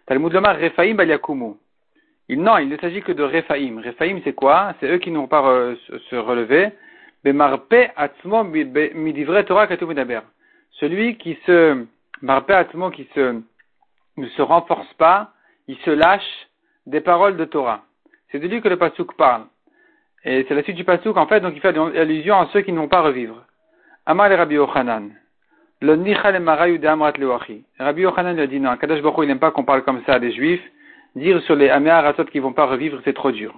Talmud 0.06 0.30
Lomar 0.30 0.58
Refaim 0.60 0.94
Baliakumu. 0.94 1.54
Non, 2.28 2.58
il 2.58 2.68
ne 2.68 2.76
s'agit 2.76 3.00
que 3.00 3.12
de 3.12 3.22
Refaim. 3.22 3.80
Refaim, 3.82 4.20
c'est 4.24 4.34
quoi? 4.34 4.74
C'est 4.78 4.90
eux 4.90 4.98
qui 4.98 5.10
n'ont 5.10 5.26
pas 5.26 5.74
se 6.10 6.16
relever. 6.16 6.72
Bemarpe 7.24 7.74
Atzmo 7.96 8.44
Midivre 8.44 9.42
Torah 9.46 9.66
Katumidaber. 9.66 10.20
Celui 10.72 11.16
qui 11.16 11.38
se, 11.46 11.86
Marpe 12.20 12.50
Atzmo, 12.50 12.90
qui 12.90 13.08
se, 13.14 13.40
ne 14.18 14.28
se 14.28 14.42
renforce 14.42 14.92
pas, 14.94 15.32
il 15.66 15.78
se 15.78 15.90
lâche 15.90 16.48
des 16.84 17.00
paroles 17.00 17.38
de 17.38 17.46
Torah. 17.46 17.82
C'est 18.30 18.38
de 18.38 18.46
lui 18.46 18.60
que 18.60 18.68
le 18.68 18.76
Pasuk 18.76 19.16
parle. 19.16 19.46
Et 20.28 20.44
c'est 20.48 20.54
la 20.54 20.64
suite 20.64 20.76
du 20.76 20.82
pasouk, 20.82 21.16
en 21.16 21.28
fait, 21.28 21.38
donc 21.38 21.52
il 21.54 21.60
fait 21.60 21.68
allusion 21.78 22.34
à 22.34 22.48
ceux 22.52 22.62
qui 22.62 22.72
ne 22.72 22.78
vont 22.78 22.88
pas 22.88 23.00
revivre. 23.00 23.44
Amar 24.06 24.28
le 24.28 24.34
Rabbi 24.34 24.56
Yochanan. 24.56 25.12
Le 25.80 25.94
Nichal 25.94 26.40
Marayu 26.40 26.80
de 26.80 26.86
Amrat 26.88 27.12
Lewachi. 27.12 27.62
Rabbi 27.78 28.02
Yochanan 28.02 28.34
lui 28.34 28.42
a 28.42 28.48
dit 28.48 28.58
non, 28.58 28.76
Kadosh 28.76 29.00
Baruch 29.02 29.20
il 29.22 29.28
n'aime 29.28 29.38
pas 29.38 29.52
qu'on 29.52 29.62
parle 29.62 29.84
comme 29.84 30.02
ça 30.04 30.14
à 30.14 30.18
des 30.18 30.32
juifs. 30.32 30.64
Dire 31.14 31.40
sur 31.42 31.54
les 31.54 31.70
Améaratot 31.70 32.24
qui 32.24 32.38
ne 32.38 32.42
vont 32.42 32.52
pas 32.52 32.66
revivre, 32.66 33.00
c'est 33.04 33.12
trop 33.12 33.30
dur. 33.30 33.54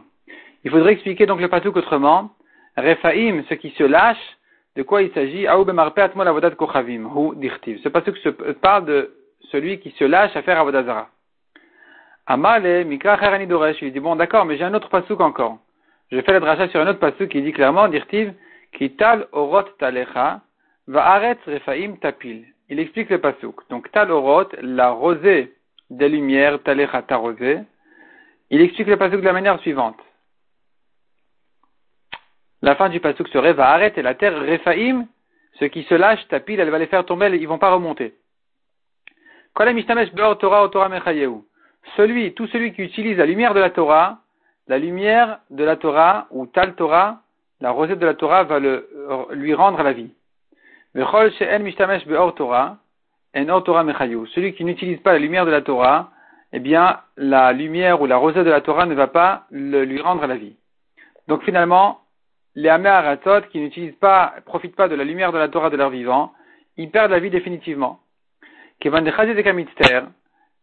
Il 0.62 0.71
faudrait 0.71 0.93
expliquer 0.93 1.25
donc 1.25 1.41
le 1.41 1.49
pasouk 1.49 1.75
autrement. 1.75 2.33
Refaim, 2.77 3.45
ceux 3.49 3.57
qui 3.57 3.71
se 3.71 3.85
lâchent, 3.85 4.37
de 4.77 4.83
quoi 4.83 5.01
il 5.03 5.11
s'agit? 5.12 5.47
Ce 7.83 7.89
pasouk 7.89 8.16
parle 8.61 8.85
de 8.85 9.14
celui 9.51 9.81
qui 9.81 9.91
se 9.93 10.05
lâche 10.05 10.37
à 10.37 10.43
faire 10.43 10.61
Avodazara. 10.61 11.09
Amale, 12.27 12.85
Mikra 12.85 13.16
il 13.41 13.93
dit 13.93 14.01
bon 14.01 14.16
d'accord, 14.16 14.45
mais 14.45 14.59
j'ai 14.59 14.64
un 14.64 14.75
autre 14.75 14.91
pasouk 14.91 15.21
encore. 15.21 15.59
Je 16.11 16.21
fais 16.23 16.33
la 16.33 16.41
dracha 16.41 16.69
sur 16.69 16.81
un 16.81 16.87
autre 16.89 17.01
passage 17.01 17.29
qui 17.29 17.43
dit 17.43 17.53
clairement, 17.53 17.89
dirtiv, 17.89 18.33
qui 18.73 18.97
tal 18.97 19.27
orot 19.33 19.63
talecha, 19.79 20.41
va 20.87 21.07
aretz 21.13 21.39
refaim 21.47 21.97
tapil. 21.97 22.47
Il 22.71 22.81
explique 22.81 23.11
le 23.11 23.21
pasuk. 23.21 23.69
Donc 23.69 23.91
tal 23.93 24.11
orot, 24.11 24.49
la 24.63 24.91
rosée 24.91 25.55
des 25.91 26.09
lumières, 26.09 26.63
talecha 26.63 27.03
ta 27.03 27.17
rosée. 27.17 27.61
Il 28.51 28.61
explique 28.63 28.89
le 28.89 28.97
pasuk 28.97 29.21
de 29.21 29.27
la 29.27 29.33
manière 29.35 29.61
suivante. 29.61 29.99
La 32.63 32.75
fin 32.75 32.89
du 32.89 33.01
pasuk 33.01 33.29
serait 33.29 33.53
va 33.53 33.71
arrêter 33.71 34.03
la 34.03 34.15
terre 34.15 34.41
refaim 34.41 35.07
Ceux 35.59 35.69
qui 35.69 35.83
se 35.85 35.95
lâchent, 35.95 36.27
ta 36.29 36.41
pile, 36.41 36.61
elle 36.61 36.71
va 36.71 36.79
les 36.79 36.87
faire 36.87 37.05
tomber, 37.05 37.29
ils 37.37 37.47
vont 37.47 37.59
pas 37.59 37.73
remonter. 37.73 38.15
Celui, 41.97 42.35
tout 42.35 42.47
celui 42.49 42.73
qui 42.73 42.83
utilise 42.83 43.19
la 43.19 43.27
lumière 43.27 43.55
de 43.55 43.61
la 43.61 43.71
Torah, 43.71 44.21
la 44.69 44.79
lumière 44.79 45.41
de 45.51 45.64
la 45.64 45.77
Torah, 45.77 46.27
ou 46.31 46.47
Tal 46.47 46.75
Torah, 46.75 47.23
la 47.61 47.71
rosette 47.71 47.99
de 47.99 48.07
la 48.07 48.14
Torah 48.14 48.45
va 48.45 48.61
le, 48.61 48.89
lui 49.33 49.55
rendre 49.55 49.83
la 49.83 49.93
vie. 49.93 50.12
Celui 53.35 54.55
qui 54.55 54.64
n'utilise 54.64 55.01
pas 55.01 55.12
la 55.12 55.19
lumière 55.19 55.47
de 55.47 55.51
la 55.51 55.62
Torah, 55.62 56.11
eh 56.53 56.61
bien, 56.61 57.01
la 57.16 57.53
lumière 57.53 58.01
ou 58.01 58.07
la 58.07 58.16
rosette 58.16 58.45
de 58.45 58.51
la 58.51 58.61
Torah 58.61 58.87
ne 58.87 58.95
va 58.95 59.07
pas 59.09 59.47
lui 59.51 60.01
rendre 60.01 60.27
la 60.27 60.37
vie. 60.37 60.55
Donc 61.27 61.43
finalement, 61.45 62.01
les 62.55 62.69
Améaratot 62.69 63.43
qui 63.51 63.61
n'utilisent 63.61 63.97
pas, 63.97 64.35
profitent 64.45 64.77
pas 64.77 64.89
de 64.89 64.95
la 64.95 65.05
lumière 65.05 65.33
de 65.33 65.39
la 65.39 65.49
Torah 65.49 65.71
de 65.71 65.77
leur 65.77 65.91
vivant, 65.91 66.33
ils 66.77 66.91
perdent 66.91 67.11
la 67.11 67.19
vie 67.21 67.31
définitivement. 67.31 68.01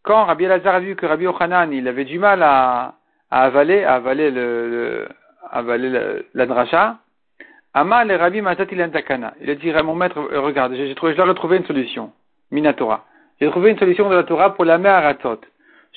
Quand 0.03 0.25
Rabbi 0.25 0.43
Elazar 0.45 0.75
a 0.75 0.79
vu 0.79 0.95
que 0.95 1.05
Rabbi 1.05 1.27
Ochanan, 1.27 1.71
il 1.73 1.87
avait 1.87 2.05
du 2.05 2.19
mal 2.19 2.41
à, 2.41 2.95
avaler, 3.43 3.83
avaler 3.83 4.31
le, 4.31 5.07
la 6.33 6.45
dracha, 6.45 6.97
Matat 7.73 8.65
Takana. 8.91 9.33
Il 9.41 9.49
a 9.49 9.55
dit 9.55 9.71
à 9.71 9.83
mon 9.83 9.95
maître, 9.95 10.17
euh, 10.17 10.39
regarde, 10.39 10.73
j'ai 10.75 10.95
trouvé, 10.95 11.11
je 11.11 11.17
dois 11.17 11.25
retrouver 11.25 11.57
une 11.57 11.65
solution. 11.65 12.13
Minatora. 12.51 13.05
J'ai 13.41 13.49
trouvé 13.49 13.71
une 13.71 13.77
solution 13.77 14.09
de 14.09 14.15
la 14.15 14.23
Torah 14.23 14.55
pour 14.55 14.63
la. 14.63 14.79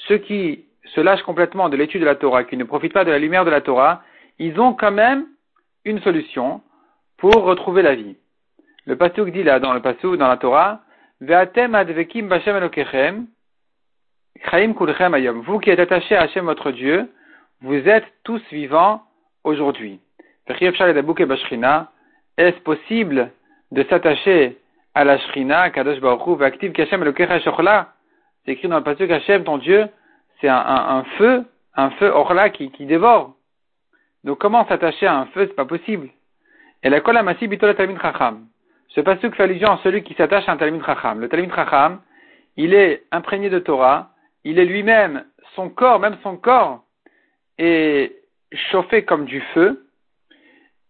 Ceux 0.09 0.19
qui 0.19 0.65
se 0.87 1.01
lâchent 1.01 1.23
complètement 1.23 1.69
de 1.69 1.77
l'étude 1.77 2.01
de 2.01 2.07
la 2.07 2.17
Torah, 2.17 2.45
qui 2.45 2.57
ne 2.57 2.65
profitent 2.65 2.95
pas 2.95 3.05
de 3.05 3.11
la 3.11 3.19
lumière 3.19 3.45
de 3.45 3.51
la 3.51 3.61
Torah, 3.61 4.03
ils 4.39 4.59
ont 4.59 4.73
quand 4.73 4.91
même 4.91 5.27
une 5.85 6.01
solution 6.01 6.63
pour 7.19 7.35
retrouver 7.45 7.83
la 7.83 7.95
vie. 7.95 8.17
Le 8.87 8.97
pasuk 8.97 9.31
dit 9.31 9.43
là, 9.45 9.61
dans 9.61 9.75
le 9.75 9.81
pasuk, 9.81 10.17
dans 10.17 10.29
la 10.29 10.39
Torah, 10.39 10.81
Ve'atem 11.21 11.75
advekim 11.75 12.33
elokechem, 12.33 13.27
chaim 14.51 14.73
kulchem. 14.75 15.15
Vous 15.43 15.59
qui 15.59 15.71
êtes 15.71 15.81
attachés 15.81 16.17
à 16.17 16.23
Hachem 16.23 16.47
votre 16.47 16.71
Dieu, 16.73 17.09
vous 17.61 17.89
êtes 17.89 18.07
tous 18.25 18.43
vivants 18.53 19.03
aujourd'hui. 19.45 20.01
Est-ce 20.49 20.71
possible 22.61 23.31
de 23.73 23.83
s'attacher 23.85 24.57
à 24.95 25.05
la 25.05 25.19
Shrina, 25.19 25.71
Kadosh 25.71 26.01
Baruch 26.01 26.27
Hu, 26.27 26.73
Kashem 26.73 27.13
C'est 28.45 28.53
écrit 28.53 28.69
dans 28.69 28.79
le 28.79 28.85
passage 28.85 29.11
Hashem, 29.11 29.45
ton 29.45 29.59
Dieu, 29.59 29.89
c'est 30.41 30.49
un, 30.49 30.57
un, 30.57 31.05
feu, 31.19 31.45
un 31.75 31.91
feu 31.91 32.09
Orla 32.09 32.51
qui, 32.51 32.71
qui 32.71 32.87
dévore. 32.87 33.35
Donc 34.25 34.39
comment 34.39 34.67
s'attacher 34.67 35.07
à 35.07 35.17
un 35.17 35.27
feu, 35.27 35.47
c'est 35.49 35.57
pas 35.57 35.65
possible. 35.65 36.09
Et 36.83 36.91
la 36.91 37.01
Kol 37.01 37.17
Amasi 37.17 37.49
Bitola 37.49 37.75
Talmid 37.75 38.01
Chacham. 38.01 38.47
Ce 38.89 39.01
passage 39.01 39.33
fait 39.33 39.43
allusion 39.43 39.73
à 39.73 39.81
celui 39.83 40.03
qui 40.03 40.15
s'attache 40.15 40.49
à 40.49 40.53
un 40.53 40.57
Talmid 40.57 40.85
Chacham. 40.85 41.21
Le 41.21 41.29
Talmid 41.29 41.53
Chacham, 41.53 42.01
il 42.57 42.73
est 42.73 43.05
imprégné 43.11 43.51
de 43.51 43.59
Torah, 43.59 44.11
il 44.45 44.59
est 44.59 44.65
lui-même, 44.65 45.25
son 45.55 45.69
corps, 45.69 46.01
même 46.01 46.17
son 46.23 46.37
corps, 46.37 46.85
est 47.59 48.17
chauffé 48.53 49.05
comme 49.05 49.25
du 49.25 49.41
feu, 49.53 49.89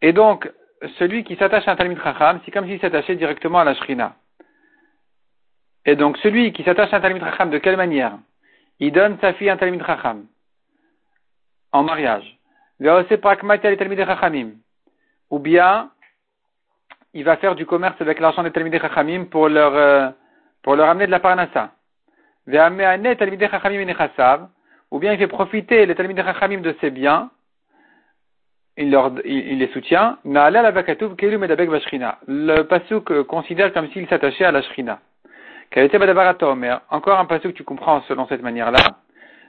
et 0.01 0.13
donc, 0.13 0.51
celui 0.99 1.25
qui 1.25 1.37
s'attache 1.37 1.67
à 1.67 1.73
un 1.73 1.77
Talmud 1.77 2.01
Chacham, 2.03 2.41
c'est 2.45 2.51
comme 2.51 2.67
s'il 2.67 2.81
s'attachait 2.81 3.17
directement 3.17 3.59
à 3.59 3.65
la 3.65 3.75
Shrina. 3.75 4.15
Et 5.85 5.97
donc, 5.97 6.17
celui 6.19 6.53
qui 6.53 6.63
s'attache 6.63 6.93
à 6.93 6.99
un 6.99 7.01
Talmud 7.01 7.23
Chacham, 7.23 7.51
de 7.51 7.59
quelle 7.59 7.77
manière? 7.77 8.19
Il 8.79 8.93
donne 8.93 9.19
sa 9.21 9.33
fille 9.33 9.51
à 9.51 9.55
un 9.55 9.57
Talmud 9.57 9.85
Chacham, 9.85 10.27
en 11.73 11.83
mariage. 11.83 12.39
Ou 15.31 15.39
bien, 15.41 15.91
il 17.13 17.25
va 17.25 17.37
faire 17.39 17.57
du 17.57 17.67
commerce 17.67 18.01
avec 18.01 18.21
l'argent 18.21 18.45
des 18.45 18.53
Talmud 18.53 18.81
Chachamim 18.81 19.25
pour 19.25 19.49
leur, 19.49 19.75
euh, 19.75 20.11
pour 20.63 20.77
leur 20.77 20.89
amener 20.89 21.07
de 21.07 21.11
la 21.11 21.21
parnassa. 21.21 21.73
Ou 24.91 24.99
bien 24.99 25.13
il 25.13 25.19
fait 25.19 25.27
profiter 25.27 25.87
les 25.87 25.95
Talmud 25.95 26.17
Chachamim 26.17 26.61
de 26.61 26.75
ses 26.81 26.91
biens 26.91 27.31
il, 28.79 28.91
leur, 28.91 29.13
il, 29.25 29.59
les 29.59 29.69
soutient. 29.69 30.19
Le 30.25 30.63
pasuk 32.63 33.23
considère 33.23 33.73
comme 33.73 33.89
s'il 33.91 34.09
s'attachait 34.09 34.45
à 34.45 34.53
la 34.53 34.63
shrina. 34.63 35.01
Encore 36.91 37.19
un 37.19 37.25
pasuk 37.25 37.53
que 37.53 37.57
tu 37.57 37.65
comprends 37.65 38.03
selon 38.03 38.29
cette 38.29 38.43
manière-là. 38.43 38.79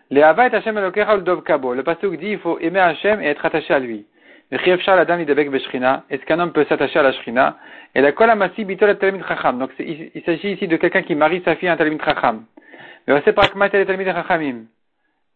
Le 0.09 1.81
pasuk 1.81 2.17
dit 2.17 2.31
il 2.31 2.39
faut 2.39 2.57
aimer 2.59 2.79
Hachem 2.79 3.21
et 3.21 3.27
être 3.27 3.45
attaché 3.45 3.71
à 3.73 3.79
lui. 3.79 4.07
Est-ce 4.51 6.25
qu'un 6.25 6.39
homme 6.39 6.51
peut 6.51 6.65
s'attacher 6.67 6.97
à 6.97 7.03
la 7.03 7.13
shrina 7.13 7.55
Et 7.93 8.01
la. 8.01 8.11
Donc 8.11 9.69
il, 9.77 10.23
s'agit 10.25 10.53
ici 10.53 10.67
de 10.67 10.75
quelqu'un 10.75 11.03
qui 11.03 11.13
marie 11.13 11.43
sa 11.45 11.55
fille 11.55 11.69
à 11.69 11.73
un 11.73 11.77
talmid 11.77 12.01
chacham. 12.03 12.45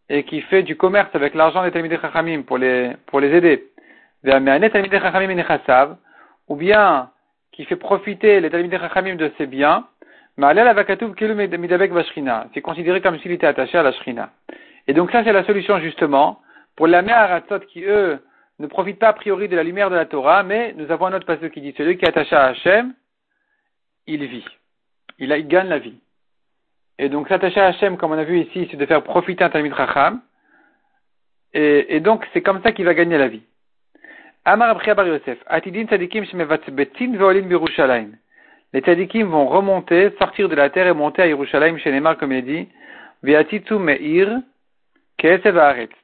Et 0.09 0.23
qui 0.23 0.41
fait 0.41 0.63
du 0.63 0.75
commerce 0.75 1.09
avec 1.13 1.33
l'argent 1.33 1.63
des 1.63 1.71
talmid 1.71 1.99
chachamim 1.99 2.43
pour 2.43 2.57
les, 2.57 2.91
pour 3.07 3.19
les 3.19 3.33
aider 3.35 3.69
ou 6.47 6.55
bien 6.55 7.09
qui 7.51 7.65
fait 7.65 7.75
profiter 7.75 8.39
les 8.39 8.49
Talmidei 8.49 8.79
Chachamim 8.79 9.15
de 9.15 9.31
ses 9.37 9.47
biens, 9.47 9.85
c'est 12.53 12.61
considéré 12.61 13.01
comme 13.01 13.19
s'il 13.19 13.31
était 13.31 13.47
attaché 13.47 13.77
à 13.77 13.83
la 13.83 13.91
Shrina. 13.91 14.31
Et 14.87 14.93
donc 14.93 15.11
ça, 15.11 15.23
c'est 15.23 15.33
la 15.33 15.45
solution 15.45 15.79
justement 15.79 16.39
pour 16.75 16.87
la 16.87 17.01
Meharatzot 17.03 17.59
qui, 17.59 17.83
eux, 17.83 18.19
ne 18.59 18.67
profitent 18.67 18.99
pas 18.99 19.09
a 19.09 19.13
priori 19.13 19.47
de 19.47 19.55
la 19.55 19.63
lumière 19.63 19.89
de 19.89 19.95
la 19.95 20.05
Torah, 20.05 20.43
mais 20.43 20.73
nous 20.77 20.89
avons 20.89 21.07
un 21.07 21.13
autre 21.13 21.25
passage 21.25 21.51
qui 21.51 21.61
dit, 21.61 21.73
celui 21.77 21.97
qui 21.97 22.05
est 22.05 22.09
attaché 22.09 22.35
à 22.35 22.45
Hachem, 22.45 22.93
il 24.07 24.25
vit. 24.25 24.45
Il, 25.19 25.31
a, 25.31 25.37
il 25.37 25.47
gagne 25.47 25.67
la 25.67 25.79
vie. 25.79 25.99
Et 26.99 27.09
donc 27.09 27.27
s'attacher 27.27 27.59
à 27.59 27.67
Hachem, 27.67 27.97
comme 27.97 28.11
on 28.11 28.17
a 28.17 28.23
vu 28.23 28.39
ici, 28.39 28.67
c'est 28.69 28.77
de 28.77 28.85
faire 28.85 29.03
profiter 29.03 29.43
un 29.43 29.49
Talmid 29.49 29.75
Chacham. 29.75 30.21
Et, 31.55 31.99
donc 31.99 32.25
c'est 32.33 32.41
comme 32.41 32.61
ça 32.63 32.71
qu'il 32.71 32.85
va 32.85 32.93
gagner 32.93 33.17
la 33.17 33.27
vie. 33.27 33.43
Amar 34.45 34.79
Bar 34.95 35.07
Yosef, 35.07 35.37
Atidin 35.47 35.85
Tzadikim 35.85 36.25
Shmevatzbetin 36.25 37.15
Veolim 37.15 37.47
Birushalayim. 37.47 38.11
Les 38.73 38.81
Tzadikim 38.81 39.27
vont 39.27 39.45
remonter, 39.45 40.11
sortir 40.17 40.49
de 40.49 40.55
la 40.55 40.69
terre 40.71 40.87
et 40.87 40.93
monter 40.93 41.21
à 41.21 41.27
Yerushalayim, 41.27 41.77
chez 41.77 41.91
Neymar, 41.91 42.17
comme 42.17 42.31
il 42.31 42.43
dit, 42.43 42.67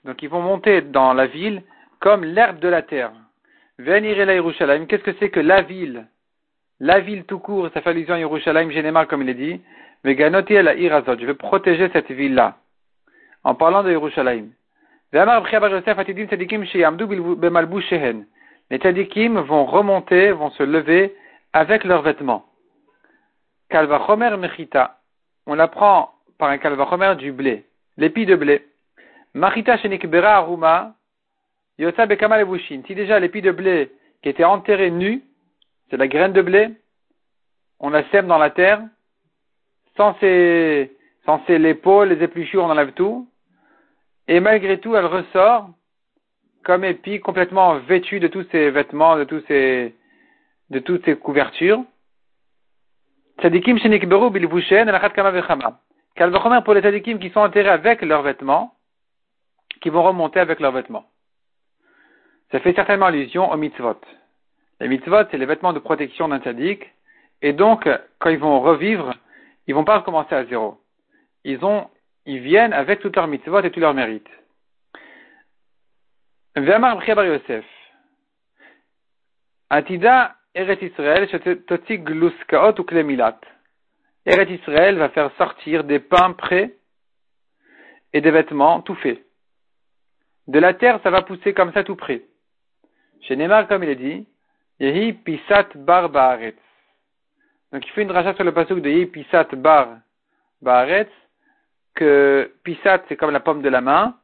Donc 0.06 0.22
ils 0.22 0.30
vont 0.30 0.42
monter 0.42 0.82
dans 0.82 1.14
la 1.14 1.26
ville 1.26 1.64
comme 2.00 2.24
l'herbe 2.24 2.60
de 2.60 2.70
la 2.70 2.84
terre. 2.84 3.12
Venir 3.80 4.26
la 4.26 4.36
Yerushalayim, 4.36 4.86
qu'est-ce 4.86 5.04
que 5.04 5.16
c'est 5.20 5.30
que 5.30 5.40
la 5.40 5.64
ville? 5.64 6.06
La 6.80 7.00
ville 7.00 7.26
tout 7.26 7.40
court, 7.40 7.70
ça 7.74 7.82
fait 7.82 7.90
allusion 7.90 8.14
à 8.14 8.20
Yerushalayim, 8.20 8.70
Neymar, 8.70 9.08
comme 9.08 9.24
il 9.24 9.30
est 9.30 9.34
dit, 9.34 9.62
je 10.06 11.26
vais 11.26 11.34
protéger 11.34 11.89
cette 11.91 12.12
ville-là. 12.12 12.58
En 13.43 13.56
parlant 13.56 13.84
de 13.84 13.91
Yerushalayim. 13.91 14.50
Les 18.72 18.78
tzadikim 18.78 19.39
vont 19.39 19.66
remonter, 19.66 20.32
vont 20.32 20.52
se 20.52 20.64
lever 20.64 21.16
avec 21.54 21.84
leurs 21.84 22.04
vêtements. 22.04 22.45
Kalvachomer 23.70 24.38
mechita. 24.38 25.00
On 25.47 25.56
l'apprend 25.56 26.14
par 26.38 26.50
un 26.50 26.58
kalvachomer 26.60 27.16
du 27.16 27.32
blé, 27.32 27.66
l'épi 27.97 28.26
de 28.26 28.36
blé. 28.36 28.66
Machita 29.34 29.78
shenikbera 29.78 30.36
aruma. 30.38 30.93
Si 31.78 32.95
déjà 32.95 33.20
l'épi 33.20 33.41
de 33.41 33.52
blé 33.52 33.91
qui 34.22 34.30
était 34.30 34.43
enterré 34.43 34.91
nu, 34.91 35.24
c'est 35.89 35.97
la 35.97 36.08
graine 36.08 36.34
de 36.34 36.41
blé, 36.41 36.70
on 37.80 37.89
la 37.89 38.04
sème 38.10 38.28
dans 38.28 38.38
la 38.38 38.50
terre, 38.50 38.82
sans 40.00 40.16
ses, 40.22 40.95
sans 41.26 41.41
l'épaule, 41.50 42.08
les 42.14 42.24
épluchures, 42.24 42.64
on 42.64 42.70
enlève 42.70 42.93
tout, 42.93 43.28
et 44.30 44.39
malgré 44.39 44.80
tout, 44.80 44.95
elle 44.95 45.06
ressort 45.06 45.72
comme 46.64 46.86
épi 46.86 47.20
complètement 47.20 47.80
vêtue 47.80 48.22
de 48.22 48.30
tous 48.30 48.45
ses 48.50 48.70
vêtements, 48.70 49.18
de 49.18 49.26
tous 49.26 49.41
ses, 49.50 49.93
de 50.70 50.80
toutes 50.80 51.04
ses 51.04 51.18
couvertures. 51.18 51.84
Tzadikim 53.39 53.78
shenikberu 53.78 54.30
bilvushen 54.32 54.88
elachat 54.88 55.10
kama 55.10 55.32
vechama. 55.32 55.80
Kalvachomer 56.16 56.62
pour 56.64 56.76
les 56.76 56.82
tzadikim 56.82 57.20
qui 57.20 57.30
sont 57.32 57.41
enterrés 57.41 57.70
avec 57.70 58.02
leurs 58.02 58.22
vêtements, 58.22 58.74
qui 59.82 59.89
vont 59.89 60.04
remonter 60.04 60.39
avec 60.39 60.62
leurs 60.62 60.72
vêtements. 60.72 61.06
Ça 62.52 62.62
fait 62.62 62.74
certainement 62.74 63.08
allusion 63.08 63.52
aux 63.52 63.58
mitzvot. 63.58 64.00
Les 64.80 64.88
mitzvot, 64.88 65.26
c'est 65.30 65.38
les 65.38 65.45
vêtements 65.45 65.74
de 65.74 65.80
protection 65.80 66.30
d'un 66.30 66.39
tzadik, 66.39 66.89
et 67.41 67.52
donc, 67.52 67.89
quand 68.20 68.30
ils 68.30 68.39
vont 68.39 68.62
revivre, 68.62 69.14
ils 69.70 69.76
vont 69.76 69.84
pas 69.84 70.00
recommencer 70.00 70.34
à 70.34 70.46
zéro. 70.46 70.80
Ils 71.44 71.64
ont 71.64 71.88
ils 72.26 72.40
viennent 72.40 72.74
avec 72.74 73.02
tout 73.02 73.12
leur 73.16 73.28
mitzvot 73.28 73.62
et 73.62 73.70
tout 73.70 73.80
leur 73.80 73.94
mérite. 73.94 74.28
Ve'amar 76.56 76.98
Bar 76.98 77.26
Yosef. 77.26 77.66
Atida 79.70 80.36
Eret 80.56 80.80
Israël, 80.82 81.30
totzi 81.68 82.00
gluskaot 82.00 82.80
ou 82.80 82.84
klemilat. 82.84 83.40
Eret 84.26 84.52
Israël 84.52 84.98
va 84.98 85.10
faire 85.10 85.32
sortir 85.38 85.84
des 85.84 86.00
pains 86.00 86.34
prêts 86.34 86.76
et 88.12 88.22
des 88.22 88.32
vêtements 88.32 88.82
tout 88.82 88.96
faits. 88.96 89.24
De 90.48 90.58
la 90.58 90.74
terre, 90.74 91.00
ça 91.04 91.12
va 91.12 91.22
pousser 91.22 91.54
comme 91.54 91.72
ça 91.74 91.84
tout 91.84 91.96
près. 91.96 92.24
Chez 93.22 93.36
Neymar, 93.36 93.68
comme 93.68 93.84
il 93.84 93.90
est 93.90 93.96
dit, 93.96 94.28
Yehi 94.80 95.14
pisat 95.14 95.70
bar 95.76 96.10
baaretz. 96.10 96.58
Donc 97.72 97.86
il 97.86 97.92
fait 97.92 98.02
une 98.02 98.12
rachat 98.12 98.34
sur 98.34 98.44
le 98.44 98.52
pasuk 98.52 98.82
de 98.82 99.06
Pisat 99.06 99.48
bar 99.56 99.98
Baaretz, 100.62 101.12
que 101.96 102.52
Pisat 102.64 103.04
c'est 103.08 103.16
comme 103.16 103.32
la 103.32 103.40
pomme 103.40 103.62
de 103.62 103.70
la 103.70 103.82
main, 103.82 104.16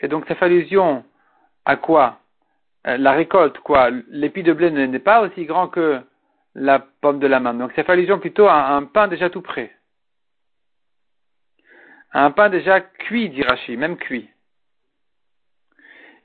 et 0.00 0.08
donc 0.08 0.26
ça 0.26 0.34
fait 0.34 0.46
allusion 0.46 1.04
à 1.64 1.76
quoi? 1.76 2.20
Euh, 2.86 2.96
La 2.96 3.12
récolte, 3.12 3.58
quoi? 3.58 3.90
L'épi 4.08 4.42
de 4.42 4.52
blé 4.52 4.70
n'est 4.70 4.98
pas 4.98 5.20
aussi 5.20 5.44
grand 5.44 5.68
que 5.68 6.00
la 6.54 6.78
pomme 6.78 7.18
de 7.18 7.26
la 7.26 7.40
main. 7.40 7.54
Donc 7.54 7.72
ça 7.72 7.84
fait 7.84 7.92
allusion 7.92 8.18
plutôt 8.18 8.46
à 8.46 8.68
un 8.68 8.84
pain 8.84 9.08
déjà 9.08 9.28
tout 9.28 9.42
prêt. 9.42 9.72
Un 12.12 12.30
pain 12.30 12.48
déjà 12.48 12.80
cuit, 12.80 13.28
dit 13.28 13.42
Rashi, 13.42 13.76
même 13.76 13.96
cuit. 13.96 14.30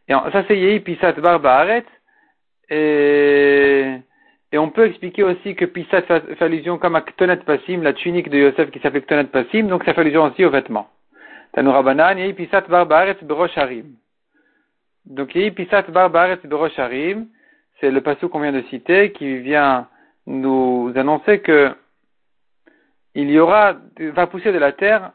Et 0.07 0.13
ça 0.13 0.43
c'est 0.47 0.57
Yehi 0.57 0.79
Pisat 0.79 1.13
Bar 1.13 1.39
Baaretz, 1.39 1.87
et 2.69 3.97
et 4.51 4.57
on 4.57 4.69
peut 4.69 4.85
expliquer 4.85 5.23
aussi 5.23 5.55
que 5.55 5.65
Pissat 5.65 6.01
fait, 6.01 6.41
allusion 6.41 6.77
comme 6.77 6.95
à 6.95 7.01
Ktonet 7.01 7.37
Passim, 7.37 7.81
la 7.81 7.93
tunique 7.93 8.29
de 8.29 8.37
Yosef 8.37 8.69
qui 8.71 8.79
s'appelle 8.79 9.03
Ktonet 9.03 9.25
Passim, 9.25 9.63
donc 9.67 9.83
ça 9.85 9.93
fait 9.93 10.01
allusion 10.01 10.23
aussi 10.23 10.43
aux 10.43 10.49
vêtements. 10.49 10.89
Tanoura 11.53 11.83
Banan, 11.83 12.17
Yei 12.17 12.33
Pissat 12.33 12.61
Bar 12.61 12.85
Berosh 12.85 13.57
Harim. 13.57 13.95
Donc 15.05 15.33
Yei 15.35 15.51
Pissat 15.51 15.83
Bar 15.83 16.09
Berosh 16.09 16.77
Harim, 16.77 17.27
c'est 17.79 17.91
le 17.91 18.01
passage 18.01 18.29
qu'on 18.29 18.41
vient 18.41 18.51
de 18.51 18.61
citer 18.63 19.11
qui 19.13 19.37
vient 19.37 19.87
nous 20.27 20.91
annoncer 20.95 21.39
que 21.39 21.73
il 23.15 23.29
y 23.29 23.39
aura, 23.39 23.75
va 23.99 24.27
pousser 24.27 24.51
de 24.53 24.57
la 24.57 24.71
terre, 24.71 25.11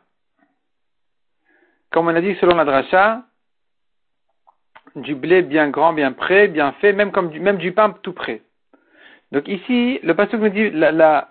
comme 1.90 2.08
on 2.08 2.14
a 2.14 2.20
dit 2.20 2.34
selon 2.40 2.56
la 2.56 2.64
dracha, 2.64 3.22
du 4.96 5.14
blé 5.14 5.42
bien 5.42 5.68
grand, 5.68 5.92
bien 5.92 6.12
prêt, 6.12 6.48
bien 6.48 6.72
fait, 6.72 6.92
même 6.92 7.10
comme 7.10 7.30
du, 7.30 7.40
même 7.40 7.56
du 7.56 7.72
pain 7.72 7.94
tout 8.02 8.12
prêt. 8.12 8.42
Donc 9.36 9.48
ici, 9.48 10.00
le 10.02 10.14
pasteur 10.14 10.40
nous 10.40 10.48
dit, 10.48 10.70
la, 10.70 10.90
la, 10.92 11.28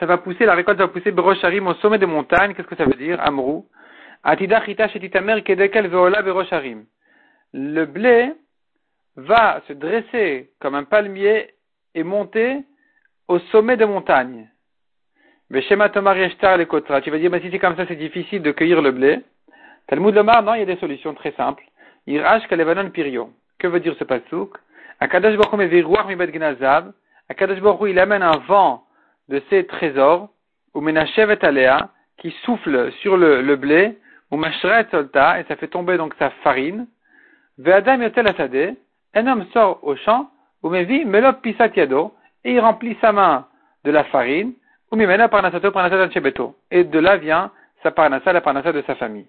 ça 0.00 0.06
va 0.06 0.18
pousser, 0.18 0.46
la 0.46 0.56
récolte 0.56 0.78
va 0.78 0.88
pousser 0.88 1.12
Berosharim 1.12 1.68
au 1.68 1.74
sommet 1.74 1.96
des 1.96 2.06
montagnes. 2.06 2.54
Qu'est-ce 2.54 2.66
que 2.66 2.74
ça 2.74 2.84
veut 2.84 2.94
dire 2.94 3.20
Amrou. 3.20 3.68
Atida 4.24 4.60
kedekel 4.62 5.86
veola 5.86 6.22
Berosharim. 6.22 6.86
Le 7.52 7.84
blé 7.84 8.32
va 9.14 9.62
se 9.68 9.74
dresser 9.74 10.50
comme 10.58 10.74
un 10.74 10.82
palmier 10.82 11.54
et 11.94 12.02
monter 12.02 12.64
au 13.28 13.38
sommet 13.52 13.76
des 13.76 13.86
montagnes. 13.86 14.48
Shema 15.68 15.88
Tomar 15.88 16.18
Yeshtar 16.18 16.56
le 16.56 16.64
Kotra. 16.64 17.00
Tu 17.00 17.12
vas 17.12 17.18
dire, 17.18 17.30
mais 17.30 17.40
si 17.42 17.50
c'est 17.52 17.60
comme 17.60 17.76
ça, 17.76 17.86
c'est 17.86 17.94
difficile 17.94 18.42
de 18.42 18.50
cueillir 18.50 18.82
le 18.82 18.90
blé. 18.90 19.20
Talmud 19.86 20.16
Lomar, 20.16 20.42
non, 20.42 20.54
il 20.54 20.58
y 20.58 20.62
a 20.62 20.66
des 20.66 20.78
solutions 20.78 21.14
très 21.14 21.30
simples. 21.36 21.62
Irash 22.08 22.48
Kalevanon 22.48 22.90
Pirio. 22.90 23.30
Que 23.60 23.68
veut 23.68 23.78
dire 23.78 23.94
ce 24.00 24.02
pasouk 24.02 24.58
Akadash 24.98 25.36
Baruch 25.36 26.08
mi 26.08 26.16
bet 26.16 26.32
Gnazav. 26.32 26.92
Akadosh 27.30 27.60
Baruch 27.60 27.88
il 27.88 27.98
amène 27.98 28.22
un 28.22 28.38
vent 28.48 28.84
de 29.28 29.40
ses 29.48 29.64
trésors, 29.64 30.28
ou 30.74 30.80
Menashevet 30.80 31.44
Alea, 31.44 31.88
qui 32.18 32.32
souffle 32.44 32.92
sur 33.00 33.16
le, 33.16 33.40
le 33.40 33.56
blé, 33.56 33.98
ou 34.30 34.36
Mashret 34.36 34.88
Solta, 34.90 35.40
et 35.40 35.44
ça 35.44 35.56
fait 35.56 35.68
tomber 35.68 35.96
donc 35.96 36.14
sa 36.18 36.30
farine. 36.42 36.88
Ve'adam 37.58 38.02
Yotel 38.02 38.28
Asade, 38.28 38.76
un 39.14 39.26
homme 39.28 39.46
sort 39.52 39.78
au 39.82 39.94
champ, 39.94 40.30
ou 40.62 40.70
Mevi 40.70 41.04
Melop 41.04 41.40
Pisat 41.40 41.70
Yado, 41.76 42.14
et 42.44 42.52
il 42.54 42.60
remplit 42.60 42.96
sa 43.00 43.12
main 43.12 43.46
de 43.84 43.92
la 43.92 44.04
farine, 44.04 44.52
ou 44.90 44.96
Mimena 44.96 45.28
Parnasato 45.28 45.70
Parnasat 45.70 46.10
Chebeto. 46.10 46.56
Et 46.72 46.82
de 46.82 46.98
là 46.98 47.16
vient 47.16 47.52
sa 47.84 47.92
Parnasa, 47.92 48.32
la 48.32 48.40
Parnasa 48.40 48.72
de 48.72 48.82
sa 48.82 48.96
famille. 48.96 49.26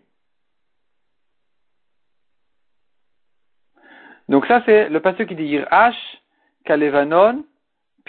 Donc 4.27 4.47
ça 4.47 4.63
c'est 4.65 4.89
le 4.89 4.99
passage 5.01 5.27
qui 5.27 5.35
dit 5.35 5.43
Yirash, 5.43 6.17
Kalevanon, 6.65 7.43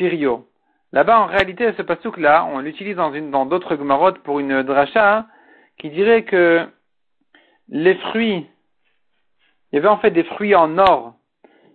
Pirio. 0.03 0.49
Là-bas, 0.93 1.21
en 1.21 1.27
réalité, 1.27 1.73
ce 1.77 1.83
pasouk-là, 1.83 2.45
on 2.53 2.59
l'utilise 2.59 2.97
dans 2.97 3.47
d'autres 3.47 3.77
gmarotes 3.77 4.19
pour 4.19 4.41
une 4.41 4.65
dracha 4.65 5.27
qui 5.79 5.91
dirait 5.91 6.25
que 6.25 6.67
les 7.69 7.95
fruits, 7.95 8.45
il 9.71 9.77
y 9.77 9.79
avait 9.79 9.87
en 9.87 9.99
fait 9.99 10.11
des 10.11 10.25
fruits 10.25 10.57
en 10.57 10.77
or 10.79 11.15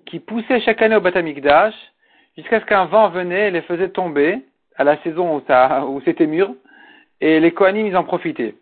qui 0.06 0.20
poussaient 0.20 0.60
chaque 0.60 0.82
année 0.82 0.98
au 0.98 1.00
Batamikdash 1.00 1.74
jusqu'à 2.36 2.60
ce 2.60 2.66
qu'un 2.66 2.84
vent 2.84 3.08
venait 3.08 3.48
et 3.48 3.52
les 3.52 3.62
faisait 3.62 3.92
tomber 3.92 4.40
à 4.76 4.84
la 4.84 5.02
saison 5.04 5.42
où 5.88 6.02
c'était 6.04 6.28
mûr 6.28 6.54
et 7.22 7.40
les 7.40 7.54
Kohanim, 7.54 7.88
ils 7.88 7.96
en 7.96 8.04
profitaient. 8.04 8.56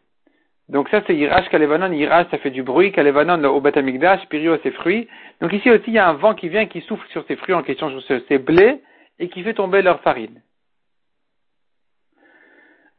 Donc 0.69 0.89
ça, 0.89 1.01
c'est 1.07 1.15
Irash 1.15 1.49
Kalevanon. 1.49 1.91
Irash, 1.91 2.27
ça 2.29 2.37
fait 2.37 2.51
du 2.51 2.61
bruit. 2.61 2.91
Kalevanon, 2.91 3.43
au 3.45 3.61
Batamikdash. 3.61 4.27
Pirio, 4.27 4.59
ses 4.61 4.71
fruits. 4.71 5.07
Donc 5.41 5.53
ici 5.53 5.71
aussi, 5.71 5.85
il 5.87 5.93
y 5.93 5.97
a 5.97 6.07
un 6.07 6.13
vent 6.13 6.35
qui 6.35 6.49
vient 6.49 6.67
qui 6.67 6.81
souffle 6.81 7.07
sur 7.09 7.25
ces 7.27 7.35
fruits 7.35 7.55
en 7.55 7.63
question, 7.63 7.89
sur 7.99 8.21
ces 8.27 8.37
blés 8.37 8.79
et 9.19 9.29
qui 9.29 9.43
fait 9.43 9.53
tomber 9.53 9.81
leur 9.81 10.01
farine. 10.01 10.41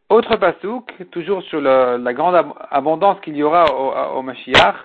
Autre 0.08 0.36
pasouk, 0.36 0.92
toujours 1.10 1.42
sur 1.42 1.60
la 1.60 2.12
grande 2.14 2.54
abondance 2.70 3.20
qu'il 3.20 3.36
y 3.36 3.42
aura 3.42 3.64
au, 3.74 4.18
au 4.18 4.22
Mashiach, 4.22 4.76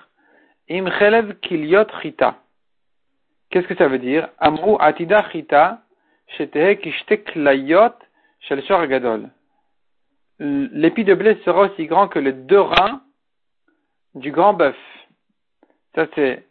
im 0.68 0.90
chelev 0.98 1.38
kiliot 1.40 1.86
chita. 2.00 2.36
Qu'est-ce 3.50 3.66
que 3.66 3.76
ça 3.76 3.86
veut 3.86 3.98
dire? 3.98 4.28
Amru 4.38 4.76
atida 4.80 5.22
chita, 5.30 5.82
shetehe 6.36 6.76
kishtek 6.80 7.34
layot 7.36 7.94
gadol. 8.88 9.30
L'épi 10.40 11.04
de 11.04 11.14
blé 11.14 11.40
sera 11.44 11.62
aussi 11.62 11.86
grand 11.86 12.08
que 12.08 12.18
les 12.18 12.32
deux 12.32 12.60
reins 12.60 13.00
du 14.14 14.32
grand 14.32 14.54
bœuf. 14.54 14.76
Ça 15.94 16.06
c'est 16.16 16.44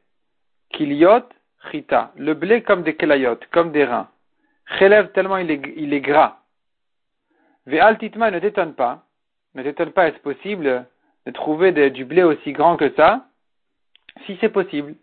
kiliot 0.69 1.27
chita. 1.71 2.13
Le 2.15 2.36
blé 2.36 2.63
comme 2.63 2.84
des 2.84 2.95
kelayot, 2.95 3.39
comme 3.51 3.73
des 3.73 3.84
reins. 3.84 4.07
Chélève 4.78 5.11
tellement 5.11 5.38
il 5.38 5.51
est, 5.51 5.61
il 5.76 5.93
est 5.93 6.01
gras. 6.01 6.38
Ve'al 7.65 7.97
titma 7.97 8.32
ne 8.32 8.39
t'étonne 8.39 8.74
pas. 8.74 9.03
Ne 9.55 9.63
t'étonne 9.63 9.91
pas, 9.91 10.07
est-ce 10.07 10.19
possible 10.19 10.86
de 11.26 11.32
trouver 11.32 11.72
du 11.89 12.05
blé 12.05 12.24
aussi 12.24 12.53
grand 12.53 12.78
que 12.78 12.89
ça? 12.95 13.26
Si 14.26 14.38
c'est 14.41 14.49
possible. 14.49 14.95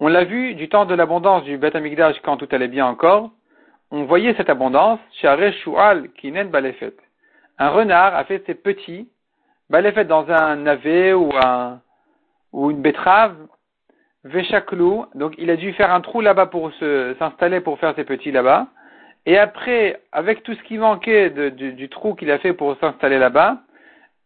On 0.00 0.08
l'a 0.08 0.24
vu 0.24 0.54
du 0.54 0.68
temps 0.68 0.84
de 0.84 0.94
l'abondance 0.94 1.44
du 1.44 1.56
Beth 1.56 1.76
Amikdash 1.76 2.20
quand 2.22 2.36
tout 2.36 2.48
allait 2.50 2.68
bien 2.68 2.86
encore. 2.86 3.30
On 3.90 4.04
voyait 4.04 4.34
cette 4.34 4.50
abondance 4.50 4.98
chez 5.12 5.52
Shual 5.62 6.10
Kinen 6.12 6.48
Balefet. 6.48 6.94
Un 7.58 7.68
renard 7.70 8.14
a 8.14 8.24
fait 8.24 8.42
ses 8.46 8.54
petits 8.54 9.08
Balefet 9.70 10.04
dans 10.04 10.28
un 10.30 10.56
navet 10.56 11.12
ou, 11.12 11.30
un, 11.36 11.80
ou 12.52 12.70
une 12.70 12.82
betterave. 12.82 13.36
Veshaklou, 14.24 15.04
donc 15.14 15.34
il 15.36 15.50
a 15.50 15.56
dû 15.56 15.72
faire 15.74 15.92
un 15.92 16.00
trou 16.00 16.22
là-bas 16.22 16.46
pour 16.46 16.72
s'installer 17.18 17.60
pour 17.60 17.78
faire 17.78 17.94
ses 17.94 18.04
petits 18.04 18.32
là-bas. 18.32 18.68
Et 19.26 19.38
après, 19.38 20.00
avec 20.12 20.42
tout 20.42 20.54
ce 20.54 20.62
qui 20.64 20.76
manquait 20.76 21.30
du, 21.30 21.88
trou 21.88 22.14
qu'il 22.14 22.30
a 22.30 22.38
fait 22.38 22.52
pour 22.52 22.76
s'installer 22.78 23.18
là-bas, 23.18 23.58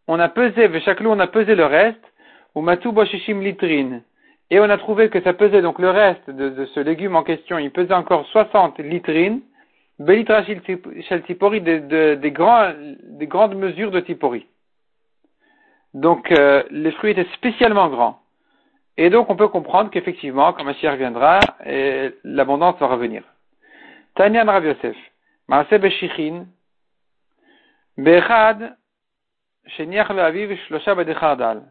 on 0.07 0.19
a 0.19 0.27
pesé, 0.27 0.67
chaque 0.81 1.01
on 1.01 1.19
a 1.19 1.27
pesé 1.27 1.55
le 1.55 1.65
reste, 1.65 2.03
ou 2.55 2.61
matou 2.61 2.91
boshishim 2.91 3.41
litrine. 3.41 4.01
Et 4.51 4.59
on 4.59 4.63
a 4.63 4.77
trouvé 4.77 5.09
que 5.09 5.21
ça 5.21 5.33
pesait 5.33 5.61
donc 5.61 5.79
le 5.79 5.91
reste 5.91 6.29
de, 6.29 6.65
ce 6.65 6.79
légume 6.79 7.15
en 7.15 7.23
question, 7.23 7.59
il 7.59 7.71
pesait 7.71 7.93
encore 7.93 8.25
60 8.27 8.79
litrines, 8.79 9.41
belitra 9.99 10.43
shel 10.43 11.21
tipori, 11.23 11.61
des, 11.61 11.79
des 12.17 12.31
grandes 12.31 13.55
mesures 13.55 13.91
de 13.91 13.99
tipori. 13.99 14.47
Donc 15.93 16.31
euh, 16.31 16.63
les 16.71 16.91
fruits 16.91 17.11
étaient 17.11 17.27
spécialement 17.35 17.89
grands. 17.89 18.19
Et 18.97 19.09
donc 19.09 19.29
on 19.29 19.35
peut 19.35 19.47
comprendre 19.47 19.91
qu'effectivement, 19.91 20.51
quand 20.53 20.63
Mashiach 20.63 20.93
reviendra, 20.93 21.39
l'abondance 22.23 22.77
va 22.79 22.87
revenir. 22.87 23.23
Tanya 24.19 24.43
Rav 24.43 24.65
Yosef. 24.65 24.97
Maase 25.47 25.79
Beshichin. 25.79 26.47
Bechad. 27.97 28.75
Sheniach 29.77 30.09
Aviv 30.09 30.57
Shlosha 30.67 30.93
Badechardal. 30.93 31.63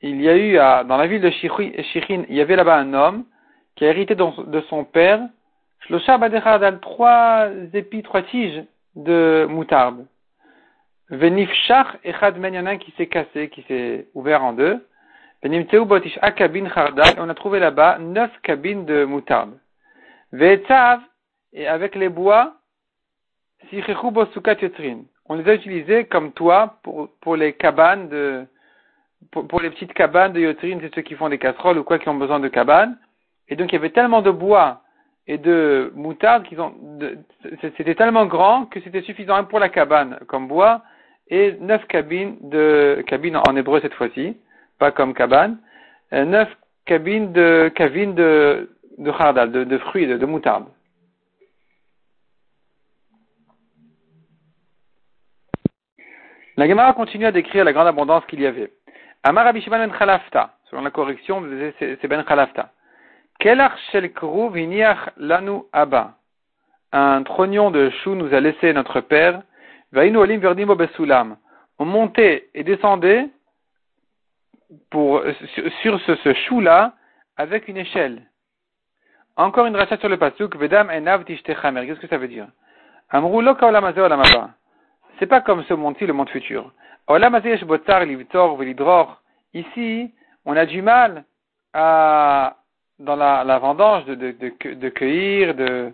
Il 0.00 0.22
y 0.22 0.30
a 0.30 0.36
eu, 0.38 0.54
dans 0.88 0.96
la 0.96 1.06
ville 1.06 1.20
de 1.20 1.28
Shichin, 1.28 2.24
il 2.30 2.34
y 2.34 2.40
avait 2.40 2.56
là-bas 2.56 2.78
un 2.78 2.94
homme 2.94 3.26
qui 3.76 3.84
a 3.84 3.88
hérité 3.88 4.14
de 4.14 4.60
son 4.70 4.84
père 4.84 5.20
Shlosha 5.80 6.16
Badechardal, 6.16 6.80
trois 6.80 7.48
épis, 7.74 8.02
trois 8.02 8.22
tiges 8.22 8.64
de 8.96 9.46
moutarde. 9.46 10.06
Venifshach 11.10 11.98
Echad 12.02 12.38
Men, 12.38 12.78
qui 12.78 12.92
s'est 12.92 13.08
cassé, 13.08 13.50
qui 13.50 13.60
s'est 13.68 14.08
ouvert 14.14 14.42
en 14.42 14.54
deux. 14.54 14.82
Venimteu 15.42 15.84
Botish 15.84 16.18
Akabin 16.22 16.66
Chardal, 16.70 17.16
on 17.18 17.28
a 17.28 17.34
trouvé 17.34 17.58
là-bas 17.58 17.98
neuf 17.98 18.30
cabines 18.42 18.86
de 18.86 19.04
moutarde. 19.04 19.58
Et 21.52 21.66
avec 21.68 21.94
les 21.94 22.08
bois, 22.08 22.56
on 25.26 25.34
les 25.36 25.48
a 25.48 25.54
utilisés 25.54 26.04
comme 26.06 26.32
toit 26.32 26.78
pour, 26.82 27.08
pour 27.20 27.36
les 27.36 27.52
cabanes 27.52 28.08
de, 28.08 28.46
pour, 29.30 29.60
les 29.60 29.70
petites 29.70 29.94
cabanes 29.94 30.32
de 30.32 30.40
yotrin, 30.40 30.78
c'est 30.80 30.94
ceux 30.94 31.02
qui 31.02 31.14
font 31.14 31.28
des 31.28 31.38
casseroles 31.38 31.78
ou 31.78 31.84
quoi 31.84 31.98
qui 31.98 32.08
ont 32.08 32.14
besoin 32.14 32.40
de 32.40 32.48
cabanes. 32.48 32.98
Et 33.48 33.56
donc 33.56 33.72
il 33.72 33.76
y 33.76 33.78
avait 33.78 33.90
tellement 33.90 34.22
de 34.22 34.30
bois 34.30 34.82
et 35.26 35.38
de 35.38 35.92
moutarde 35.94 36.44
qu'ils 36.44 36.60
ont, 36.60 36.74
c'était 37.76 37.94
tellement 37.94 38.26
grand 38.26 38.66
que 38.66 38.80
c'était 38.80 39.02
suffisant 39.02 39.44
pour 39.44 39.58
la 39.58 39.68
cabane 39.68 40.18
comme 40.26 40.48
bois 40.48 40.82
et 41.28 41.56
neuf 41.60 41.86
cabines 41.86 42.36
de, 42.42 43.02
cabines 43.06 43.36
en 43.36 43.56
hébreu 43.56 43.80
cette 43.80 43.94
fois-ci, 43.94 44.36
pas 44.78 44.90
comme 44.90 45.14
cabane, 45.14 45.58
euh, 46.12 46.24
neuf 46.24 46.48
cabines 46.84 47.32
de, 47.32 47.72
cabines 47.74 48.14
de, 48.14 48.73
de 48.98 49.10
hardal, 49.10 49.50
de, 49.50 49.78
fruits, 49.78 50.06
de, 50.06 50.26
moutarde. 50.26 50.66
La 56.56 56.68
Gemara 56.68 56.92
continue 56.92 57.26
à 57.26 57.32
décrire 57.32 57.64
la 57.64 57.72
grande 57.72 57.88
abondance 57.88 58.24
qu'il 58.26 58.40
y 58.40 58.46
avait. 58.46 58.72
Amar 59.24 59.52
ben 59.52 59.90
Khalafta, 59.90 60.54
selon 60.70 60.82
la 60.82 60.90
correction, 60.90 61.42
c'est 61.78 62.06
ben 62.06 62.22
Khalafta. 62.22 62.70
Kelach 63.40 63.76
shel 63.90 64.12
viniach 64.52 65.10
lanu 65.16 65.62
abba. 65.72 66.14
Un 66.92 67.24
trognon 67.24 67.72
de 67.72 67.90
chou 67.90 68.14
nous 68.14 68.32
a 68.32 68.40
laissé 68.40 68.72
notre 68.72 69.00
père. 69.00 69.42
Vainu 69.90 70.18
olim 70.18 70.40
verdimo 70.40 70.76
besulam. 70.76 71.36
On 71.78 71.84
montait 71.84 72.48
et 72.54 72.62
descendait 72.62 73.28
sur, 74.92 76.00
ce, 76.06 76.14
ce 76.14 76.34
chou-là 76.46 76.94
avec 77.36 77.66
une 77.66 77.78
échelle. 77.78 78.22
Encore 79.36 79.66
une 79.66 79.76
rachat 79.76 79.96
sur 79.98 80.08
le 80.08 80.16
pasuk, 80.16 80.56
Vedam 80.56 80.90
enav 80.90 81.24
tishtechamer. 81.24 81.86
Qu'est-ce 81.86 82.00
que 82.00 82.06
ça 82.06 82.18
veut 82.18 82.28
dire? 82.28 82.46
Amru 83.10 83.42
lo 83.42 83.56
olamaba. 83.60 84.50
C'est 85.18 85.26
pas 85.26 85.40
comme 85.40 85.64
ce 85.64 85.74
monde-ci, 85.74 86.06
le 86.06 86.12
monde 86.12 86.28
futur. 86.28 86.72
Olamazé 87.06 87.56
botar 87.64 88.04
livtor 88.04 88.56
velidror. 88.56 89.20
Ici, 89.52 90.12
on 90.44 90.56
a 90.56 90.66
du 90.66 90.82
mal 90.82 91.24
à, 91.72 92.56
dans 92.98 93.16
la, 93.16 93.58
vendange 93.58 94.04
de, 94.06 94.88
cueillir, 94.88 95.54
de, 95.54 95.92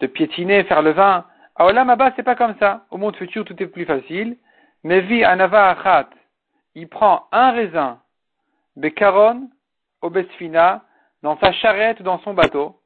de 0.00 0.06
piétiner, 0.06 0.64
faire 0.64 0.82
le 0.82 0.90
vin. 0.90 1.24
À 1.56 1.66
Olamaba, 1.66 2.12
c'est 2.16 2.22
pas 2.22 2.34
comme 2.34 2.54
ça. 2.58 2.84
Au 2.90 2.96
monde 2.96 3.16
futur, 3.16 3.44
tout 3.44 3.60
est 3.62 3.66
plus 3.66 3.84
facile. 3.84 4.36
Mais 4.84 5.00
vi 5.00 5.24
anava 5.24 5.70
achat. 5.70 6.08
Il 6.74 6.88
prend 6.88 7.26
un 7.32 7.52
raisin, 7.52 7.98
bekaron, 8.76 9.48
obesfina, 10.02 10.82
dans 11.22 11.38
sa 11.38 11.52
charrette 11.52 12.00
ou 12.00 12.02
dans 12.02 12.20
son 12.20 12.34
bateau. 12.34 12.77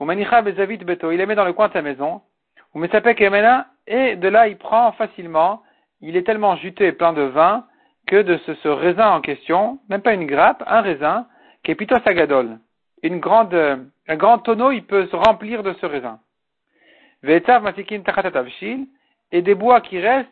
Ou 0.00 0.04
manicha 0.04 0.42
bezavit 0.42 0.78
beto. 0.78 1.10
Il 1.10 1.18
les 1.18 1.26
met 1.26 1.34
dans 1.34 1.44
le 1.44 1.52
coin 1.52 1.68
de 1.68 1.72
sa 1.72 1.82
maison. 1.82 2.22
Ou 2.74 2.78
mesapek 2.78 3.20
et 3.20 4.16
de 4.16 4.28
là, 4.28 4.48
il 4.48 4.56
prend 4.56 4.92
facilement. 4.92 5.62
Il 6.00 6.16
est 6.16 6.22
tellement 6.22 6.56
juteux 6.56 6.84
et 6.86 6.92
plein 6.92 7.12
de 7.12 7.22
vin 7.22 7.66
que 8.06 8.22
de 8.22 8.38
ce, 8.38 8.68
raisin 8.68 9.10
en 9.10 9.20
question, 9.20 9.78
même 9.88 10.02
pas 10.02 10.14
une 10.14 10.26
grappe, 10.26 10.62
un 10.66 10.80
raisin, 10.80 11.26
qui 11.62 11.72
est 11.72 11.74
plutôt 11.74 11.98
sagadol 12.04 12.58
une 13.02 13.20
grande, 13.20 13.54
un 13.54 14.16
grand 14.16 14.38
tonneau, 14.38 14.70
il 14.70 14.84
peut 14.84 15.06
se 15.06 15.16
remplir 15.16 15.62
de 15.62 15.74
ce 15.74 15.86
raisin. 15.86 16.20
Et 19.32 19.42
des 19.42 19.54
bois 19.54 19.80
qui 19.80 20.00
restent, 20.00 20.28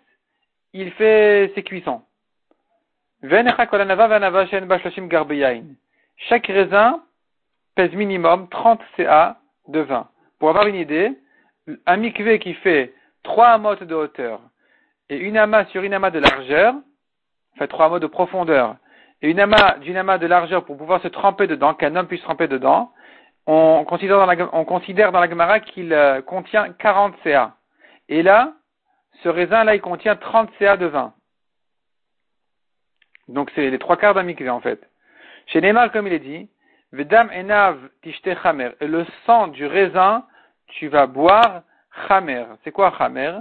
il 0.73 0.91
fait 0.93 1.53
ses 1.55 1.63
cuissons. 1.63 2.03
Chaque 6.29 6.47
raisin 6.47 7.03
pèse 7.75 7.93
minimum 7.93 8.49
30 8.49 8.81
CA 8.97 9.37
de 9.69 9.81
vin. 9.81 10.09
Pour 10.39 10.51
avoir 10.51 10.67
une 10.67 10.77
idée, 10.77 11.13
un 11.87 11.97
mikvé 11.97 12.39
qui 12.39 12.55
fait 12.55 12.95
3 13.23 13.49
amotes 13.49 13.83
de 13.83 13.95
hauteur 13.95 14.41
et 15.09 15.17
une 15.17 15.37
amas 15.37 15.67
sur 15.67 15.83
une 15.83 15.95
amas 15.95 16.11
de 16.11 16.19
largeur, 16.19 16.75
fait 17.59 17.69
3 17.69 17.87
amotes 17.87 18.03
de 18.03 18.07
profondeur 18.07 18.77
et 19.23 19.31
une 19.31 19.41
amas 19.41 19.79
d'une 19.79 19.97
amas 19.97 20.19
de 20.19 20.27
largeur 20.27 20.65
pour 20.65 20.77
pouvoir 20.77 21.01
se 21.03 21.09
tremper 21.09 21.47
dedans, 21.47 21.75
qu'un 21.75 21.97
homme 21.97 22.07
puisse 22.07 22.23
tremper 22.23 22.49
dedans, 22.49 22.93
on 23.47 23.85
considère 23.85 24.19
dans 24.19 24.27
la, 24.27 24.49
on 24.53 25.29
Gemara 25.29 25.61
qu'il 25.61 25.93
euh, 25.93 26.21
contient 26.21 26.73
40 26.73 27.15
CA. 27.23 27.55
Et 28.09 28.23
là, 28.23 28.53
ce 29.23 29.29
raisin-là, 29.29 29.77
il 29.77 29.81
contient 29.81 30.17
30 30.17 30.51
CA 30.59 30.77
de 30.77 30.87
vin. 30.87 31.15
Donc 33.29 33.51
c'est 33.55 33.71
les 33.71 33.79
trois 33.79 33.97
quarts 33.97 34.15
d'un 34.15 34.23
mikvé 34.23 34.51
en 34.51 34.61
fait. 34.61 34.81
Chez 35.47 35.61
Neymar, 35.61 35.93
comme 35.93 36.07
il 36.07 36.13
est 36.13 36.19
dit, 36.19 36.49
Vedam 36.93 37.31
enav 37.33 37.77
tishte 38.03 38.35
chamer. 38.43 38.71
Et 38.81 38.87
le 38.87 39.05
sang 39.27 39.49
du 39.49 39.67
raisin, 39.67 40.25
tu 40.69 40.89
vas 40.89 41.07
boire 41.07 41.63
chamer. 42.09 42.45
C'est 42.65 42.73
quoi 42.73 42.93
chamer? 42.99 43.33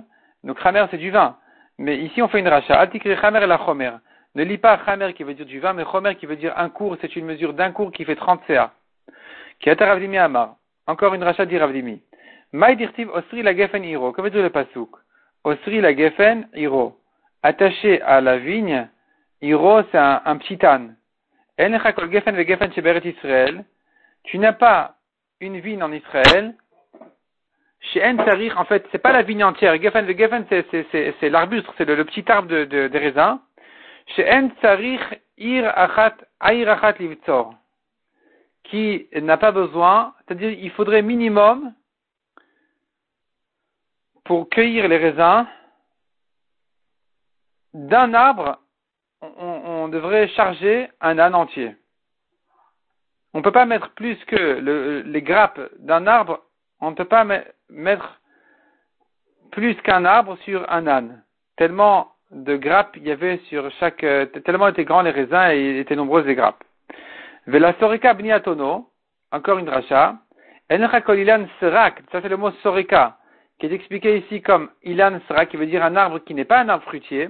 Donc 0.43 0.59
chamer, 0.61 0.85
c'est 0.91 0.97
du 0.97 1.11
vin. 1.11 1.37
Mais 1.77 1.97
ici, 1.97 2.21
on 2.21 2.27
fait 2.27 2.39
une 2.39 2.47
racha. 2.47 2.79
Atikri 2.79 3.15
chamer 3.17 3.43
et 3.43 3.47
la 3.47 3.57
chomer. 3.57 3.91
Ne 4.35 4.43
lis 4.43 4.57
pas 4.57 4.79
Chamer 4.85 5.13
qui 5.13 5.23
veut 5.23 5.33
dire 5.33 5.45
du 5.45 5.61
vin, 5.61 5.71
mais 5.71 5.85
Chomer 5.85 6.15
qui 6.15 6.25
veut 6.25 6.35
dire 6.35 6.53
un 6.57 6.69
cours, 6.69 6.97
c'est 6.99 7.15
une 7.15 7.25
mesure 7.25 7.53
d'un 7.53 7.71
cours 7.71 7.91
qui 7.91 8.03
fait 8.03 8.17
30 8.17 8.41
CA. 8.47 8.73
Qui 9.61 9.71
Ravdimi 9.71 10.17
Amar. 10.17 10.57
Encore 10.87 11.13
une 11.13 11.23
rachat 11.23 11.45
dit 11.45 11.57
Ravdimi. 11.57 12.01
dirtiv 12.53 13.09
osri 13.09 13.43
la 13.43 13.55
gefen 13.55 13.83
iro. 13.85 14.11
Que 14.11 14.21
veut 14.21 14.29
dire 14.29 14.43
le 14.43 14.49
pasouk? 14.49 14.89
Osri 15.45 15.79
la 15.79 15.95
gefen 15.95 16.49
iro. 16.53 16.99
Attaché 17.43 18.01
à 18.01 18.19
la 18.19 18.37
vigne, 18.37 18.89
iro 19.41 19.81
c'est 19.91 19.97
un, 19.97 20.37
petit 20.37 20.63
âne. 20.65 20.97
Tu 24.23 24.39
n'as 24.39 24.53
pas 24.53 24.95
une 25.39 25.59
vigne 25.59 25.83
en 25.83 25.91
Israël. 25.91 26.55
Chez 27.79 28.03
En 28.03 28.17
en 28.57 28.65
fait, 28.65 28.87
c'est 28.91 28.97
pas 28.97 29.11
la 29.11 29.21
vigne 29.21 29.43
entière. 29.43 29.79
Gefen 29.81 30.05
ve 30.05 30.17
gefen, 30.17 30.45
c'est 30.49 31.29
l'arbuste, 31.29 31.67
c'est 31.77 31.85
le, 31.85 32.03
petit 32.03 32.29
arbre 32.31 32.47
de, 32.47 32.65
de, 32.65 32.87
des 32.87 32.97
raisins 32.97 33.39
qui 38.63 39.07
n'a 39.13 39.37
pas 39.37 39.51
besoin, 39.51 40.13
c'est-à-dire 40.27 40.51
il 40.51 40.71
faudrait 40.71 41.01
minimum 41.01 41.73
pour 44.23 44.49
cueillir 44.49 44.87
les 44.87 44.97
raisins 44.97 45.45
d'un 47.73 48.13
arbre, 48.13 48.59
devrait 49.95 50.27
charger 50.29 50.89
un 50.99 51.17
âne 51.19 51.35
entier. 51.35 51.75
On 53.33 53.39
ne 53.39 53.43
peut 53.43 53.51
pas 53.51 53.65
mettre 53.65 53.89
plus 53.91 54.17
que 54.25 55.03
les 55.05 55.21
grappes 55.21 55.61
d'un 55.79 56.05
arbre, 56.07 56.41
on 56.81 56.91
ne 56.91 56.95
peut 56.95 57.05
pas 57.05 57.25
mettre 57.69 58.21
plus 59.51 59.75
qu'un 59.83 60.05
arbre 60.05 60.37
sur 60.45 60.69
un 60.71 60.85
âne. 60.87 61.23
Tellement 61.55 62.11
de 62.31 62.57
grappes 62.57 62.97
il 62.97 63.07
y 63.07 63.11
avait 63.11 63.37
sur 63.49 63.71
chaque, 63.79 64.03
euh, 64.03 64.25
tellement 64.45 64.67
étaient 64.67 64.83
grands 64.83 65.01
les 65.01 65.11
raisins 65.11 65.49
et 65.51 65.79
étaient 65.79 65.95
nombreuses 65.95 66.25
les 66.25 66.35
grappes. 66.35 66.63
Vela 67.47 67.73
sorika 67.79 68.13
bniatono, 68.13 68.89
encore 69.31 69.59
une 69.59 69.65
dracha. 69.65 70.17
Enchakol 70.69 71.19
ilan 71.19 71.45
serak, 71.59 72.01
ça 72.11 72.21
c'est 72.21 72.29
le 72.29 72.37
mot 72.37 72.51
sorika, 72.63 73.17
qui 73.59 73.67
est 73.67 73.73
expliqué 73.73 74.17
ici 74.17 74.41
comme 74.41 74.69
ilan 74.83 75.19
serak, 75.27 75.49
qui 75.49 75.57
veut 75.57 75.67
dire 75.67 75.83
un 75.85 75.95
arbre 75.95 76.19
qui 76.19 76.33
n'est 76.33 76.45
pas 76.45 76.59
un 76.59 76.69
arbre 76.69 76.83
fruitier. 76.85 77.29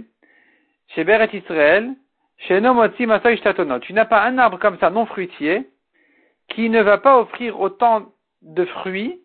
Chez 0.89 1.03
Beret 1.03 1.29
Israël, 1.33 1.93
Tu 2.37 2.53
n'as 2.53 4.05
pas 4.05 4.23
un 4.23 4.37
arbre 4.37 4.59
comme 4.59 4.77
ça 4.79 4.89
non 4.89 5.05
fruitier, 5.05 5.69
qui 6.49 6.69
ne 6.69 6.81
va 6.81 6.97
pas 6.97 7.19
offrir 7.19 7.59
autant 7.59 8.11
de 8.41 8.65
fruits, 8.65 9.21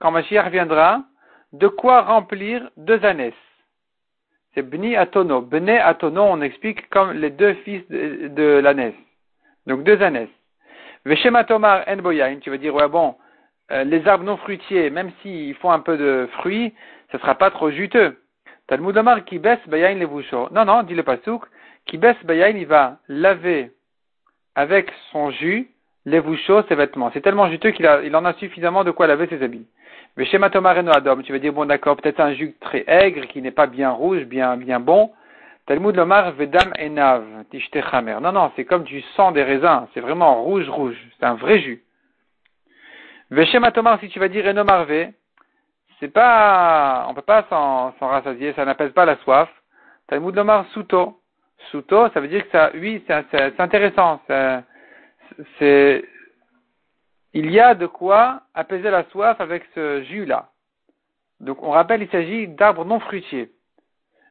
quand 0.00 0.10
Mashiach 0.10 0.50
viendra, 0.50 1.04
de 1.52 1.68
quoi 1.68 2.02
remplir 2.02 2.70
deux 2.76 3.04
années 3.04 3.34
c'est 4.54 4.62
Bni 4.62 4.96
Atono. 4.96 5.42
Bne 5.42 5.78
Atono, 5.78 6.22
on 6.22 6.40
explique 6.40 6.88
comme 6.90 7.12
les 7.12 7.30
deux 7.30 7.54
fils 7.64 7.86
de, 7.88 8.28
de. 8.28 8.92
Donc 9.66 9.84
deux 9.84 10.02
ânesses. 10.02 10.28
Veshematomar 11.04 11.84
en 11.86 11.96
boyain, 11.96 12.38
tu 12.40 12.50
veux 12.50 12.58
dire, 12.58 12.74
ouais 12.74 12.88
bon, 12.88 13.14
euh, 13.70 13.84
les 13.84 14.06
arbres 14.06 14.24
non 14.24 14.36
fruitiers, 14.36 14.90
même 14.90 15.10
s'ils 15.22 15.54
font 15.54 15.70
un 15.70 15.80
peu 15.80 15.96
de 15.96 16.28
fruits, 16.38 16.74
ce 17.12 17.18
sera 17.18 17.36
pas 17.36 17.50
trop 17.50 17.70
juteux. 17.70 18.18
Talmud 18.66 18.96
Omar 18.96 19.24
qui 19.24 19.38
baisse 19.38 19.66
bayain 19.66 19.94
les 19.94 20.06
bouchons. 20.06 20.48
Non, 20.52 20.64
non, 20.64 20.82
dit 20.82 20.94
le 20.94 21.02
pasouk, 21.02 21.44
qui 21.86 21.98
baisse 21.98 22.22
bayain, 22.24 22.48
il 22.48 22.66
va 22.66 22.98
laver 23.08 23.72
avec 24.54 24.92
son 25.12 25.30
jus 25.30 25.70
les 26.06 26.20
bouchons, 26.20 26.64
ses 26.68 26.74
vêtements. 26.74 27.10
C'est 27.12 27.20
tellement 27.20 27.50
juteux 27.50 27.70
qu'il 27.70 27.88
il 28.04 28.16
en 28.16 28.24
a 28.24 28.32
suffisamment 28.34 28.84
de 28.84 28.90
quoi 28.90 29.06
laver 29.06 29.26
ses 29.26 29.42
habits. 29.42 29.66
Mais 30.16 30.24
chez 30.26 30.38
Matomar 30.38 30.76
Adam, 30.76 31.22
tu 31.22 31.32
vas 31.32 31.38
dire, 31.38 31.52
bon 31.52 31.66
d'accord, 31.66 31.96
peut-être 31.96 32.20
un 32.20 32.34
jus 32.34 32.54
très 32.60 32.84
aigre 32.86 33.26
qui 33.28 33.42
n'est 33.42 33.50
pas 33.50 33.66
bien 33.66 33.90
rouge, 33.90 34.24
bien, 34.24 34.56
bien 34.56 34.80
bon. 34.80 35.12
Talmud 35.66 35.94
Lomar 35.94 36.32
Vedam 36.32 36.72
Enav, 36.78 37.22
Chamer. 37.90 38.20
Non, 38.20 38.32
non, 38.32 38.50
c'est 38.56 38.64
comme 38.64 38.82
du 38.82 39.02
sang 39.14 39.30
des 39.30 39.42
raisins, 39.42 39.86
c'est 39.94 40.00
vraiment 40.00 40.42
rouge, 40.42 40.68
rouge, 40.68 40.96
c'est 41.18 41.26
un 41.26 41.34
vrai 41.34 41.60
jus. 41.60 41.84
Veshem 43.30 43.70
Tomar, 43.72 44.00
si 44.00 44.08
tu 44.08 44.18
vas 44.18 44.28
dire 44.28 44.46
Enomarve, 44.46 45.12
c'est 46.00 46.08
pas, 46.08 47.06
on 47.08 47.14
peut 47.14 47.22
pas 47.22 47.46
s'en, 47.48 47.92
rassasier, 48.00 48.52
ça 48.54 48.64
n'apaise 48.64 48.92
pas 48.92 49.04
la 49.04 49.16
soif. 49.18 49.48
Talmud 50.08 50.34
Lomar 50.34 50.66
Suto. 50.72 51.19
Suto, 51.70 52.08
ça 52.10 52.20
veut 52.20 52.28
dire 52.28 52.44
que 52.44 52.50
ça, 52.50 52.70
oui, 52.74 53.02
c'est, 53.06 53.60
intéressant, 53.60 54.20
c'est, 55.58 56.04
il 57.32 57.50
y 57.50 57.60
a 57.60 57.74
de 57.74 57.86
quoi 57.86 58.42
apaiser 58.54 58.90
la 58.90 59.04
soif 59.10 59.40
avec 59.40 59.64
ce 59.74 60.02
jus-là. 60.04 60.48
Donc 61.38 61.62
on 61.62 61.70
rappelle, 61.70 62.02
il 62.02 62.10
s'agit 62.10 62.48
d'arbres 62.48 62.84
non 62.84 62.98
fruitiers. 63.00 63.50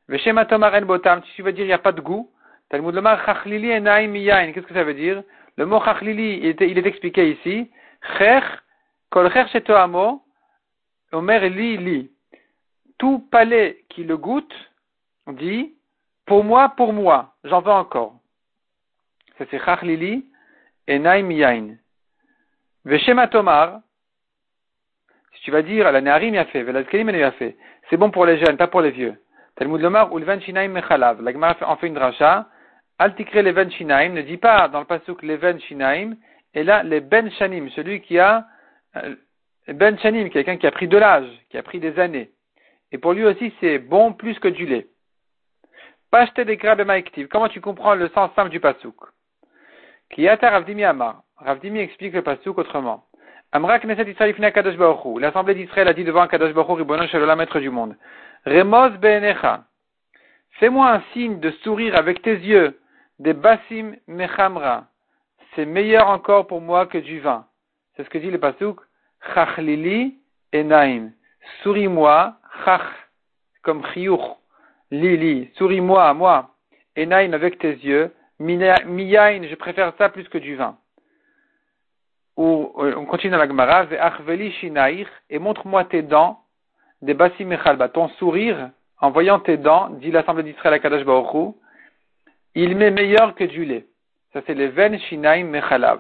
botam, 0.07 1.23
si 1.23 1.34
tu 1.36 1.43
veux 1.43 1.53
dire 1.53 1.65
il 1.65 1.67
n'y 1.67 1.73
a 1.73 1.77
pas 1.77 1.91
de 1.91 2.01
goût, 2.01 2.32
Qu'est-ce 2.69 4.61
que 4.61 4.73
ça 4.73 4.84
veut 4.84 4.93
dire? 4.93 5.23
Le 5.57 5.65
mot 5.65 5.82
chachlili, 5.84 6.39
il 6.43 6.77
est, 6.77 6.86
expliqué 6.86 7.32
ici. 7.32 7.71
kol 9.09 9.32
omer 11.11 11.49
li 11.49 11.77
li. 11.77 12.11
Tout 12.97 13.19
palais 13.32 13.86
qui 13.89 14.03
le 14.03 14.17
goûte 14.17 14.53
dit 15.27 15.73
pour 16.30 16.43
moi, 16.43 16.69
pour 16.77 16.93
moi, 16.93 17.34
j'en 17.43 17.59
veux 17.59 17.71
encore. 17.71 18.13
Ça 19.39 19.45
c'est 19.49 19.59
chachlili 19.65 20.27
et 20.88 20.97
yain. 20.97 21.75
Veshema 22.86 23.27
Tomar, 23.27 23.80
si 25.34 25.41
tu 25.41 25.49
vas 25.49 25.63
dire, 25.63 25.91
la 25.91 26.01
Neharim 26.01 26.36
fait, 26.45 27.23
a 27.23 27.32
fait, 27.32 27.57
c'est 27.89 27.97
bon 27.97 28.11
pour 28.11 28.27
les 28.27 28.38
jeunes, 28.38 28.57
pas 28.57 28.67
pour 28.67 28.82
les 28.82 28.91
vieux. 28.91 29.15
Talmud 29.55 29.82
Lomar 29.82 30.13
ou 30.13 30.19
Shinaim 30.19 30.67
Mechalav. 30.67 31.19
La 31.23 31.34
Gemara 31.34 31.55
en 31.65 31.75
fait 31.77 31.88
une 31.88 31.95
dracha. 31.95 32.47
Altikre 32.99 33.41
leven 33.41 33.71
Shinaim 33.71 34.13
ne 34.13 34.21
dit 34.21 34.38
pas 34.38 34.67
dans 34.67 34.82
le 34.82 34.86
pasuk 34.86 35.23
leven 35.23 35.59
Shinaim, 35.61 36.15
et 36.53 36.63
là 36.63 36.84
les 36.84 37.01
ben 37.01 37.32
Shanim, 37.32 37.69
celui 37.71 38.01
qui 38.01 38.19
a 38.19 38.45
euh, 38.97 39.15
ben 39.67 39.97
Shanim, 39.97 40.30
quelqu'un 40.30 40.57
qui 40.57 40.67
a 40.67 40.71
pris 40.71 40.88
de 40.88 40.97
l'âge, 40.97 41.30
qui 41.49 41.57
a 41.57 41.63
pris 41.63 41.80
des 41.80 41.97
années. 41.97 42.30
Et 42.91 42.99
pour 42.99 43.13
lui 43.13 43.25
aussi 43.25 43.51
c'est 43.59 43.80
bon 43.80 44.13
plus 44.13 44.38
que 44.38 44.47
du 44.47 44.67
lait. 44.67 44.88
Pas 46.12 46.22
acheter 46.22 46.43
des 46.43 46.57
grabes 46.57 46.84
Comment 47.32 47.49
tu 47.49 47.62
comprends 47.62 47.93
le 47.93 48.10
sens 48.10 48.32
simple 48.36 48.49
du 48.49 48.60
pasuk? 48.60 48.95
Kiyata 50.10 50.49
Ravdimi 50.49 50.84
Amar. 50.84 51.22
Ravdimi 51.38 51.80
explique 51.80 52.14
le 52.14 52.24
pasuk 52.24 52.57
autrement. 52.57 53.05
Amra 53.51 53.80
Knesset 53.80 54.10
Israël 54.10 54.36
Kadosh 54.51 54.76
Baruch 54.76 55.20
L'assemblée 55.20 55.53
d'Israël 55.53 55.88
a 55.88 55.93
dit 55.93 56.03
devant 56.03 56.28
Kadosh 56.28 56.53
Baruch 56.53 56.80
Ribonon 56.80 57.07
Shalom, 57.07 57.38
maître 57.38 57.60
du 57.60 57.70
monde. 57.70 57.95
Remos 58.45 58.89
Be'enecha. 58.97 59.66
Fais-moi 60.53 60.89
un 60.89 61.01
signe 61.14 61.39
de 61.39 61.51
sourire 61.64 61.95
avec 61.95 62.24
tes 62.24 62.36
yeux. 62.36 62.80
Des 63.20 63.34
basim 63.34 63.95
mechamra. 64.07 64.86
C'est 65.53 65.66
meilleur 65.66 66.07
encore 66.10 66.47
pour 66.47 66.62
moi 66.62 66.88
que 66.88 66.97
du 66.97 67.20
vin. 67.20 67.45
C'est 67.95 68.03
ce 68.03 68.10
que 68.10 68.18
dit 68.18 68.32
le 68.32 68.39
pasuk. 68.39 68.80
Chachlili 69.36 70.18
enaim. 70.53 71.12
Souris-moi. 71.62 72.34
Chach. 72.66 72.82
Comme 73.62 73.86
chiyuch. 73.93 74.39
Lili. 74.92 75.52
Souris-moi, 75.56 76.14
moi. 76.14 76.50
Enaim 76.98 77.34
avec 77.34 77.60
tes 77.60 77.74
yeux. 77.74 78.14
Miyain. 78.40 79.44
Je 79.44 79.56
préfère 79.56 79.94
ça 79.98 80.10
plus 80.10 80.28
que 80.30 80.38
du 80.38 80.56
vin 80.56 80.78
ou 82.40 82.72
euh, 82.78 82.94
on 82.96 83.06
continue 83.06 83.32
dans 83.32 83.38
la 83.38 83.50
Gemara, 83.50 83.86
et 85.30 85.40
montre-moi 85.40 85.84
tes 85.84 86.02
dents, 86.02 86.40
des 87.02 87.14
basim 87.14 87.46
mechalba, 87.48 87.90
ton 87.90 88.08
sourire, 88.18 88.70
en 89.02 89.12
voyant 89.12 89.40
tes 89.40 89.58
dents, 89.58 89.90
dit 89.90 90.10
l'Assemblée 90.10 90.44
d'Israël 90.44 90.76
à 90.76 90.80
Kadosh 90.80 91.04
Baruch 91.04 91.54
il 92.56 92.78
m'est 92.78 92.92
meilleur 92.92 93.36
que 93.36 93.44
du 93.44 93.66
lait. 93.66 93.86
Ça 94.32 94.40
c'est 94.48 94.54
les 94.54 94.70
ven 94.70 94.98
shinaim 94.98 95.48
mechalav. 95.48 96.00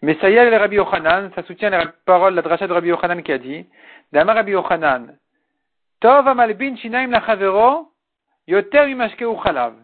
Mais 0.00 0.16
ça 0.22 0.30
y 0.30 0.36
est, 0.36 0.50
le 0.50 0.56
Rabbi 0.56 0.76
Yochanan, 0.76 1.30
ça 1.34 1.42
soutient 1.42 1.68
la 1.68 1.84
parole, 2.06 2.34
la 2.34 2.40
dracha 2.40 2.66
de 2.66 2.72
Rabbi 2.72 2.88
Yochanan 2.88 3.22
qui 3.22 3.32
a 3.32 3.38
dit, 3.38 3.66
Dama 4.12 4.32
Rabbi 4.32 4.52
Yochanan, 4.52 5.18
Tov 6.00 6.28
amalbin 6.28 6.76
shinaim 6.76 7.10
lachavero, 7.10 7.90
yoter 8.46 8.88
u 8.88 9.36
chalav. 9.42 9.74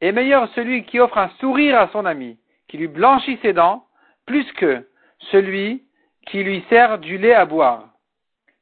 Et 0.00 0.12
meilleur 0.12 0.48
celui 0.54 0.84
qui 0.84 0.98
offre 0.98 1.18
un 1.18 1.30
sourire 1.40 1.78
à 1.78 1.88
son 1.88 2.04
ami, 2.04 2.38
qui 2.68 2.78
lui 2.78 2.88
blanchit 2.88 3.38
ses 3.42 3.52
dents, 3.52 3.86
plus 4.26 4.50
que 4.52 4.86
celui 5.30 5.84
qui 6.26 6.42
lui 6.42 6.64
sert 6.68 6.98
du 6.98 7.18
lait 7.18 7.34
à 7.34 7.44
boire. 7.44 7.88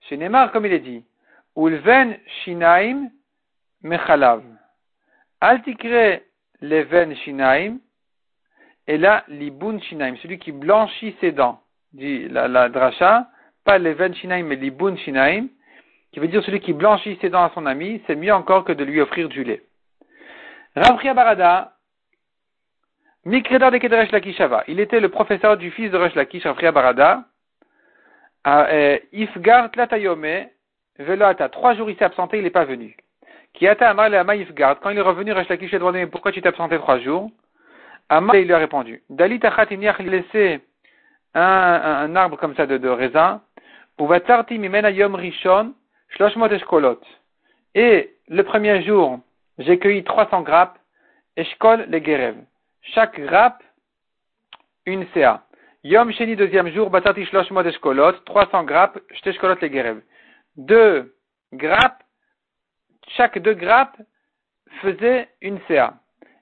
Chez 0.03 0.17
Neymar, 0.17 0.53
comme 0.53 0.67
il 0.67 0.73
est 0.73 0.81
dit, 0.81 1.05
Ulven 1.57 2.19
shinaim 2.45 3.11
mechalav. 3.83 4.43
Altikre 5.41 6.21
leven 6.61 7.15
shinaim, 7.17 7.79
et 8.87 8.99
là, 8.99 9.25
libun 9.29 9.81
shinaim, 9.81 10.17
celui 10.17 10.39
qui 10.39 10.53
blanchit 10.53 11.17
ses 11.21 11.33
dents, 11.33 11.63
dit 11.93 12.29
la, 12.29 12.47
la 12.49 12.69
dracha, 12.69 13.29
pas 13.65 13.79
leven 13.79 14.15
shinaim, 14.15 14.45
mais 14.45 14.57
libun 14.57 14.97
shinaim, 14.97 15.49
qui 16.13 16.21
veut 16.21 16.29
dire 16.29 16.45
celui 16.45 16.61
qui 16.61 16.73
blanchit 16.73 17.19
ses 17.21 17.31
dents 17.31 17.45
à 17.45 17.51
son 17.55 17.67
ami, 17.67 18.03
c'est 18.07 18.17
mieux 18.17 18.33
encore 18.33 18.65
que 18.65 18.73
de 18.73 18.85
lui 18.85 19.01
offrir 19.01 19.29
du 19.29 19.45
lait. 19.45 19.63
Rav 20.77 21.03
Barada, 21.15 21.73
Mikreda 23.25 23.71
de 23.71 23.79
Kedresh 23.79 24.11
Lakishava. 24.11 24.65
Il 24.67 24.81
était 24.81 24.99
le 24.99 25.09
professeur 25.09 25.57
du 25.57 25.71
fils 25.71 25.91
de 25.93 25.97
Resh 25.97 26.15
Lakish, 26.15 26.45
Afria 26.45 26.73
Barada. 26.73 27.25
Euh, 28.47 28.99
Ifgar 29.13 29.71
Tlatayome, 29.71 30.47
Veloata. 30.99 31.49
Trois 31.49 31.75
jours 31.75 31.89
il 31.89 31.97
s'est 31.97 32.05
absenté, 32.05 32.39
il 32.39 32.45
n'est 32.45 32.51
pas 32.51 32.65
venu. 32.65 32.97
Kiata 33.55 33.91
Amar 33.91 34.09
le 34.09 34.19
Ama 34.19 34.35
Ifgard. 34.35 34.81
Quand 34.81 34.91
il 34.91 34.99
est 34.99 35.03
revenu, 35.03 35.33
Resh 35.33 35.49
Lakish 35.49 35.71
lui 35.71 35.77
a 35.77 35.79
demandé 35.79 36.07
pourquoi 36.07 36.33
tu 36.33 36.43
t'es 36.43 36.49
absenté 36.49 36.79
trois 36.79 36.99
jours? 36.99 37.31
Amar, 38.09 38.35
il 38.37 38.47
lui 38.47 38.55
a 38.55 38.59
répondu. 38.59 39.03
Dalit 39.09 39.39
Achat 39.43 39.67
Iniach 39.71 40.01
laissé 40.01 40.61
un, 41.35 41.41
un, 41.43 42.17
arbre 42.17 42.37
comme 42.37 42.57
ça 42.57 42.67
de, 42.67 42.77
de 42.77 42.89
raisin. 42.89 43.41
Uvatarti 44.01 44.59
Mimena 44.59 44.91
Yom 44.91 45.15
Rishon, 45.15 45.75
Shloshmot 46.17 46.49
Eshkolot. 46.49 47.01
Et 47.75 48.15
le 48.29 48.43
premier 48.43 48.83
jour, 48.83 49.21
j'ai 49.59 49.79
cueilli 49.79 50.05
300 50.05 50.43
grappes, 50.43 50.79
Eshkol 51.37 51.87
le 51.89 52.05
Gerev 52.05 52.37
chaque 52.83 53.21
grappe, 53.21 53.63
une 54.87 55.07
CA. 55.15 55.45
Yom 55.85 56.13
Sheni, 56.13 56.37
deuxième 56.37 56.69
jour, 56.73 56.91
Batati 56.91 57.25
Shlosh 57.27 57.51
Mod 57.51 57.71
300 58.25 58.65
grappes, 58.65 58.99
Shteshkolot 59.15 59.57
le 59.61 59.69
Gerev. 59.69 60.01
Deux 60.57 61.15
grappes, 61.53 62.03
chaque 63.17 63.39
deux 63.39 63.55
grappes 63.55 63.97
faisait 64.81 65.29
une 65.41 65.61
CA. 65.69 65.95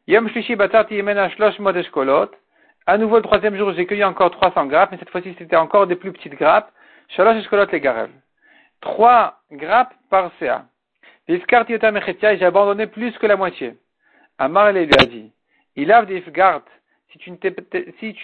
Yom 0.06 0.28
Shlishi 0.28 0.56
Batati 0.56 0.94
Yemena 0.94 1.30
Shlosh 1.30 1.58
Mod 1.58 1.76
À 2.86 2.98
nouveau, 2.98 3.16
le 3.16 3.22
troisième 3.22 3.56
jour, 3.56 3.72
j'ai 3.72 3.86
cueilli 3.86 4.04
encore 4.04 4.30
300 4.30 4.66
grappes, 4.66 4.92
mais 4.92 4.98
cette 4.98 5.10
fois-ci, 5.10 5.34
c'était 5.38 5.56
encore 5.56 5.86
des 5.86 5.96
plus 5.96 6.12
petites 6.12 6.34
grappes. 6.34 6.72
Shalosh 7.08 7.36
Eshkolot 7.36 7.66
le 7.70 7.78
Gerev. 7.78 8.10
Trois 8.80 9.40
grappes 9.52 9.94
par 10.08 10.30
CA. 10.38 10.66
Et 11.28 11.40
j'ai 11.40 12.44
abandonné 12.44 12.86
plus 12.86 13.16
que 13.18 13.26
la 13.26 13.36
moitié. 13.36 13.76
Amar 14.38 14.72
lui 14.72 14.80
a 14.80 15.04
dit, 15.06 15.30
il 15.76 15.92
a 15.92 16.04
si 17.12 17.18
tu 17.18 17.30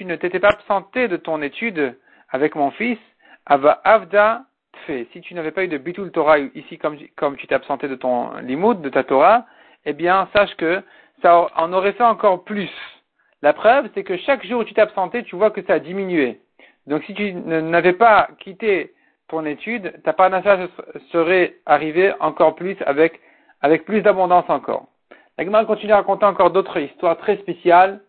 ne 0.05 0.17
t'étais 0.17 0.41
pas 0.41 0.49
absenté 0.49 1.09
de 1.09 1.17
ton 1.17 1.43
étude 1.43 1.99
avec 2.31 2.55
mon 2.55 2.71
fils, 2.71 2.99
ava 3.45 3.81
avda 3.85 4.45
tfe. 4.73 5.07
Si 5.13 5.21
tu 5.21 5.35
n'avais 5.35 5.51
pas 5.51 5.65
eu 5.65 5.69
de 5.69 5.79
bitul 5.79 6.11
Torah 6.11 6.39
ici 6.39 6.79
comme, 6.79 6.97
comme 7.17 7.37
tu 7.37 7.47
t'es 7.47 7.55
absenté 7.55 7.89
de 7.89 7.97
ton 7.97 8.37
limoud, 8.39 8.81
de 8.81 8.89
ta 8.89 9.05
Torah, 9.05 9.47
eh 9.85 9.93
bien, 9.93 10.29
sache 10.35 10.55
que 10.57 10.83
ça 11.23 11.49
en 11.57 11.73
aurait 11.73 11.93
fait 11.93 12.05
encore 12.05 12.45
plus. 12.45 12.71
La 13.43 13.53
preuve, 13.53 13.89
c'est 13.95 14.05
que 14.05 14.17
chaque 14.19 14.45
jour 14.47 14.61
où 14.61 14.65
tu 14.65 14.75
t'es 14.75 14.81
absenté, 14.81 15.23
tu 15.25 15.37
vois 15.37 15.51
que 15.51 15.63
ça 15.63 15.75
a 15.75 15.79
diminué. 15.79 16.41
Donc, 16.87 17.05
si 17.05 17.15
tu 17.15 17.35
n'avais 17.35 17.93
pas 17.93 18.29
quitté 18.39 18.95
ton 19.29 19.45
étude, 19.45 20.01
ta 20.05 20.13
parnassa 20.13 20.69
serait 21.11 21.57
arrivée 21.67 22.13
encore 22.21 22.55
plus 22.55 22.77
avec, 22.87 23.21
avec 23.61 23.85
plus 23.85 24.03
d'abondance 24.03 24.45
encore. 24.49 24.87
La 25.39 25.45
Gemara 25.45 25.65
continue 25.65 25.93
à 25.93 25.97
raconter 25.97 26.25
encore 26.25 26.51
d'autres 26.51 26.79
histoires 26.79 27.19
très 27.19 27.37
spéciales 27.39 28.01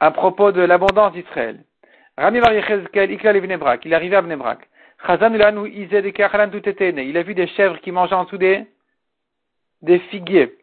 à 0.00 0.10
propos 0.10 0.50
de 0.50 0.62
l'abondance 0.62 1.12
d'Israël. 1.12 1.60
Rami 2.18 2.40
Bar 2.40 2.52
Ikla 2.52 3.04
il 3.04 3.12
est 3.12 3.94
arrivé 3.94 4.16
à 4.16 4.22
Bnebrak. 4.22 4.68
Il 5.08 7.16
a 7.16 7.22
vu 7.22 7.34
des 7.34 7.46
chèvres 7.48 7.80
qui 7.80 7.92
mangeaient 7.92 8.14
en 8.14 8.24
dessous 8.24 8.38
des, 8.38 8.66
des 9.82 9.98
figuiers. 10.10 10.56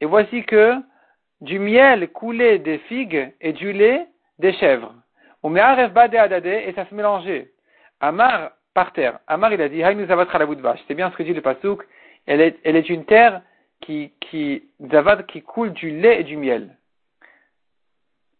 Et 0.00 0.06
voici 0.06 0.44
que 0.44 0.74
du 1.40 1.58
miel 1.58 2.08
coulait 2.08 2.58
des 2.58 2.78
figues 2.78 3.32
et 3.40 3.52
du 3.52 3.72
lait 3.72 4.06
des 4.38 4.52
chèvres. 4.54 4.94
Et 5.44 6.72
ça 6.74 6.86
se 6.88 6.94
mélangeait. 6.94 7.50
Amar 8.00 8.52
par 8.74 8.92
terre. 8.92 9.18
Amar, 9.26 9.52
il 9.52 9.60
a 9.60 9.68
dit, 9.68 9.82
C'est 10.86 10.94
bien 10.94 11.10
ce 11.10 11.16
que 11.16 11.22
dit 11.22 11.34
le 11.34 11.40
Pasouk. 11.40 11.82
Elle 12.26 12.40
est, 12.40 12.88
une 12.88 13.04
terre 13.04 13.42
qui, 13.80 14.12
qui, 14.20 14.62
qui 15.28 15.42
coule 15.42 15.72
du 15.72 15.90
lait 15.90 16.20
et 16.20 16.24
du 16.24 16.36
miel. 16.36 16.76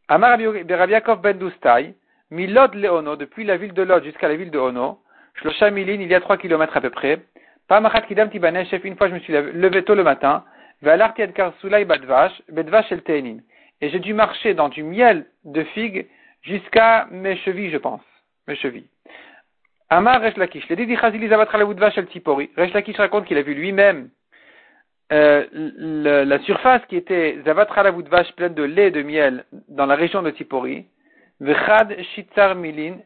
Amar 0.09 0.39
Yaakov 0.41 1.21
ben 1.21 1.39
Dustai, 1.39 1.95
Milod 2.31 2.75
Leono, 2.75 3.17
depuis 3.17 3.45
la 3.45 3.57
ville 3.57 3.73
de 3.73 3.83
Lod 3.83 4.05
jusqu'à 4.05 4.29
la 4.29 4.37
ville 4.37 4.51
de 4.51 4.59
Ono, 4.59 5.01
Shlosha 5.35 5.71
Milin, 5.71 6.01
il 6.01 6.09
y 6.09 6.15
a 6.15 6.21
trois 6.21 6.37
kilomètres 6.37 6.77
à 6.77 6.81
peu 6.81 6.91
près. 6.91 7.21
Pamachat 7.69 8.03
Kidam 8.03 8.31
chef, 8.67 8.85
une 8.85 8.97
fois 8.97 9.09
je 9.09 9.15
me 9.15 9.21
suis 9.21 9.33
levé 9.33 9.83
tôt 9.85 9.95
le 9.95 10.03
matin, 10.03 10.45
Ve'alarti 10.83 11.23
Ad 11.23 11.33
Karsulai 11.33 11.85
Badvash, 11.85 12.43
Bedvash 12.51 12.91
El 12.93 13.03
Teinin. 13.03 13.39
Et 13.81 13.89
j'ai 13.89 14.01
dû 14.01 14.15
marcher 14.15 14.55
dans 14.55 14.69
du 14.69 14.83
miel 14.83 15.27
de 15.45 15.63
figue 15.65 16.07
jusqu'à 16.43 17.07
mes 17.11 17.37
chevilles, 17.39 17.71
je 17.71 17.79
pense. 17.79 18.03
Mes 18.47 18.57
chevilles. 18.57 18.89
Amar 19.91 20.21
Resh 20.21 20.37
Lakish. 20.37 20.69
Le 20.69 20.77
Didi 20.77 20.97
Chazili 20.97 21.29
Zavat 21.29 21.49
Shel 21.91 22.07
Tzipori. 22.07 22.51
Resh 22.57 22.73
Lakish 22.73 22.97
raconte 22.97 23.27
qu'il 23.27 23.37
a 23.37 23.43
vu 23.43 23.55
lui-même 23.55 24.09
euh, 25.13 25.45
la 26.25 26.39
surface 26.41 26.81
qui 26.89 26.97
était 26.97 27.39
Zavat 27.45 27.67
Vache 27.67 28.33
pleine 28.33 28.55
de 28.55 28.63
lait 28.63 28.89
et 28.89 28.91
de 28.91 29.03
miel 29.03 29.45
dans 29.69 29.85
la 29.85 29.95
région 29.95 30.23
de 30.23 30.31
Tzipori. 30.31 30.87
Vechad 31.41 32.01
Shitzar 32.15 32.55
Milin. 32.55 32.97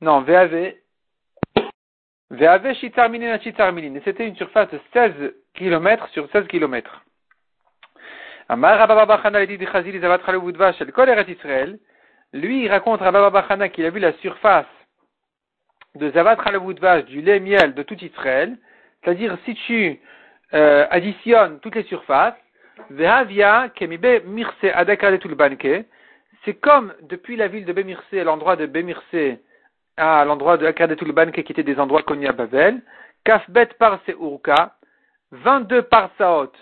Non, 0.00 0.22
Veave. 0.22 0.74
Veave 2.30 2.74
Shitzar 2.74 3.08
Milin 3.08 3.30
à 3.30 3.38
Shitzar 3.38 3.72
Milin. 3.72 3.94
Et 3.94 4.02
c'était 4.04 4.26
une 4.26 4.34
surface 4.34 4.70
de 4.70 4.80
16 4.92 5.12
km 5.54 6.08
sur 6.08 6.28
16 6.32 6.48
km. 6.48 7.04
Amar 8.48 8.78
Rabba 8.78 9.06
Bachana 9.06 9.38
le 9.38 9.46
Didi 9.46 9.66
Chazili 9.66 10.00
Zavat 10.00 10.18
Vache 10.18 10.78
Shel 10.78 10.90
Kol 10.90 11.08
Israël. 11.28 11.78
Lui, 12.32 12.64
il 12.64 12.70
raconte 12.70 13.00
Rabba 13.00 13.30
Bachana 13.30 13.68
qu'il 13.68 13.84
a 13.84 13.90
vu 13.90 13.98
la 13.98 14.12
surface 14.14 14.66
de 15.96 16.10
Zavat 16.12 16.36
Vache, 16.80 17.04
du 17.06 17.20
lait 17.22 17.40
miel 17.40 17.74
de 17.74 17.82
tout 17.82 17.98
Israël, 18.04 18.56
c'est-à-dire 19.02 19.36
si 19.44 19.54
tu 19.54 20.00
euh, 20.54 20.86
additionnes 20.90 21.58
toutes 21.60 21.74
les 21.74 21.82
surfaces, 21.84 22.34
c'est 26.44 26.54
comme 26.54 26.94
depuis 27.02 27.36
la 27.36 27.48
ville 27.48 27.64
de 27.64 27.72
Bemirse, 27.72 28.12
l'endroit 28.12 28.56
de 28.56 28.66
Bemirse, 28.66 29.38
à 29.96 30.24
l'endroit 30.24 30.56
de 30.56 30.66
Akradetulban 30.66 31.30
qui 31.32 31.40
était 31.40 31.62
des 31.62 31.78
endroits 31.78 32.02
connus 32.02 32.28
à 32.28 32.32
Babel. 32.32 32.80
Kafbet 33.24 33.68
par 33.78 34.00
Urka, 34.08 34.76
22 35.32 35.82
parsaot 35.82 36.52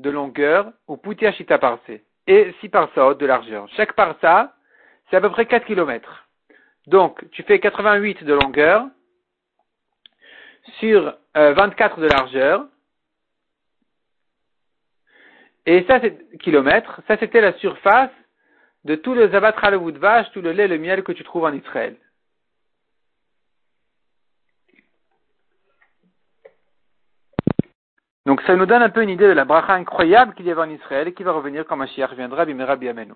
de 0.00 0.10
longueur, 0.10 0.72
ou 0.88 0.96
Putiashita 0.96 1.58
parse, 1.58 1.80
et 2.26 2.52
6 2.60 2.68
parsaot 2.68 3.14
de 3.14 3.26
largeur. 3.26 3.68
Chaque 3.76 3.92
parsa, 3.92 4.54
c'est 5.10 5.16
à 5.16 5.20
peu 5.20 5.30
près 5.30 5.46
4 5.46 5.66
km. 5.66 6.28
Donc, 6.86 7.28
tu 7.32 7.42
fais 7.42 7.58
88 7.58 8.24
de 8.24 8.34
longueur 8.34 8.86
sur 10.78 11.14
24 11.34 11.98
euh, 11.98 12.02
de 12.02 12.06
largeur. 12.08 12.66
Et 15.66 15.84
ça, 15.84 16.00
c'est 16.00 16.38
kilomètres. 16.38 17.00
Ça, 17.06 17.16
c'était 17.18 17.40
la 17.40 17.52
surface 17.54 18.10
de 18.84 18.94
tout 18.94 19.14
le 19.14 19.28
zabatra 19.30 19.70
le 19.70 19.92
de 19.92 19.98
vache, 19.98 20.30
tout 20.32 20.40
le 20.40 20.52
lait, 20.52 20.68
le 20.68 20.78
miel 20.78 21.02
que 21.02 21.12
tu 21.12 21.22
trouves 21.22 21.44
en 21.44 21.52
Israël. 21.52 21.96
Donc 28.26 28.42
ça 28.42 28.54
nous 28.54 28.66
donne 28.66 28.82
un 28.82 28.90
peu 28.90 29.02
une 29.02 29.08
idée 29.08 29.26
de 29.26 29.32
la 29.32 29.44
bracha 29.44 29.72
incroyable 29.72 30.34
qu'il 30.34 30.46
y 30.46 30.50
avait 30.50 30.60
en 30.60 30.70
Israël 30.70 31.08
et 31.08 31.14
qui 31.14 31.22
va 31.22 31.32
revenir 31.32 31.66
quand 31.66 31.76
Mashiach 31.76 32.12
viendra, 32.12 32.44
bimera 32.44 32.76
biamenu. 32.76 33.14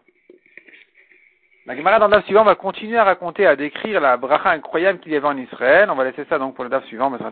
La 1.66 1.74
Gemara 1.74 1.98
dans 1.98 2.08
le 2.08 2.12
DAF 2.12 2.26
suivant 2.26 2.44
va 2.44 2.56
continuer 2.56 2.98
à 2.98 3.04
raconter, 3.04 3.46
à 3.46 3.56
décrire 3.56 3.98
la 3.98 4.18
bracha 4.18 4.50
incroyable 4.50 4.98
qu'il 4.98 5.12
y 5.12 5.16
avait 5.16 5.26
en 5.26 5.38
Israël. 5.38 5.88
On 5.90 5.94
va 5.94 6.04
laisser 6.04 6.26
ça 6.28 6.38
donc 6.38 6.54
pour 6.54 6.64
le 6.64 6.68
DAF 6.68 6.84
suivant, 6.84 7.08
Mesrat 7.08 7.30